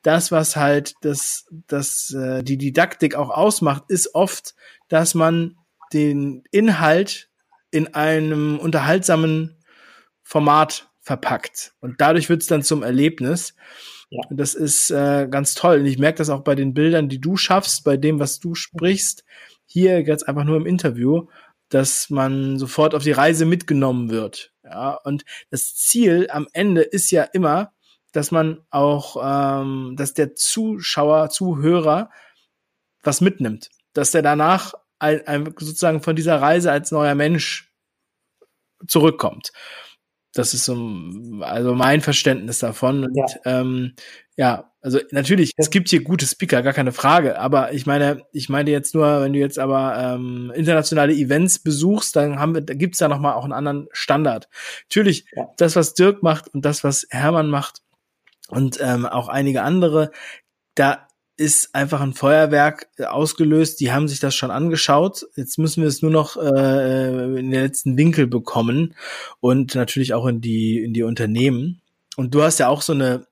das, 0.01 0.31
was 0.31 0.55
halt 0.55 0.95
das, 1.01 1.45
das, 1.67 2.11
äh, 2.11 2.43
die 2.43 2.57
Didaktik 2.57 3.15
auch 3.15 3.29
ausmacht, 3.29 3.83
ist 3.87 4.13
oft, 4.13 4.53
dass 4.89 5.15
man 5.15 5.55
den 5.93 6.43
Inhalt 6.51 7.29
in 7.71 7.93
einem 7.93 8.59
unterhaltsamen 8.59 9.57
Format 10.21 10.89
verpackt. 11.01 11.73
Und 11.79 12.01
dadurch 12.01 12.29
wird 12.29 12.41
es 12.41 12.47
dann 12.47 12.63
zum 12.63 12.83
Erlebnis. 12.83 13.55
Ja. 14.09 14.21
Und 14.29 14.37
das 14.37 14.53
ist 14.55 14.91
äh, 14.91 15.27
ganz 15.29 15.53
toll. 15.53 15.79
Und 15.79 15.85
ich 15.85 15.97
merke 15.97 16.17
das 16.17 16.29
auch 16.29 16.43
bei 16.43 16.55
den 16.55 16.73
Bildern, 16.73 17.09
die 17.09 17.19
du 17.19 17.37
schaffst, 17.37 17.83
bei 17.83 17.97
dem, 17.97 18.19
was 18.19 18.39
du 18.39 18.55
sprichst. 18.55 19.23
Hier 19.65 20.01
jetzt 20.01 20.27
einfach 20.27 20.43
nur 20.43 20.57
im 20.57 20.65
Interview 20.65 21.27
dass 21.73 22.11
man 22.11 22.59
sofort 22.59 22.93
auf 22.93 23.01
die 23.01 23.11
Reise 23.11 23.45
mitgenommen 23.45 24.11
wird. 24.11 24.53
Ja, 24.63 24.93
und 25.03 25.25
das 25.49 25.75
Ziel 25.75 26.27
am 26.29 26.47
Ende 26.53 26.81
ist 26.81 27.09
ja 27.09 27.23
immer, 27.23 27.73
dass 28.11 28.29
man 28.29 28.61
auch, 28.69 29.17
ähm, 29.23 29.95
dass 29.97 30.13
der 30.13 30.35
Zuschauer, 30.35 31.29
Zuhörer 31.29 32.11
was 33.01 33.21
mitnimmt, 33.21 33.69
dass 33.93 34.11
der 34.11 34.21
danach 34.21 34.75
ein, 34.99 35.25
ein, 35.27 35.45
sozusagen 35.57 36.01
von 36.01 36.15
dieser 36.15 36.39
Reise 36.39 36.71
als 36.71 36.91
neuer 36.91 37.15
Mensch 37.15 37.73
zurückkommt. 38.87 39.51
Das 40.33 40.53
ist 40.53 40.65
so, 40.65 40.73
also 41.41 41.73
mein 41.73 42.01
Verständnis 42.01 42.59
davon. 42.59 43.05
Und, 43.05 43.17
ja. 43.17 43.25
Ähm, 43.45 43.95
ja, 44.35 44.72
also 44.83 44.99
natürlich, 45.11 45.53
es 45.55 45.69
gibt 45.69 45.87
hier 45.87 46.03
gute 46.03 46.27
Speaker, 46.27 46.61
gar 46.61 46.73
keine 46.73 46.91
Frage. 46.91 47.39
Aber 47.39 47.73
ich 47.73 47.85
meine, 47.85 48.25
ich 48.33 48.49
meine 48.49 48.69
jetzt 48.69 48.93
nur, 48.93 49.21
wenn 49.21 49.31
du 49.31 49.39
jetzt 49.39 49.57
aber 49.57 49.97
ähm, 49.97 50.51
internationale 50.53 51.13
Events 51.13 51.59
besuchst, 51.59 52.17
dann 52.17 52.37
haben 52.37 52.53
wir, 52.53 52.61
da 52.61 52.73
gibt's 52.73 52.99
ja 52.99 53.07
nochmal 53.07 53.35
auch 53.35 53.45
einen 53.45 53.53
anderen 53.53 53.87
Standard. 53.93 54.49
Natürlich, 54.89 55.25
ja. 55.37 55.47
das, 55.55 55.77
was 55.77 55.93
Dirk 55.93 56.21
macht 56.21 56.53
und 56.53 56.65
das, 56.65 56.83
was 56.83 57.07
Hermann 57.09 57.49
macht 57.49 57.81
und 58.49 58.77
ähm, 58.81 59.05
auch 59.05 59.29
einige 59.29 59.61
andere, 59.61 60.11
da 60.75 61.07
ist 61.37 61.73
einfach 61.73 62.01
ein 62.01 62.13
Feuerwerk 62.13 62.89
äh, 62.97 63.05
ausgelöst. 63.05 63.79
Die 63.79 63.93
haben 63.93 64.09
sich 64.09 64.19
das 64.19 64.35
schon 64.35 64.51
angeschaut. 64.51 65.25
Jetzt 65.37 65.57
müssen 65.59 65.81
wir 65.81 65.87
es 65.87 66.01
nur 66.01 66.11
noch 66.11 66.35
äh, 66.35 67.39
in 67.39 67.51
den 67.51 67.61
letzten 67.61 67.95
Winkel 67.95 68.27
bekommen 68.27 68.95
und 69.39 69.75
natürlich 69.75 70.13
auch 70.13 70.27
in 70.27 70.41
die 70.41 70.83
in 70.83 70.93
die 70.93 71.03
Unternehmen. 71.03 71.81
Und 72.17 72.35
du 72.35 72.43
hast 72.43 72.59
ja 72.59 72.67
auch 72.67 72.81
so 72.81 72.91
eine 72.91 73.25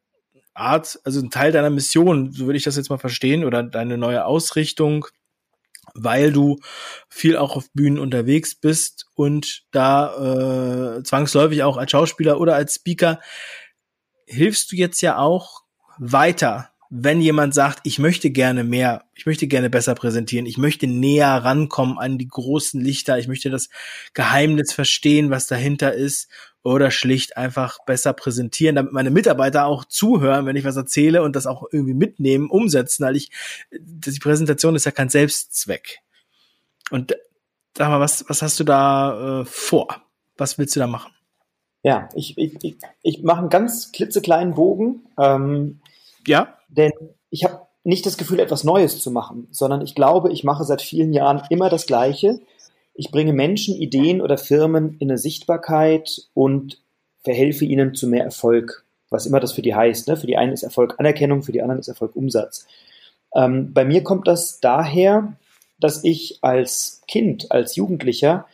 Art, 0.62 1.00
also 1.04 1.20
ein 1.20 1.30
Teil 1.30 1.52
deiner 1.52 1.70
Mission, 1.70 2.32
so 2.32 2.46
würde 2.46 2.58
ich 2.58 2.64
das 2.64 2.78
jetzt 2.78 2.90
mal 2.90 2.98
verstehen, 2.98 3.44
oder 3.44 3.64
deine 3.64 3.98
neue 3.98 4.26
Ausrichtung, 4.26 5.06
weil 5.94 6.32
du 6.32 6.60
viel 7.10 7.38
auch 7.38 7.56
auf 7.56 7.72
Bühnen 7.74 8.00
unterwegs 8.00 8.56
bist 8.56 9.08
und 9.16 9.64
da 9.72 10.98
äh, 10.98 11.04
zwangsläufig 11.04 11.64
auch 11.64 11.78
als 11.78 11.92
Schauspieler 11.92 12.40
oder 12.40 12.56
als 12.56 12.76
Speaker 12.76 13.20
hilfst 14.26 14.72
du 14.72 14.76
jetzt 14.76 15.02
ja 15.02 15.18
auch 15.18 15.62
weiter 15.98 16.71
wenn 16.94 17.22
jemand 17.22 17.54
sagt, 17.54 17.80
ich 17.84 18.00
möchte 18.00 18.32
gerne 18.32 18.66
mehr, 18.66 19.06
ich 19.16 19.26
möchte 19.26 19.48
gerne 19.48 19.70
besser 19.70 19.96
präsentieren, 19.96 20.46
ich 20.46 20.58
möchte 20.58 20.88
näher 20.88 21.30
rankommen 21.30 21.98
an 21.98 22.18
die 22.18 22.28
großen 22.28 22.82
Lichter, 22.82 23.18
ich 23.18 23.30
möchte 23.30 23.50
das 23.50 23.70
Geheimnis 24.14 24.74
verstehen, 24.74 25.30
was 25.30 25.48
dahinter 25.48 25.94
ist, 25.94 26.28
oder 26.64 26.92
schlicht 26.92 27.38
einfach 27.38 27.80
besser 27.86 28.12
präsentieren, 28.12 28.76
damit 28.76 28.92
meine 28.92 29.10
Mitarbeiter 29.10 29.66
auch 29.66 29.86
zuhören, 29.86 30.46
wenn 30.46 30.58
ich 30.58 30.66
was 30.66 30.76
erzähle 30.76 31.24
und 31.24 31.38
das 31.38 31.48
auch 31.48 31.64
irgendwie 31.72 31.94
mitnehmen, 31.94 32.50
umsetzen, 32.50 33.06
weil 33.06 33.16
ich, 33.16 33.32
die 33.72 34.20
Präsentation 34.20 34.76
ist 34.76 34.86
ja 34.86 34.92
kein 34.92 35.10
Selbstzweck. 35.10 36.00
Und 36.92 37.16
sag 37.78 37.88
mal, 37.88 38.02
was, 38.02 38.26
was 38.28 38.42
hast 38.42 38.60
du 38.60 38.66
da 38.66 39.42
äh, 39.42 39.46
vor? 39.46 40.02
Was 40.38 40.58
willst 40.58 40.76
du 40.76 40.82
da 40.82 40.88
machen? 40.88 41.14
Ja, 41.84 42.10
ich, 42.16 42.38
ich, 42.38 42.62
ich, 42.62 42.76
ich 43.02 43.24
mache 43.24 43.40
einen 43.40 43.50
ganz 43.50 43.94
klitzekleinen 43.94 44.54
Bogen. 44.54 45.04
Ähm, 45.18 45.80
ja. 46.28 46.58
Denn 46.70 46.92
ich 47.30 47.44
habe 47.44 47.68
nicht 47.84 48.06
das 48.06 48.18
Gefühl, 48.18 48.40
etwas 48.40 48.64
Neues 48.64 49.00
zu 49.00 49.12
machen, 49.12 49.48
sondern 49.52 49.82
ich 49.82 49.96
glaube, 49.96 50.32
ich 50.32 50.44
mache 50.44 50.64
seit 50.64 50.82
vielen 50.82 51.14
Jahren 51.14 51.42
immer 51.50 51.70
das 51.70 51.88
Gleiche. 51.88 52.40
Ich 52.94 53.12
bringe 53.12 53.34
Menschen, 53.34 53.76
Ideen 53.76 54.22
oder 54.22 54.38
Firmen 54.38 54.98
in 55.00 55.10
eine 55.10 55.18
Sichtbarkeit 55.18 56.28
und 56.34 56.82
verhelfe 57.24 57.66
ihnen 57.66 57.96
zu 57.96 58.08
mehr 58.08 58.24
Erfolg, 58.24 58.86
was 59.10 59.26
immer 59.26 59.40
das 59.40 59.54
für 59.54 59.62
die 59.62 59.76
heißt. 59.76 60.08
Ne? 60.08 60.18
Für 60.18 60.28
die 60.28 60.38
einen 60.38 60.54
ist 60.54 60.64
Erfolg 60.64 61.00
Anerkennung, 61.00 61.44
für 61.44 61.52
die 61.52 61.62
anderen 61.62 61.80
ist 61.80 61.88
Erfolg 61.88 62.16
Umsatz. 62.16 62.68
Ähm, 63.36 63.74
bei 63.74 63.86
mir 63.86 64.04
kommt 64.04 64.28
das 64.28 64.60
daher, 64.60 65.34
dass 65.80 66.04
ich 66.04 66.40
als 66.42 67.02
Kind, 67.08 67.52
als 67.52 67.76
Jugendlicher 67.76 68.46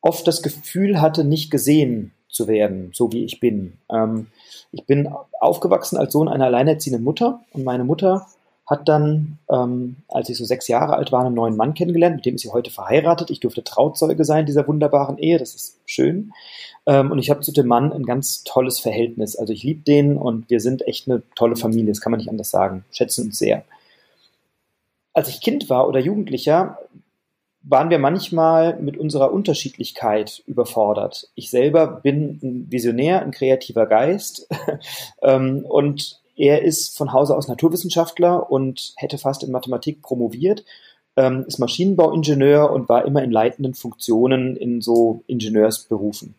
oft 0.00 0.26
das 0.26 0.42
Gefühl 0.42 1.00
hatte, 1.00 1.24
nicht 1.24 1.50
gesehen 1.50 2.12
zu 2.30 2.48
werden, 2.48 2.90
so 2.94 3.12
wie 3.12 3.24
ich 3.24 3.40
bin. 3.40 3.74
Ähm, 3.90 4.28
ich 4.72 4.84
bin 4.84 5.08
aufgewachsen 5.40 5.96
als 5.96 6.12
Sohn 6.12 6.28
einer 6.28 6.46
alleinerziehenden 6.46 7.02
Mutter 7.02 7.40
und 7.52 7.64
meine 7.64 7.84
Mutter 7.84 8.26
hat 8.70 8.88
dann, 8.88 9.38
ähm, 9.50 9.96
als 10.06 10.28
ich 10.28 10.38
so 10.38 10.44
sechs 10.44 10.68
Jahre 10.68 10.94
alt 10.94 11.10
war, 11.10 11.24
einen 11.24 11.34
neuen 11.34 11.56
Mann 11.56 11.74
kennengelernt, 11.74 12.14
mit 12.14 12.24
dem 12.24 12.36
ist 12.36 12.42
sie 12.42 12.52
heute 12.52 12.70
verheiratet. 12.70 13.30
Ich 13.30 13.40
durfte 13.40 13.64
Trauzeuge 13.64 14.24
sein 14.24 14.46
dieser 14.46 14.68
wunderbaren 14.68 15.18
Ehe, 15.18 15.38
das 15.38 15.56
ist 15.56 15.80
schön. 15.86 16.32
Ähm, 16.86 17.10
und 17.10 17.18
ich 17.18 17.30
habe 17.30 17.40
zu 17.40 17.50
dem 17.50 17.66
Mann 17.66 17.92
ein 17.92 18.06
ganz 18.06 18.44
tolles 18.44 18.78
Verhältnis. 18.78 19.34
Also 19.34 19.52
ich 19.52 19.64
liebe 19.64 19.82
den 19.82 20.16
und 20.16 20.48
wir 20.50 20.60
sind 20.60 20.86
echt 20.86 21.08
eine 21.08 21.22
tolle 21.34 21.56
Familie, 21.56 21.90
das 21.90 22.00
kann 22.00 22.12
man 22.12 22.18
nicht 22.18 22.30
anders 22.30 22.50
sagen. 22.50 22.84
Schätzen 22.92 23.26
uns 23.26 23.38
sehr. 23.38 23.64
Als 25.12 25.28
ich 25.28 25.40
Kind 25.40 25.68
war 25.68 25.88
oder 25.88 25.98
Jugendlicher, 25.98 26.78
waren 27.62 27.90
wir 27.90 27.98
manchmal 27.98 28.80
mit 28.80 28.96
unserer 28.96 29.32
Unterschiedlichkeit 29.32 30.42
überfordert. 30.46 31.28
Ich 31.34 31.50
selber 31.50 31.86
bin 31.86 32.38
ein 32.42 32.66
Visionär, 32.70 33.22
ein 33.22 33.32
kreativer 33.32 33.86
Geist 33.86 34.48
ähm, 35.22 35.64
und 35.66 36.20
er 36.36 36.62
ist 36.62 36.96
von 36.96 37.12
Hause 37.12 37.36
aus 37.36 37.48
Naturwissenschaftler 37.48 38.50
und 38.50 38.94
hätte 38.96 39.18
fast 39.18 39.42
in 39.42 39.52
Mathematik 39.52 40.00
promoviert, 40.00 40.64
ähm, 41.16 41.44
ist 41.46 41.58
Maschinenbauingenieur 41.58 42.70
und 42.70 42.88
war 42.88 43.04
immer 43.04 43.22
in 43.22 43.30
leitenden 43.30 43.74
Funktionen 43.74 44.56
in 44.56 44.80
so 44.80 45.22
Ingenieursberufen 45.26 46.34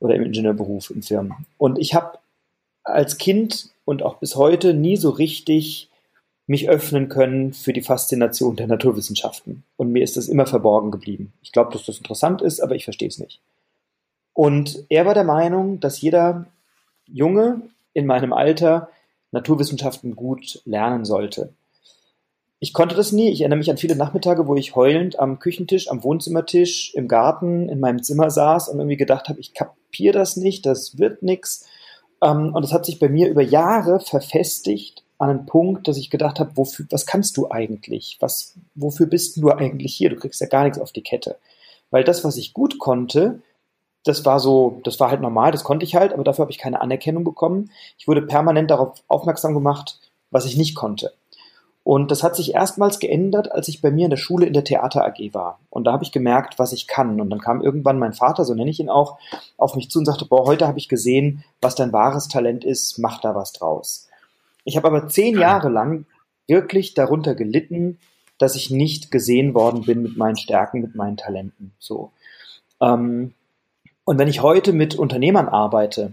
oder 0.00 0.16
im 0.16 0.24
Ingenieurberuf 0.24 0.90
in 0.90 1.02
Firmen. 1.02 1.46
Und 1.58 1.78
ich 1.78 1.94
habe 1.94 2.18
als 2.82 3.18
Kind 3.18 3.70
und 3.84 4.02
auch 4.02 4.16
bis 4.16 4.34
heute 4.34 4.74
nie 4.74 4.96
so 4.96 5.10
richtig 5.10 5.89
mich 6.50 6.68
öffnen 6.68 7.08
können 7.08 7.52
für 7.52 7.72
die 7.72 7.80
Faszination 7.80 8.56
der 8.56 8.66
Naturwissenschaften. 8.66 9.62
Und 9.76 9.92
mir 9.92 10.02
ist 10.02 10.16
das 10.16 10.26
immer 10.26 10.46
verborgen 10.46 10.90
geblieben. 10.90 11.32
Ich 11.42 11.52
glaube, 11.52 11.72
dass 11.72 11.86
das 11.86 11.98
interessant 11.98 12.42
ist, 12.42 12.58
aber 12.58 12.74
ich 12.74 12.82
verstehe 12.82 13.06
es 13.06 13.20
nicht. 13.20 13.40
Und 14.34 14.84
er 14.88 15.06
war 15.06 15.14
der 15.14 15.22
Meinung, 15.22 15.78
dass 15.78 16.00
jeder 16.00 16.46
Junge 17.06 17.62
in 17.92 18.04
meinem 18.04 18.32
Alter 18.32 18.88
Naturwissenschaften 19.30 20.16
gut 20.16 20.60
lernen 20.64 21.04
sollte. 21.04 21.52
Ich 22.58 22.72
konnte 22.72 22.96
das 22.96 23.12
nie. 23.12 23.30
Ich 23.30 23.42
erinnere 23.42 23.58
mich 23.58 23.70
an 23.70 23.78
viele 23.78 23.94
Nachmittage, 23.94 24.48
wo 24.48 24.56
ich 24.56 24.74
heulend 24.74 25.20
am 25.20 25.38
Küchentisch, 25.38 25.88
am 25.88 26.02
Wohnzimmertisch, 26.02 26.92
im 26.96 27.06
Garten, 27.06 27.68
in 27.68 27.78
meinem 27.78 28.02
Zimmer 28.02 28.28
saß 28.28 28.70
und 28.70 28.80
irgendwie 28.80 28.96
gedacht 28.96 29.28
habe, 29.28 29.38
ich 29.38 29.54
kapiere 29.54 30.18
das 30.18 30.36
nicht, 30.36 30.66
das 30.66 30.98
wird 30.98 31.22
nix. 31.22 31.64
Ähm, 32.20 32.52
und 32.52 32.64
es 32.64 32.72
hat 32.72 32.86
sich 32.86 32.98
bei 32.98 33.08
mir 33.08 33.28
über 33.28 33.42
Jahre 33.42 34.00
verfestigt 34.00 35.04
an 35.20 35.30
einen 35.30 35.46
Punkt, 35.46 35.86
dass 35.86 35.98
ich 35.98 36.10
gedacht 36.10 36.40
habe, 36.40 36.56
wofür, 36.56 36.86
was 36.90 37.04
kannst 37.04 37.36
du 37.36 37.50
eigentlich? 37.50 38.16
Was, 38.20 38.54
wofür 38.74 39.06
bist 39.06 39.36
du 39.36 39.50
eigentlich 39.50 39.94
hier? 39.94 40.08
Du 40.08 40.16
kriegst 40.16 40.40
ja 40.40 40.46
gar 40.46 40.64
nichts 40.64 40.78
auf 40.78 40.92
die 40.92 41.02
Kette. 41.02 41.36
Weil 41.90 42.04
das, 42.04 42.24
was 42.24 42.36
ich 42.36 42.54
gut 42.54 42.78
konnte, 42.78 43.42
das 44.04 44.24
war 44.24 44.40
so, 44.40 44.80
das 44.84 44.98
war 44.98 45.10
halt 45.10 45.20
normal, 45.20 45.52
das 45.52 45.62
konnte 45.62 45.84
ich 45.84 45.94
halt, 45.94 46.14
aber 46.14 46.24
dafür 46.24 46.44
habe 46.44 46.52
ich 46.52 46.58
keine 46.58 46.80
Anerkennung 46.80 47.22
bekommen. 47.22 47.70
Ich 47.98 48.08
wurde 48.08 48.22
permanent 48.22 48.70
darauf 48.70 48.94
aufmerksam 49.08 49.52
gemacht, 49.52 50.00
was 50.30 50.46
ich 50.46 50.56
nicht 50.56 50.74
konnte. 50.74 51.12
Und 51.82 52.10
das 52.10 52.22
hat 52.22 52.36
sich 52.36 52.54
erstmals 52.54 52.98
geändert, 52.98 53.52
als 53.52 53.68
ich 53.68 53.82
bei 53.82 53.90
mir 53.90 54.04
in 54.04 54.10
der 54.10 54.16
Schule 54.16 54.46
in 54.46 54.52
der 54.52 54.64
Theater 54.64 55.04
AG 55.04 55.34
war. 55.34 55.60
Und 55.68 55.84
da 55.84 55.92
habe 55.92 56.04
ich 56.04 56.12
gemerkt, 56.12 56.58
was 56.58 56.72
ich 56.72 56.86
kann. 56.86 57.20
Und 57.20 57.30
dann 57.30 57.40
kam 57.40 57.62
irgendwann 57.62 57.98
mein 57.98 58.12
Vater, 58.12 58.44
so 58.44 58.54
nenne 58.54 58.70
ich 58.70 58.80
ihn 58.80 58.88
auch, 58.88 59.18
auf 59.58 59.74
mich 59.74 59.90
zu 59.90 59.98
und 59.98 60.06
sagte, 60.06 60.24
boah, 60.24 60.46
heute 60.46 60.66
habe 60.66 60.78
ich 60.78 60.88
gesehen, 60.88 61.44
was 61.60 61.74
dein 61.74 61.92
wahres 61.92 62.28
Talent 62.28 62.64
ist, 62.64 62.98
mach 62.98 63.20
da 63.20 63.34
was 63.34 63.52
draus. 63.52 64.09
Ich 64.70 64.76
habe 64.76 64.86
aber 64.86 65.08
zehn 65.08 65.36
Jahre 65.36 65.68
lang 65.68 66.06
wirklich 66.46 66.94
darunter 66.94 67.34
gelitten, 67.34 67.98
dass 68.38 68.54
ich 68.54 68.70
nicht 68.70 69.10
gesehen 69.10 69.52
worden 69.52 69.82
bin 69.82 70.00
mit 70.00 70.16
meinen 70.16 70.36
Stärken, 70.36 70.80
mit 70.80 70.94
meinen 70.94 71.16
Talenten. 71.16 71.72
So. 71.80 72.12
Ähm, 72.80 73.34
und 74.04 74.18
wenn 74.18 74.28
ich 74.28 74.42
heute 74.42 74.72
mit 74.72 74.94
Unternehmern 74.94 75.48
arbeite, 75.48 76.12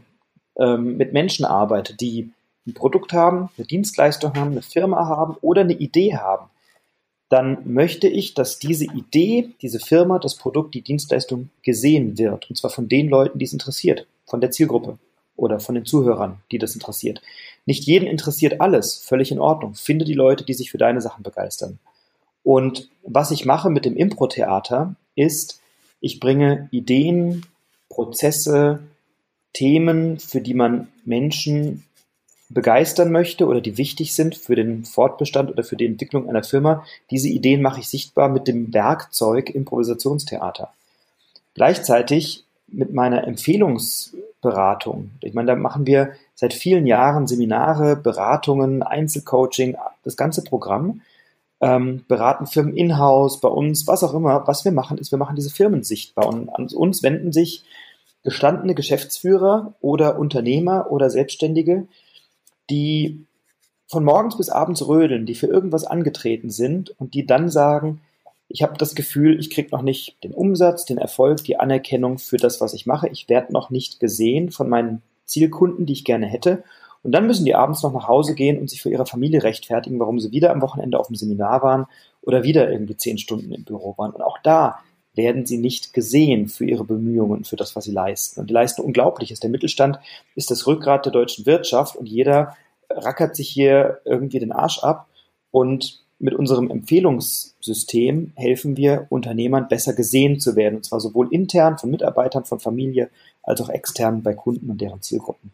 ähm, 0.57 0.97
mit 0.97 1.13
Menschen 1.13 1.45
arbeite, 1.45 1.95
die 1.95 2.31
ein 2.65 2.73
Produkt 2.73 3.13
haben, 3.13 3.49
eine 3.59 3.67
Dienstleistung 3.67 4.33
haben, 4.33 4.53
eine 4.53 4.63
Firma 4.63 5.05
haben 5.05 5.35
oder 5.41 5.61
eine 5.61 5.73
Idee 5.77 6.15
haben, 6.15 6.49
dann 7.29 7.59
möchte 7.71 8.07
ich, 8.07 8.33
dass 8.33 8.57
diese 8.57 8.85
Idee, 8.85 9.51
diese 9.61 9.79
Firma, 9.79 10.17
das 10.17 10.33
Produkt, 10.33 10.73
die 10.73 10.81
Dienstleistung 10.81 11.51
gesehen 11.61 12.17
wird. 12.17 12.49
Und 12.49 12.55
zwar 12.55 12.71
von 12.71 12.89
den 12.89 13.07
Leuten, 13.07 13.37
die 13.37 13.45
es 13.45 13.53
interessiert, 13.53 14.07
von 14.25 14.41
der 14.41 14.49
Zielgruppe 14.49 14.97
oder 15.35 15.59
von 15.59 15.75
den 15.75 15.85
Zuhörern, 15.85 16.41
die 16.51 16.57
das 16.57 16.73
interessiert. 16.73 17.21
Nicht 17.67 17.83
jeden 17.83 18.07
interessiert 18.07 18.61
alles, 18.61 18.95
völlig 18.95 19.29
in 19.29 19.39
Ordnung. 19.39 19.75
Finde 19.75 20.05
die 20.05 20.13
Leute, 20.13 20.45
die 20.45 20.53
sich 20.53 20.71
für 20.71 20.77
deine 20.77 21.01
Sachen 21.01 21.21
begeistern. 21.21 21.79
Und 22.41 22.89
was 23.03 23.29
ich 23.29 23.45
mache 23.45 23.69
mit 23.69 23.83
dem 23.83 23.97
Impro-Theater 23.97 24.95
ist, 25.15 25.59
ich 25.99 26.21
bringe 26.21 26.69
Ideen, 26.71 27.45
Prozesse, 27.89 28.79
Themen, 29.51 30.17
für 30.17 30.39
die 30.39 30.53
man 30.53 30.87
Menschen 31.03 31.83
begeistern 32.49 33.11
möchte 33.11 33.45
oder 33.45 33.59
die 33.59 33.77
wichtig 33.77 34.15
sind 34.15 34.37
für 34.37 34.55
den 34.55 34.85
Fortbestand 34.85 35.51
oder 35.51 35.65
für 35.65 35.75
die 35.75 35.87
Entwicklung 35.87 36.29
einer 36.29 36.43
Firma. 36.43 36.85
Diese 37.11 37.27
Ideen 37.27 37.61
mache 37.61 37.81
ich 37.81 37.89
sichtbar 37.89 38.29
mit 38.29 38.47
dem 38.47 38.73
Werkzeug 38.73 39.49
Improvisationstheater. 39.49 40.71
Gleichzeitig 41.53 42.45
mit 42.67 42.93
meiner 42.93 43.27
Empfehlungsberatung. 43.27 45.11
Ich 45.19 45.33
meine, 45.33 45.47
da 45.47 45.55
machen 45.57 45.85
wir 45.85 46.13
seit 46.39 46.53
vielen 46.53 46.85
Jahren 46.85 47.25
Seminare, 47.25 47.95
Beratungen, 47.95 48.83
Einzelcoaching, 48.83 49.75
das 50.03 50.15
ganze 50.15 50.43
Programm. 50.43 51.01
Ähm, 51.59 52.05
beraten 52.07 52.45
Firmen 52.45 52.77
in-house, 52.77 53.41
bei 53.41 53.49
uns, 53.49 53.87
was 53.87 54.03
auch 54.03 54.13
immer. 54.13 54.45
Was 54.45 54.63
wir 54.63 54.71
machen, 54.71 54.99
ist, 54.99 55.11
wir 55.11 55.17
machen 55.17 55.35
diese 55.35 55.49
Firmen 55.49 55.83
sichtbar. 55.83 56.27
Und 56.27 56.49
an 56.49 56.67
uns 56.67 57.01
wenden 57.01 57.33
sich 57.33 57.63
gestandene 58.23 58.75
Geschäftsführer 58.75 59.73
oder 59.81 60.19
Unternehmer 60.19 60.91
oder 60.91 61.09
Selbstständige, 61.09 61.87
die 62.69 63.25
von 63.87 64.03
morgens 64.03 64.37
bis 64.37 64.49
abends 64.49 64.87
rödeln, 64.87 65.25
die 65.25 65.33
für 65.33 65.47
irgendwas 65.47 65.85
angetreten 65.85 66.51
sind 66.51 66.91
und 66.99 67.15
die 67.15 67.25
dann 67.25 67.49
sagen, 67.49 68.01
ich 68.47 68.61
habe 68.61 68.77
das 68.77 68.93
Gefühl, 68.93 69.39
ich 69.39 69.49
kriege 69.49 69.69
noch 69.71 69.81
nicht 69.81 70.23
den 70.23 70.33
Umsatz, 70.33 70.85
den 70.85 70.99
Erfolg, 70.99 71.43
die 71.45 71.59
Anerkennung 71.59 72.19
für 72.19 72.37
das, 72.37 72.61
was 72.61 72.75
ich 72.75 72.85
mache. 72.85 73.09
Ich 73.09 73.27
werde 73.27 73.51
noch 73.51 73.71
nicht 73.71 73.99
gesehen 73.99 74.51
von 74.51 74.69
meinen 74.69 75.01
Zielkunden, 75.27 75.85
die 75.85 75.93
ich 75.93 76.05
gerne 76.05 76.25
hätte. 76.25 76.63
Und 77.03 77.11
dann 77.11 77.27
müssen 77.27 77.45
die 77.45 77.55
abends 77.55 77.83
noch 77.83 77.93
nach 77.93 78.07
Hause 78.07 78.35
gehen 78.35 78.59
und 78.59 78.69
sich 78.69 78.81
für 78.81 78.89
ihre 78.89 79.05
Familie 79.05 79.43
rechtfertigen, 79.43 79.99
warum 79.99 80.19
sie 80.19 80.31
wieder 80.31 80.51
am 80.51 80.61
Wochenende 80.61 80.99
auf 80.99 81.07
dem 81.07 81.15
Seminar 81.15 81.61
waren 81.61 81.85
oder 82.21 82.43
wieder 82.43 82.69
irgendwie 82.69 82.97
zehn 82.97 83.17
Stunden 83.17 83.51
im 83.53 83.63
Büro 83.63 83.93
waren. 83.97 84.11
Und 84.11 84.21
auch 84.21 84.39
da 84.43 84.79
werden 85.13 85.45
sie 85.45 85.57
nicht 85.57 85.93
gesehen 85.93 86.47
für 86.47 86.65
ihre 86.65 86.83
Bemühungen, 86.83 87.43
für 87.43 87.55
das, 87.55 87.75
was 87.75 87.85
sie 87.85 87.91
leisten. 87.91 88.39
Und 88.39 88.49
die 88.49 88.53
leisten 88.53 88.81
Unglaubliches. 88.81 89.39
Der 89.39 89.49
Mittelstand 89.49 89.99
ist 90.35 90.51
das 90.51 90.67
Rückgrat 90.67 91.05
der 91.05 91.11
deutschen 91.11 91.45
Wirtschaft 91.45 91.95
und 91.95 92.07
jeder 92.07 92.55
rackert 92.89 93.35
sich 93.35 93.49
hier 93.49 94.01
irgendwie 94.05 94.39
den 94.39 94.51
Arsch 94.51 94.79
ab 94.83 95.07
und 95.51 96.03
mit 96.19 96.33
unserem 96.33 96.71
Empfehlungssystem 96.71 98.31
helfen 98.35 98.75
wir 98.75 99.07
Unternehmern 99.09 99.67
besser 99.67 99.93
gesehen 99.93 100.39
zu 100.39 100.55
werden, 100.55 100.77
und 100.77 100.85
zwar 100.85 100.99
sowohl 100.99 101.31
intern 101.31 101.77
von 101.77 101.91
Mitarbeitern, 101.91 102.45
von 102.45 102.59
Familie, 102.59 103.09
als 103.43 103.61
auch 103.61 103.69
extern 103.69 104.23
bei 104.23 104.33
Kunden 104.33 104.69
und 104.69 104.81
deren 104.81 105.01
Zielgruppen. 105.01 105.51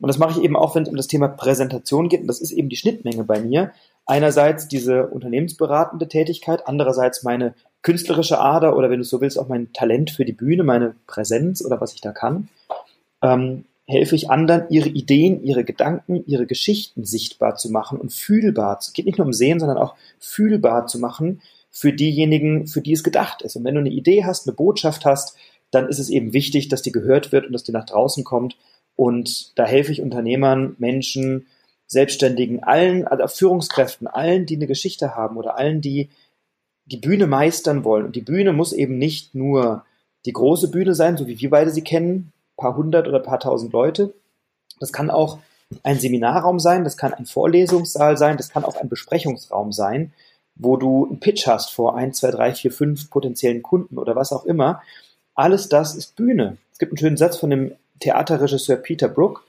Und 0.00 0.08
das 0.08 0.18
mache 0.18 0.38
ich 0.38 0.44
eben 0.44 0.56
auch, 0.56 0.74
wenn 0.74 0.82
es 0.82 0.88
um 0.88 0.96
das 0.96 1.06
Thema 1.06 1.28
Präsentation 1.28 2.08
geht, 2.08 2.22
und 2.22 2.26
das 2.26 2.40
ist 2.40 2.50
eben 2.50 2.68
die 2.68 2.76
Schnittmenge 2.76 3.24
bei 3.24 3.40
mir. 3.40 3.72
Einerseits 4.04 4.68
diese 4.68 5.06
unternehmensberatende 5.06 6.08
Tätigkeit, 6.08 6.66
andererseits 6.66 7.22
meine 7.22 7.54
künstlerische 7.82 8.40
Ader 8.40 8.76
oder 8.76 8.90
wenn 8.90 8.98
du 8.98 9.04
so 9.04 9.20
willst, 9.20 9.38
auch 9.38 9.48
mein 9.48 9.72
Talent 9.72 10.10
für 10.10 10.24
die 10.24 10.32
Bühne, 10.32 10.64
meine 10.64 10.94
Präsenz 11.06 11.64
oder 11.64 11.80
was 11.80 11.94
ich 11.94 12.00
da 12.00 12.12
kann. 12.12 12.48
Ähm, 13.22 13.64
helfe 13.86 14.14
ich 14.14 14.30
anderen, 14.30 14.64
ihre 14.70 14.88
Ideen, 14.88 15.42
ihre 15.42 15.64
Gedanken, 15.64 16.24
ihre 16.26 16.46
Geschichten 16.46 17.04
sichtbar 17.04 17.56
zu 17.56 17.70
machen 17.70 17.98
und 17.98 18.12
fühlbar. 18.12 18.78
Es 18.80 18.92
geht 18.92 19.06
nicht 19.06 19.18
nur 19.18 19.26
um 19.26 19.32
Sehen, 19.32 19.60
sondern 19.60 19.78
auch 19.78 19.96
fühlbar 20.18 20.86
zu 20.86 20.98
machen 20.98 21.42
für 21.70 21.92
diejenigen, 21.92 22.66
für 22.66 22.80
die 22.80 22.92
es 22.92 23.02
gedacht 23.02 23.42
ist. 23.42 23.56
Und 23.56 23.64
wenn 23.64 23.74
du 23.74 23.80
eine 23.80 23.90
Idee 23.90 24.24
hast, 24.24 24.46
eine 24.46 24.54
Botschaft 24.54 25.04
hast, 25.04 25.36
dann 25.70 25.88
ist 25.88 25.98
es 25.98 26.10
eben 26.10 26.32
wichtig, 26.32 26.68
dass 26.68 26.82
die 26.82 26.92
gehört 26.92 27.32
wird 27.32 27.46
und 27.46 27.52
dass 27.52 27.64
die 27.64 27.72
nach 27.72 27.86
draußen 27.86 28.24
kommt. 28.24 28.56
Und 28.94 29.58
da 29.58 29.64
helfe 29.64 29.90
ich 29.90 30.02
Unternehmern, 30.02 30.76
Menschen, 30.78 31.46
Selbstständigen, 31.86 32.62
allen, 32.62 33.06
also 33.06 33.26
Führungskräften, 33.26 34.06
allen, 34.06 34.46
die 34.46 34.56
eine 34.56 34.66
Geschichte 34.66 35.16
haben 35.16 35.36
oder 35.36 35.56
allen, 35.56 35.80
die 35.80 36.10
die 36.84 36.98
Bühne 36.98 37.26
meistern 37.26 37.84
wollen. 37.84 38.06
Und 38.06 38.16
die 38.16 38.22
Bühne 38.22 38.52
muss 38.52 38.72
eben 38.72 38.98
nicht 38.98 39.34
nur 39.34 39.84
die 40.26 40.32
große 40.32 40.70
Bühne 40.70 40.94
sein, 40.94 41.16
so 41.16 41.26
wie 41.26 41.40
wir 41.40 41.50
beide 41.50 41.70
sie 41.70 41.82
kennen, 41.82 42.32
paar 42.56 42.76
hundert 42.76 43.08
oder 43.08 43.20
paar 43.20 43.40
tausend 43.40 43.72
Leute. 43.72 44.14
Das 44.80 44.92
kann 44.92 45.10
auch 45.10 45.38
ein 45.82 45.98
Seminarraum 45.98 46.58
sein, 46.60 46.84
das 46.84 46.96
kann 46.96 47.14
ein 47.14 47.26
Vorlesungssaal 47.26 48.16
sein, 48.16 48.36
das 48.36 48.50
kann 48.50 48.64
auch 48.64 48.76
ein 48.76 48.88
Besprechungsraum 48.88 49.72
sein, 49.72 50.12
wo 50.54 50.76
du 50.76 51.06
einen 51.06 51.20
Pitch 51.20 51.46
hast 51.46 51.70
vor 51.70 51.96
ein, 51.96 52.12
zwei, 52.12 52.30
drei, 52.30 52.54
vier, 52.54 52.72
fünf 52.72 53.10
potenziellen 53.10 53.62
Kunden 53.62 53.98
oder 53.98 54.14
was 54.14 54.32
auch 54.32 54.44
immer. 54.44 54.82
Alles 55.34 55.68
das 55.68 55.94
ist 55.94 56.16
Bühne. 56.16 56.58
Es 56.72 56.78
gibt 56.78 56.92
einen 56.92 56.98
schönen 56.98 57.16
Satz 57.16 57.38
von 57.38 57.50
dem 57.50 57.72
Theaterregisseur 58.00 58.76
Peter 58.76 59.08
Brook, 59.08 59.44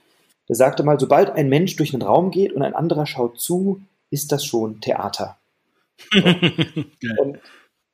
der 0.48 0.56
sagte 0.56 0.82
mal, 0.82 1.00
sobald 1.00 1.30
ein 1.30 1.48
Mensch 1.48 1.76
durch 1.76 1.94
einen 1.94 2.02
Raum 2.02 2.30
geht 2.30 2.52
und 2.52 2.62
ein 2.62 2.74
anderer 2.74 3.06
schaut 3.06 3.40
zu, 3.40 3.80
ist 4.10 4.32
das 4.32 4.44
schon 4.44 4.80
Theater. 4.80 5.38
und 6.14 7.38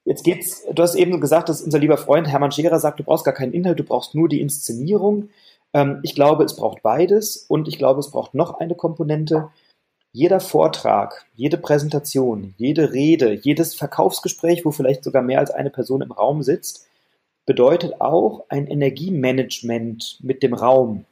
Jetzt 0.05 0.25
geht's, 0.25 0.65
du 0.73 0.83
hast 0.83 0.95
eben 0.95 1.21
gesagt, 1.21 1.49
dass 1.49 1.63
unser 1.63 1.79
lieber 1.79 1.99
Freund 1.99 2.27
Hermann 2.27 2.53
Scherer 2.53 2.81
sagt, 2.81 2.99
du 2.99 3.05
brauchst 3.05 3.25
gar 3.25 3.35
keinen 3.35 3.53
Inhalt, 3.53 3.79
du 3.79 3.85
brauchst 3.85 4.15
nur 4.15 4.29
die 4.29 4.41
Inszenierung. 4.41 5.29
Ähm, 5.73 6.01
ich 6.03 6.15
glaube, 6.15 6.45
es 6.45 6.57
braucht 6.57 6.83
beides 6.83 7.45
und 7.49 7.69
ich 7.69 7.79
glaube, 7.79 8.01
es 8.01 8.11
braucht 8.11 8.35
noch 8.35 8.59
eine 8.59 8.75
Komponente. 8.75 9.51
jeder 10.13 10.41
Vortrag, 10.41 11.27
jede 11.37 11.57
Präsentation, 11.57 12.55
jede 12.57 12.93
Rede, 12.93 13.33
jedes 13.33 13.75
Verkaufsgespräch, 13.75 14.65
wo 14.65 14.73
vielleicht 14.73 15.05
sogar 15.05 15.23
mehr 15.23 15.39
als 15.39 15.51
eine 15.51 15.71
Person 15.71 16.03
im 16.03 16.13
Raum 16.13 16.43
sitzt, 16.43 16.87
bedeutet 17.47 18.01
auch 18.01 18.45
ein 18.49 18.67
Energiemanagement 18.67 20.19
mit 20.21 20.43
dem 20.43 20.55
Raum. 20.55 21.05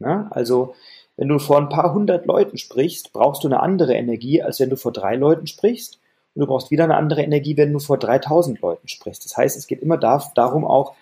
Ja, 0.00 0.28
also 0.30 0.74
wenn 1.16 1.28
du 1.28 1.38
vor 1.38 1.58
ein 1.58 1.68
paar 1.68 1.92
hundert 1.92 2.26
Leuten 2.26 2.56
sprichst, 2.56 3.12
brauchst 3.12 3.42
du 3.42 3.48
eine 3.48 3.60
andere 3.60 3.94
Energie, 3.94 4.42
als 4.42 4.60
wenn 4.60 4.70
du 4.70 4.76
vor 4.76 4.92
drei 4.92 5.16
Leuten 5.16 5.46
sprichst. 5.46 5.98
Und 6.34 6.40
du 6.40 6.46
brauchst 6.46 6.70
wieder 6.70 6.84
eine 6.84 6.96
andere 6.96 7.22
Energie, 7.22 7.56
wenn 7.56 7.72
du 7.72 7.78
vor 7.78 7.98
3000 7.98 8.60
Leuten 8.60 8.88
sprichst. 8.88 9.24
Das 9.24 9.36
heißt, 9.36 9.56
es 9.56 9.66
geht 9.66 9.82
immer 9.82 9.96
darum 9.96 10.64
auch, 10.64 10.94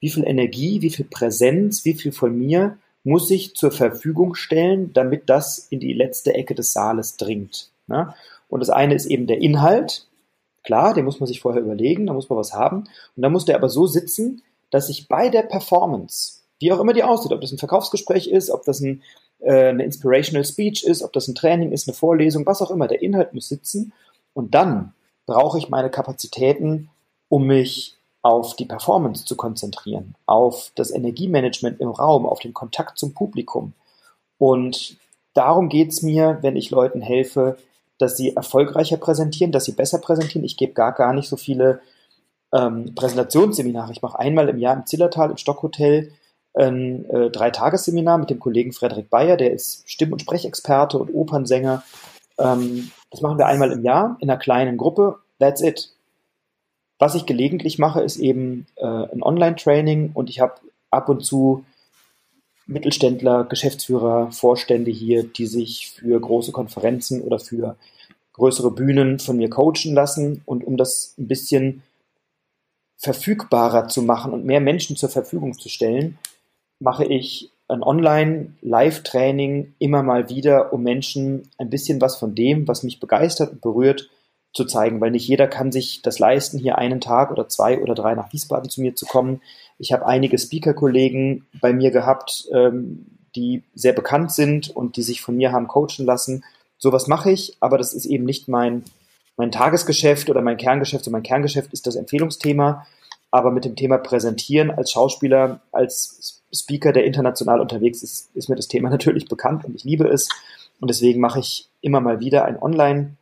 wie 0.00 0.10
viel 0.10 0.24
Energie, 0.24 0.82
wie 0.82 0.90
viel 0.90 1.04
Präsenz, 1.04 1.84
wie 1.84 1.94
viel 1.94 2.12
von 2.12 2.36
mir 2.36 2.76
muss 3.04 3.30
ich 3.30 3.54
zur 3.54 3.70
Verfügung 3.70 4.34
stellen, 4.34 4.92
damit 4.92 5.28
das 5.28 5.58
in 5.58 5.80
die 5.80 5.92
letzte 5.92 6.34
Ecke 6.34 6.54
des 6.54 6.72
Saales 6.72 7.16
dringt. 7.16 7.70
Ne? 7.86 8.14
Und 8.48 8.60
das 8.60 8.70
eine 8.70 8.94
ist 8.94 9.06
eben 9.06 9.26
der 9.26 9.40
Inhalt. 9.40 10.06
Klar, 10.62 10.94
den 10.94 11.04
muss 11.04 11.18
man 11.18 11.26
sich 11.26 11.40
vorher 11.40 11.62
überlegen, 11.62 12.06
da 12.06 12.12
muss 12.12 12.28
man 12.28 12.38
was 12.38 12.52
haben. 12.52 12.84
Und 13.16 13.22
dann 13.22 13.32
muss 13.32 13.44
der 13.44 13.56
aber 13.56 13.68
so 13.68 13.86
sitzen, 13.86 14.42
dass 14.70 14.88
ich 14.88 15.08
bei 15.08 15.28
der 15.28 15.42
Performance, 15.42 16.42
wie 16.60 16.72
auch 16.72 16.80
immer 16.80 16.92
die 16.92 17.02
aussieht, 17.02 17.32
ob 17.32 17.40
das 17.40 17.52
ein 17.52 17.58
Verkaufsgespräch 17.58 18.28
ist, 18.28 18.50
ob 18.50 18.64
das 18.64 18.80
ein, 18.80 19.02
äh, 19.40 19.68
eine 19.68 19.84
Inspirational 19.84 20.44
Speech 20.44 20.84
ist, 20.84 21.02
ob 21.02 21.12
das 21.12 21.28
ein 21.28 21.34
Training 21.34 21.72
ist, 21.72 21.88
eine 21.88 21.94
Vorlesung, 21.94 22.46
was 22.46 22.62
auch 22.62 22.70
immer, 22.70 22.88
der 22.88 23.02
Inhalt 23.02 23.34
muss 23.34 23.48
sitzen. 23.48 23.92
Und 24.34 24.54
dann 24.54 24.94
brauche 25.26 25.58
ich 25.58 25.68
meine 25.68 25.90
Kapazitäten, 25.90 26.90
um 27.28 27.46
mich 27.46 27.96
auf 28.22 28.54
die 28.54 28.66
Performance 28.66 29.24
zu 29.24 29.36
konzentrieren, 29.36 30.14
auf 30.26 30.70
das 30.76 30.90
Energiemanagement 30.90 31.80
im 31.80 31.88
Raum, 31.88 32.24
auf 32.24 32.38
den 32.38 32.54
Kontakt 32.54 32.98
zum 32.98 33.14
Publikum. 33.14 33.72
Und 34.38 34.96
darum 35.34 35.68
geht's 35.68 36.02
mir, 36.02 36.38
wenn 36.42 36.56
ich 36.56 36.70
Leuten 36.70 37.00
helfe, 37.00 37.58
dass 37.98 38.16
sie 38.16 38.34
erfolgreicher 38.34 38.96
präsentieren, 38.96 39.52
dass 39.52 39.64
sie 39.64 39.72
besser 39.72 39.98
präsentieren. 39.98 40.44
Ich 40.44 40.56
gebe 40.56 40.72
gar, 40.72 40.92
gar 40.92 41.12
nicht 41.12 41.28
so 41.28 41.36
viele 41.36 41.80
ähm, 42.52 42.94
Präsentationsseminare. 42.94 43.92
Ich 43.92 44.02
mache 44.02 44.18
einmal 44.18 44.48
im 44.48 44.58
Jahr 44.58 44.76
im 44.76 44.86
Zillertal 44.86 45.30
im 45.30 45.36
Stockhotel 45.36 46.12
ein 46.54 47.08
äh, 47.10 47.30
Dreitagesseminar 47.30 48.18
mit 48.18 48.30
dem 48.30 48.38
Kollegen 48.38 48.72
Frederik 48.72 49.08
Bayer, 49.08 49.36
der 49.36 49.52
ist 49.52 49.88
Stimm- 49.88 50.12
und 50.12 50.20
Sprechexperte 50.20 50.98
und 50.98 51.10
Opernsänger. 51.14 51.82
Ähm, 52.38 52.90
das 53.12 53.20
machen 53.20 53.38
wir 53.38 53.46
einmal 53.46 53.70
im 53.70 53.84
Jahr 53.84 54.16
in 54.20 54.28
einer 54.28 54.40
kleinen 54.40 54.78
Gruppe. 54.78 55.18
That's 55.38 55.60
it. 55.60 55.90
Was 56.98 57.14
ich 57.14 57.26
gelegentlich 57.26 57.78
mache, 57.78 58.00
ist 58.00 58.16
eben 58.16 58.66
äh, 58.76 58.86
ein 58.86 59.22
Online-Training 59.22 60.12
und 60.14 60.30
ich 60.30 60.40
habe 60.40 60.54
ab 60.90 61.08
und 61.08 61.24
zu 61.24 61.64
Mittelständler, 62.66 63.44
Geschäftsführer, 63.44 64.30
Vorstände 64.32 64.90
hier, 64.90 65.24
die 65.24 65.46
sich 65.46 65.90
für 65.90 66.18
große 66.18 66.52
Konferenzen 66.52 67.20
oder 67.20 67.38
für 67.38 67.76
größere 68.32 68.70
Bühnen 68.70 69.18
von 69.18 69.36
mir 69.36 69.50
coachen 69.50 69.94
lassen. 69.94 70.42
Und 70.46 70.64
um 70.64 70.76
das 70.76 71.14
ein 71.18 71.28
bisschen 71.28 71.82
verfügbarer 72.96 73.88
zu 73.88 74.02
machen 74.02 74.32
und 74.32 74.46
mehr 74.46 74.60
Menschen 74.60 74.96
zur 74.96 75.10
Verfügung 75.10 75.58
zu 75.58 75.68
stellen, 75.68 76.18
mache 76.78 77.04
ich 77.04 77.50
ein 77.72 77.82
Online-Live-Training 77.82 79.74
immer 79.78 80.02
mal 80.02 80.28
wieder, 80.28 80.72
um 80.72 80.82
Menschen 80.82 81.50
ein 81.58 81.70
bisschen 81.70 82.00
was 82.00 82.16
von 82.16 82.34
dem, 82.34 82.68
was 82.68 82.82
mich 82.82 83.00
begeistert 83.00 83.52
und 83.52 83.60
berührt, 83.60 84.08
zu 84.52 84.66
zeigen, 84.66 85.00
weil 85.00 85.10
nicht 85.10 85.26
jeder 85.26 85.48
kann 85.48 85.72
sich 85.72 86.02
das 86.02 86.18
leisten, 86.18 86.58
hier 86.58 86.76
einen 86.76 87.00
Tag 87.00 87.30
oder 87.30 87.48
zwei 87.48 87.80
oder 87.80 87.94
drei 87.94 88.14
nach 88.14 88.32
Wiesbaden 88.32 88.68
zu 88.68 88.82
mir 88.82 88.94
zu 88.94 89.06
kommen. 89.06 89.40
Ich 89.78 89.92
habe 89.92 90.06
einige 90.06 90.36
Speaker-Kollegen 90.38 91.46
bei 91.60 91.72
mir 91.72 91.90
gehabt, 91.90 92.48
ähm, 92.52 93.06
die 93.34 93.62
sehr 93.74 93.94
bekannt 93.94 94.30
sind 94.30 94.68
und 94.68 94.96
die 94.96 95.02
sich 95.02 95.22
von 95.22 95.36
mir 95.36 95.52
haben 95.52 95.68
coachen 95.68 96.04
lassen. 96.04 96.44
Sowas 96.76 97.06
mache 97.06 97.30
ich, 97.30 97.56
aber 97.60 97.78
das 97.78 97.94
ist 97.94 98.04
eben 98.04 98.24
nicht 98.24 98.46
mein, 98.46 98.84
mein 99.38 99.52
Tagesgeschäft 99.52 100.28
oder 100.28 100.42
mein 100.42 100.58
Kerngeschäft. 100.58 101.04
So 101.04 101.10
mein 101.10 101.22
Kerngeschäft 101.22 101.72
ist 101.72 101.86
das 101.86 101.96
Empfehlungsthema. 101.96 102.86
Aber 103.32 103.50
mit 103.50 103.64
dem 103.64 103.74
Thema 103.74 103.98
Präsentieren 103.98 104.70
als 104.70 104.92
Schauspieler, 104.92 105.60
als 105.72 106.42
Speaker, 106.54 106.92
der 106.92 107.04
international 107.04 107.60
unterwegs 107.60 108.04
ist, 108.04 108.30
ist 108.34 108.48
mir 108.48 108.56
das 108.56 108.68
Thema 108.68 108.90
natürlich 108.90 109.26
bekannt 109.26 109.64
und 109.64 109.74
ich 109.74 109.82
liebe 109.82 110.06
es. 110.06 110.28
Und 110.78 110.88
deswegen 110.88 111.20
mache 111.20 111.40
ich 111.40 111.68
immer 111.80 112.00
mal 112.00 112.20
wieder 112.20 112.44
ein 112.44 112.62
Online- 112.62 113.16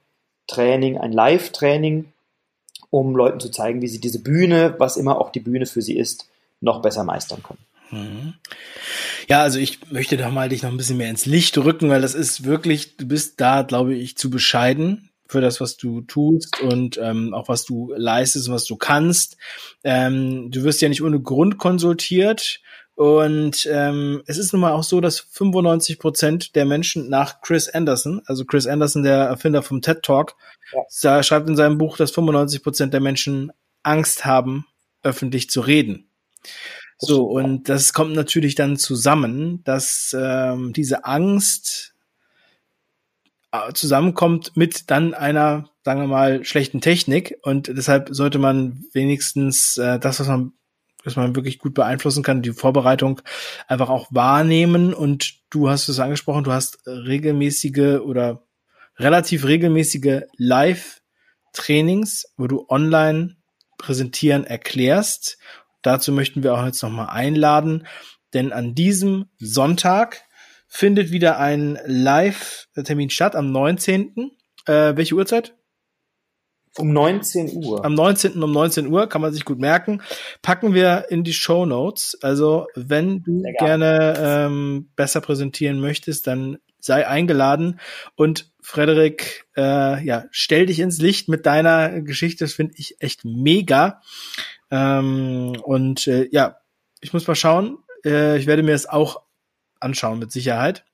Training, 0.50 0.98
ein 0.98 1.12
Live-Training, 1.12 2.12
um 2.90 3.14
Leuten 3.14 3.40
zu 3.40 3.50
zeigen, 3.50 3.80
wie 3.82 3.88
sie 3.88 4.00
diese 4.00 4.20
Bühne, 4.20 4.74
was 4.78 4.96
immer 4.96 5.18
auch 5.18 5.30
die 5.30 5.40
Bühne 5.40 5.66
für 5.66 5.80
sie 5.80 5.96
ist, 5.96 6.28
noch 6.60 6.82
besser 6.82 7.04
meistern 7.04 7.42
können. 7.42 7.64
Mhm. 7.90 8.34
Ja, 9.28 9.42
also 9.42 9.58
ich 9.58 9.90
möchte 9.90 10.16
da 10.16 10.28
mal 10.28 10.48
dich 10.48 10.62
noch 10.62 10.70
ein 10.70 10.76
bisschen 10.76 10.96
mehr 10.96 11.10
ins 11.10 11.26
Licht 11.26 11.56
rücken, 11.56 11.88
weil 11.88 12.02
das 12.02 12.14
ist 12.14 12.44
wirklich, 12.44 12.96
du 12.96 13.06
bist 13.06 13.40
da, 13.40 13.62
glaube 13.62 13.94
ich, 13.94 14.16
zu 14.16 14.28
bescheiden 14.28 15.09
für 15.30 15.40
das, 15.40 15.60
was 15.60 15.76
du 15.76 16.00
tust 16.00 16.60
und 16.60 16.98
ähm, 16.98 17.32
auch 17.34 17.48
was 17.48 17.64
du 17.64 17.92
leistest 17.96 18.48
und 18.48 18.54
was 18.54 18.64
du 18.64 18.76
kannst. 18.76 19.36
Ähm, 19.84 20.50
du 20.50 20.64
wirst 20.64 20.82
ja 20.82 20.88
nicht 20.88 21.02
ohne 21.02 21.20
Grund 21.20 21.56
konsultiert. 21.58 22.60
Und 22.96 23.66
ähm, 23.70 24.22
es 24.26 24.36
ist 24.36 24.52
nun 24.52 24.60
mal 24.60 24.72
auch 24.72 24.82
so, 24.82 25.00
dass 25.00 25.20
95 25.20 25.98
Prozent 25.98 26.54
der 26.54 26.66
Menschen 26.66 27.08
nach 27.08 27.40
Chris 27.40 27.68
Anderson, 27.68 28.20
also 28.26 28.44
Chris 28.44 28.66
Anderson, 28.66 29.04
der 29.04 29.20
Erfinder 29.20 29.62
vom 29.62 29.80
TED 29.80 30.02
Talk, 30.02 30.34
ja. 31.00 31.22
schreibt 31.22 31.48
in 31.48 31.56
seinem 31.56 31.78
Buch, 31.78 31.96
dass 31.96 32.10
95 32.10 32.62
Prozent 32.62 32.92
der 32.92 33.00
Menschen 33.00 33.52
Angst 33.82 34.26
haben, 34.26 34.66
öffentlich 35.02 35.48
zu 35.48 35.60
reden. 35.60 36.10
So, 36.98 37.24
und 37.24 37.70
das 37.70 37.94
kommt 37.94 38.14
natürlich 38.14 38.54
dann 38.54 38.76
zusammen, 38.76 39.62
dass 39.64 40.14
ähm, 40.18 40.74
diese 40.74 41.06
Angst 41.06 41.89
zusammenkommt 43.74 44.56
mit 44.56 44.90
dann 44.90 45.14
einer, 45.14 45.70
sagen 45.84 46.00
wir 46.00 46.06
mal, 46.06 46.44
schlechten 46.44 46.80
Technik. 46.80 47.36
Und 47.42 47.68
deshalb 47.68 48.08
sollte 48.12 48.38
man 48.38 48.84
wenigstens 48.92 49.76
äh, 49.76 49.98
das, 49.98 50.20
was 50.20 50.28
man 50.28 50.52
dass 51.04 51.16
man 51.16 51.34
wirklich 51.34 51.58
gut 51.58 51.74
beeinflussen 51.74 52.22
kann, 52.22 52.42
die 52.42 52.52
Vorbereitung 52.52 53.22
einfach 53.66 53.88
auch 53.88 54.08
wahrnehmen. 54.10 54.92
Und 54.92 55.34
du 55.50 55.70
hast 55.70 55.88
es 55.88 55.98
angesprochen, 55.98 56.44
du 56.44 56.52
hast 56.52 56.86
regelmäßige 56.86 58.00
oder 58.04 58.42
relativ 58.98 59.46
regelmäßige 59.46 60.22
Live-Trainings, 60.36 62.34
wo 62.36 62.46
du 62.46 62.66
online 62.68 63.36
präsentieren 63.78 64.44
erklärst. 64.44 65.38
Dazu 65.82 66.12
möchten 66.12 66.42
wir 66.42 66.54
auch 66.54 66.64
jetzt 66.64 66.82
nochmal 66.82 67.08
einladen, 67.08 67.86
denn 68.34 68.52
an 68.52 68.74
diesem 68.74 69.26
Sonntag 69.38 70.22
findet 70.70 71.10
wieder 71.10 71.38
ein 71.38 71.78
Live-Termin 71.84 73.10
statt 73.10 73.36
am 73.36 73.50
19. 73.50 74.30
Äh, 74.66 74.96
welche 74.96 75.16
Uhrzeit? 75.16 75.54
Um 76.76 76.92
19 76.92 77.50
Uhr. 77.56 77.84
Am 77.84 77.94
19. 77.94 78.40
um 78.40 78.52
19 78.52 78.86
Uhr 78.86 79.08
kann 79.08 79.20
man 79.20 79.32
sich 79.32 79.44
gut 79.44 79.58
merken. 79.58 80.00
Packen 80.40 80.72
wir 80.72 81.06
in 81.10 81.24
die 81.24 81.32
Show 81.32 81.66
Notes. 81.66 82.16
Also, 82.22 82.68
wenn 82.76 83.24
du 83.24 83.42
gerne 83.58 84.14
ähm, 84.18 84.90
besser 84.94 85.20
präsentieren 85.20 85.80
möchtest, 85.80 86.28
dann 86.28 86.58
sei 86.78 87.06
eingeladen. 87.06 87.80
Und 88.14 88.52
Frederik, 88.62 89.46
äh, 89.56 90.02
ja, 90.04 90.26
stell 90.30 90.66
dich 90.66 90.78
ins 90.78 90.98
Licht 90.98 91.28
mit 91.28 91.44
deiner 91.44 92.00
Geschichte. 92.02 92.44
Das 92.44 92.54
finde 92.54 92.74
ich 92.76 93.00
echt 93.00 93.24
mega. 93.24 94.00
Ähm, 94.70 95.56
und 95.64 96.06
äh, 96.06 96.28
ja, 96.30 96.58
ich 97.00 97.12
muss 97.12 97.26
mal 97.26 97.34
schauen. 97.34 97.78
Äh, 98.04 98.38
ich 98.38 98.46
werde 98.46 98.62
mir 98.62 98.74
es 98.74 98.88
auch 98.88 99.22
anschauen, 99.80 100.18
mit 100.18 100.32
Sicherheit. 100.32 100.84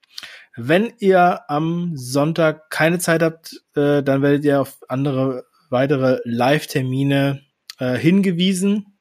Wenn 0.57 0.93
ihr 0.99 1.51
am 1.51 1.93
Sonntag 1.97 2.71
keine 2.71 2.99
Zeit 2.99 3.23
habt, 3.23 3.63
äh, 3.75 4.03
dann 4.03 4.23
werdet 4.23 4.45
ihr 4.45 4.61
auf 4.61 4.79
andere 4.89 5.45
weitere 5.69 6.21
Live-Termine 6.25 7.43
äh, 7.79 7.97
hingewiesen. 7.97 8.99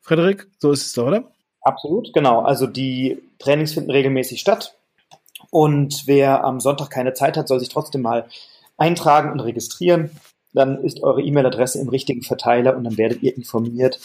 Frederik, 0.00 0.48
so 0.58 0.72
ist 0.72 0.86
es 0.86 0.92
doch, 0.94 1.06
oder? 1.06 1.30
Absolut, 1.60 2.12
genau. 2.14 2.40
Also 2.40 2.66
die 2.66 3.22
Trainings 3.38 3.74
finden 3.74 3.90
regelmäßig 3.90 4.40
statt. 4.40 4.74
Und 5.50 6.06
wer 6.06 6.44
am 6.44 6.60
Sonntag 6.60 6.90
keine 6.90 7.12
Zeit 7.12 7.36
hat, 7.36 7.48
soll 7.48 7.60
sich 7.60 7.68
trotzdem 7.68 8.02
mal 8.02 8.26
eintragen 8.76 9.32
und 9.32 9.40
registrieren. 9.40 10.10
Dann 10.52 10.82
ist 10.82 11.02
eure 11.02 11.22
E-Mail-Adresse 11.22 11.78
im 11.80 11.88
richtigen 11.88 12.22
Verteiler 12.22 12.76
und 12.76 12.84
dann 12.84 12.96
werdet 12.96 13.22
ihr 13.22 13.36
informiert, 13.36 14.00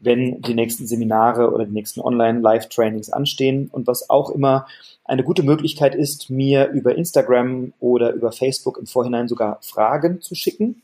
wenn 0.00 0.40
die 0.42 0.54
nächsten 0.54 0.86
Seminare 0.86 1.52
oder 1.52 1.64
die 1.64 1.72
nächsten 1.72 2.00
Online-Live-Trainings 2.00 3.10
anstehen. 3.10 3.68
Und 3.70 3.86
was 3.86 4.10
auch 4.10 4.30
immer 4.30 4.66
eine 5.04 5.24
gute 5.24 5.42
Möglichkeit 5.42 5.94
ist, 5.94 6.30
mir 6.30 6.68
über 6.68 6.94
Instagram 6.94 7.72
oder 7.80 8.12
über 8.12 8.32
Facebook 8.32 8.78
im 8.78 8.86
Vorhinein 8.86 9.28
sogar 9.28 9.58
Fragen 9.62 10.20
zu 10.20 10.34
schicken 10.34 10.82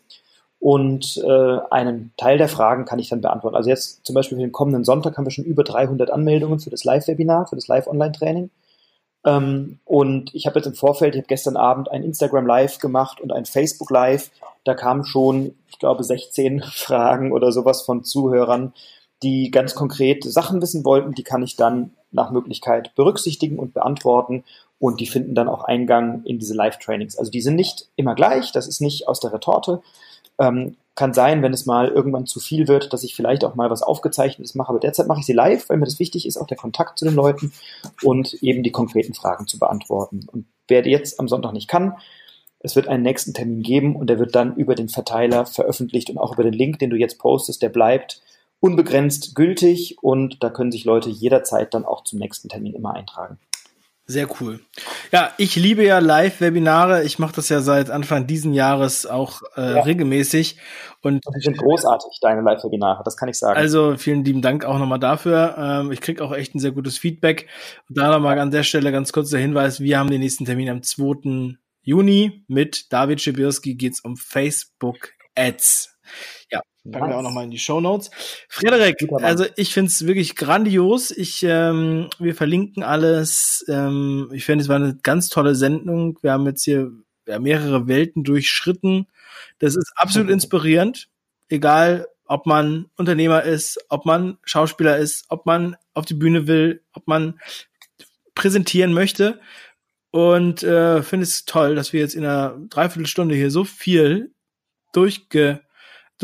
und 0.64 1.22
äh, 1.22 1.58
einen 1.70 2.14
Teil 2.16 2.38
der 2.38 2.48
Fragen 2.48 2.86
kann 2.86 2.98
ich 2.98 3.10
dann 3.10 3.20
beantworten. 3.20 3.54
Also 3.54 3.68
jetzt 3.68 4.06
zum 4.06 4.14
Beispiel 4.14 4.38
für 4.38 4.42
den 4.42 4.50
kommenden 4.50 4.82
Sonntag 4.82 5.14
haben 5.18 5.26
wir 5.26 5.30
schon 5.30 5.44
über 5.44 5.62
300 5.62 6.10
Anmeldungen 6.10 6.58
für 6.58 6.70
das 6.70 6.84
Live-Webinar, 6.84 7.48
für 7.48 7.56
das 7.56 7.68
Live-Online-Training. 7.68 8.48
Ähm, 9.26 9.78
und 9.84 10.34
ich 10.34 10.46
habe 10.46 10.58
jetzt 10.58 10.66
im 10.66 10.72
Vorfeld, 10.72 11.16
ich 11.16 11.20
habe 11.20 11.28
gestern 11.28 11.58
Abend 11.58 11.90
ein 11.90 12.02
Instagram 12.02 12.46
Live 12.46 12.78
gemacht 12.78 13.20
und 13.20 13.30
ein 13.30 13.44
Facebook 13.44 13.90
Live. 13.90 14.30
Da 14.64 14.72
kamen 14.72 15.04
schon, 15.04 15.54
ich 15.68 15.78
glaube, 15.78 16.02
16 16.02 16.62
Fragen 16.72 17.32
oder 17.32 17.52
sowas 17.52 17.82
von 17.82 18.02
Zuhörern, 18.02 18.72
die 19.22 19.50
ganz 19.50 19.74
konkret 19.74 20.24
Sachen 20.24 20.60
wissen 20.60 20.84
wollten, 20.84 21.12
die 21.12 21.22
kann 21.22 21.42
ich 21.42 21.56
dann 21.56 21.92
nach 22.10 22.30
Möglichkeit 22.30 22.94
berücksichtigen 22.94 23.58
und 23.58 23.74
beantworten 23.74 24.44
und 24.78 25.00
die 25.00 25.06
finden 25.06 25.34
dann 25.34 25.48
auch 25.48 25.64
Eingang 25.64 26.22
in 26.24 26.38
diese 26.38 26.54
Live-Trainings. 26.54 27.16
Also 27.16 27.30
die 27.30 27.40
sind 27.40 27.56
nicht 27.56 27.88
immer 27.96 28.14
gleich, 28.14 28.52
das 28.52 28.66
ist 28.66 28.80
nicht 28.80 29.08
aus 29.08 29.20
der 29.20 29.32
Retorte. 29.32 29.82
Ähm, 30.38 30.76
kann 30.94 31.12
sein, 31.12 31.42
wenn 31.42 31.52
es 31.52 31.66
mal 31.66 31.88
irgendwann 31.88 32.26
zu 32.26 32.38
viel 32.38 32.68
wird, 32.68 32.92
dass 32.92 33.02
ich 33.02 33.16
vielleicht 33.16 33.44
auch 33.44 33.56
mal 33.56 33.70
was 33.70 33.82
Aufgezeichnetes 33.82 34.54
mache, 34.54 34.68
aber 34.68 34.78
derzeit 34.78 35.08
mache 35.08 35.20
ich 35.20 35.26
sie 35.26 35.32
live, 35.32 35.68
weil 35.68 35.76
mir 35.76 35.86
das 35.86 35.98
wichtig 35.98 36.26
ist, 36.26 36.36
auch 36.36 36.46
der 36.46 36.56
Kontakt 36.56 36.98
zu 36.98 37.04
den 37.04 37.14
Leuten 37.14 37.52
und 38.02 38.34
eben 38.34 38.62
die 38.62 38.70
konkreten 38.70 39.14
Fragen 39.14 39.48
zu 39.48 39.58
beantworten. 39.58 40.26
Und 40.30 40.46
wer 40.68 40.86
jetzt 40.86 41.18
am 41.18 41.28
Sonntag 41.28 41.52
nicht 41.52 41.68
kann, 41.68 41.96
es 42.60 42.76
wird 42.76 42.88
einen 42.88 43.02
nächsten 43.02 43.34
Termin 43.34 43.62
geben 43.62 43.96
und 43.96 44.08
der 44.08 44.18
wird 44.18 44.34
dann 44.34 44.54
über 44.56 44.74
den 44.74 44.88
Verteiler 44.88 45.46
veröffentlicht 45.46 46.10
und 46.10 46.18
auch 46.18 46.34
über 46.34 46.44
den 46.44 46.54
Link, 46.54 46.78
den 46.78 46.90
du 46.90 46.96
jetzt 46.96 47.18
postest, 47.18 47.60
der 47.60 47.68
bleibt 47.68 48.22
unbegrenzt 48.64 49.34
gültig 49.34 49.98
und 50.00 50.42
da 50.42 50.48
können 50.48 50.72
sich 50.72 50.86
Leute 50.86 51.10
jederzeit 51.10 51.74
dann 51.74 51.84
auch 51.84 52.02
zum 52.02 52.18
nächsten 52.18 52.48
Termin 52.48 52.72
immer 52.72 52.94
eintragen. 52.94 53.38
Sehr 54.06 54.26
cool. 54.40 54.60
Ja, 55.12 55.32
ich 55.36 55.56
liebe 55.56 55.84
ja 55.84 55.98
Live-Webinare. 55.98 57.04
Ich 57.04 57.18
mache 57.18 57.34
das 57.34 57.50
ja 57.50 57.60
seit 57.60 57.90
Anfang 57.90 58.26
diesen 58.26 58.54
Jahres 58.54 59.04
auch 59.04 59.42
äh, 59.54 59.74
ja. 59.74 59.82
regelmäßig. 59.82 60.58
Und 61.02 61.22
die 61.36 61.40
sind 61.40 61.58
großartig, 61.58 62.20
deine 62.22 62.40
Live-Webinare, 62.40 63.02
das 63.04 63.18
kann 63.18 63.28
ich 63.28 63.38
sagen. 63.38 63.58
Also 63.58 63.98
vielen 63.98 64.24
lieben 64.24 64.40
Dank 64.40 64.64
auch 64.64 64.78
nochmal 64.78 64.98
dafür. 64.98 65.56
Ähm, 65.58 65.92
ich 65.92 66.00
krieg 66.00 66.22
auch 66.22 66.32
echt 66.32 66.54
ein 66.54 66.58
sehr 66.58 66.72
gutes 66.72 66.96
Feedback. 66.96 67.46
Und 67.90 67.98
da 67.98 68.10
nochmal 68.10 68.38
an 68.38 68.50
der 68.50 68.62
Stelle 68.62 68.92
ganz 68.92 69.12
kurz 69.12 69.28
der 69.28 69.40
Hinweis, 69.40 69.80
wir 69.80 69.98
haben 69.98 70.10
den 70.10 70.20
nächsten 70.20 70.46
Termin 70.46 70.70
am 70.70 70.82
2. 70.82 71.58
Juni 71.82 72.44
mit 72.48 72.90
David 72.94 73.20
Schibirski 73.20 73.74
geht's 73.74 74.00
um 74.00 74.16
Facebook 74.16 75.10
Ads. 75.34 75.94
Packen 76.90 77.08
wir 77.08 77.16
auch 77.16 77.22
nochmal 77.22 77.44
in 77.44 77.50
die 77.50 77.58
Show 77.58 77.80
Notes. 77.80 78.10
Frederik, 78.48 78.96
also 79.22 79.46
ich 79.56 79.72
finde 79.72 79.90
es 79.90 80.06
wirklich 80.06 80.36
grandios. 80.36 81.10
Ich, 81.10 81.42
ähm, 81.42 82.10
wir 82.18 82.34
verlinken 82.34 82.82
alles. 82.82 83.64
Ähm, 83.68 84.28
ich 84.32 84.44
finde, 84.44 84.62
es 84.62 84.68
war 84.68 84.76
eine 84.76 84.96
ganz 85.02 85.30
tolle 85.30 85.54
Sendung. 85.54 86.18
Wir 86.20 86.32
haben 86.32 86.44
jetzt 86.44 86.64
hier 86.64 86.92
ja, 87.26 87.38
mehrere 87.38 87.88
Welten 87.88 88.22
durchschritten. 88.22 89.06
Das 89.60 89.76
ist 89.76 89.92
absolut 89.96 90.30
inspirierend. 90.30 91.08
Egal, 91.48 92.06
ob 92.26 92.44
man 92.44 92.86
Unternehmer 92.96 93.42
ist, 93.42 93.78
ob 93.88 94.04
man 94.04 94.36
Schauspieler 94.44 94.98
ist, 94.98 95.24
ob 95.28 95.46
man 95.46 95.76
auf 95.94 96.04
die 96.04 96.14
Bühne 96.14 96.46
will, 96.46 96.82
ob 96.92 97.06
man 97.06 97.40
präsentieren 98.34 98.92
möchte. 98.92 99.40
Und 100.10 100.62
äh, 100.62 101.02
finde 101.02 101.24
es 101.24 101.46
toll, 101.46 101.74
dass 101.74 101.94
wir 101.94 102.00
jetzt 102.00 102.14
in 102.14 102.24
einer 102.24 102.58
Dreiviertelstunde 102.68 103.34
hier 103.34 103.50
so 103.50 103.64
viel 103.64 104.32
durchge 104.92 105.63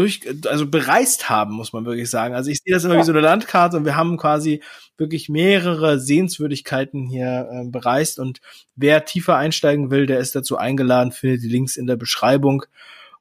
durch, 0.01 0.23
also 0.47 0.67
bereist 0.67 1.29
haben, 1.29 1.55
muss 1.55 1.75
man 1.75 1.85
wirklich 1.85 2.09
sagen. 2.09 2.35
Also 2.35 2.51
ich 2.51 2.61
sehe 2.65 2.73
das 2.73 2.85
immer 2.85 2.95
ja. 2.95 3.01
wie 3.01 3.05
so 3.05 3.13
eine 3.13 3.21
Landkarte 3.21 3.77
und 3.77 3.85
wir 3.85 3.97
haben 3.97 4.17
quasi 4.17 4.63
wirklich 4.97 5.29
mehrere 5.29 6.01
Sehenswürdigkeiten 6.01 7.07
hier 7.07 7.49
äh, 7.53 7.69
bereist 7.69 8.19
und 8.19 8.41
wer 8.77 9.05
tiefer 9.05 9.37
einsteigen 9.37 9.91
will, 9.91 10.07
der 10.07 10.19
ist 10.19 10.35
dazu 10.35 10.57
eingeladen, 10.57 11.13
findet 11.13 11.43
die 11.43 11.49
Links 11.49 11.77
in 11.77 11.87
der 11.87 11.97
Beschreibung. 11.97 12.65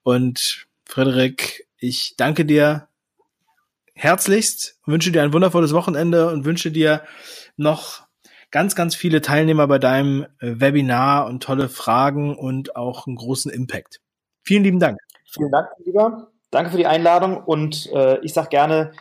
Und 0.04 0.68
Frederik, 0.86 1.68
ich 1.78 2.16
danke 2.16 2.46
dir 2.46 2.88
herzlichst, 3.94 4.80
wünsche 4.86 5.12
dir 5.12 5.22
ein 5.22 5.34
wundervolles 5.34 5.74
Wochenende 5.74 6.32
und 6.32 6.46
wünsche 6.46 6.72
dir 6.72 7.04
noch 7.58 8.04
ganz, 8.52 8.74
ganz 8.74 8.96
viele 8.96 9.22
Teilnehmer 9.22 9.68
bei 9.68 9.80
deinem 9.80 10.24
äh, 10.40 10.62
Webinar 10.62 11.26
und 11.26 11.44
tolle 11.44 11.68
Fragen 11.68 12.38
und 12.38 12.78
auch 12.78 13.06
einen 13.06 13.18
großen 13.18 13.52
Impact. 13.52 14.00
Vielen 14.44 14.64
lieben 14.64 14.80
Dank. 14.80 14.98
Vielen 15.26 15.52
Dank, 15.52 15.68
lieber. 15.84 16.32
Danke 16.52 16.72
für 16.72 16.78
die 16.78 16.88
Einladung 16.88 17.38
und 17.38 17.92
äh, 17.94 18.20
ich 18.22 18.34
sage 18.34 18.50
gerne 18.50 18.92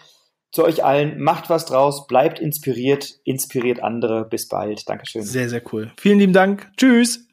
zu 0.51 0.65
euch 0.65 0.85
allen, 0.85 1.21
macht 1.21 1.51
was 1.51 1.67
draus, 1.67 2.07
bleibt 2.07 2.41
inspiriert, 2.41 3.21
inspiriert 3.25 3.83
andere. 3.83 4.25
Bis 4.25 4.49
bald. 4.49 4.89
Dankeschön. 4.89 5.23
Sehr, 5.23 5.49
sehr 5.49 5.63
cool. 5.73 5.93
Vielen 5.99 6.19
lieben 6.19 6.33
Dank. 6.33 6.71
Tschüss. 6.77 7.28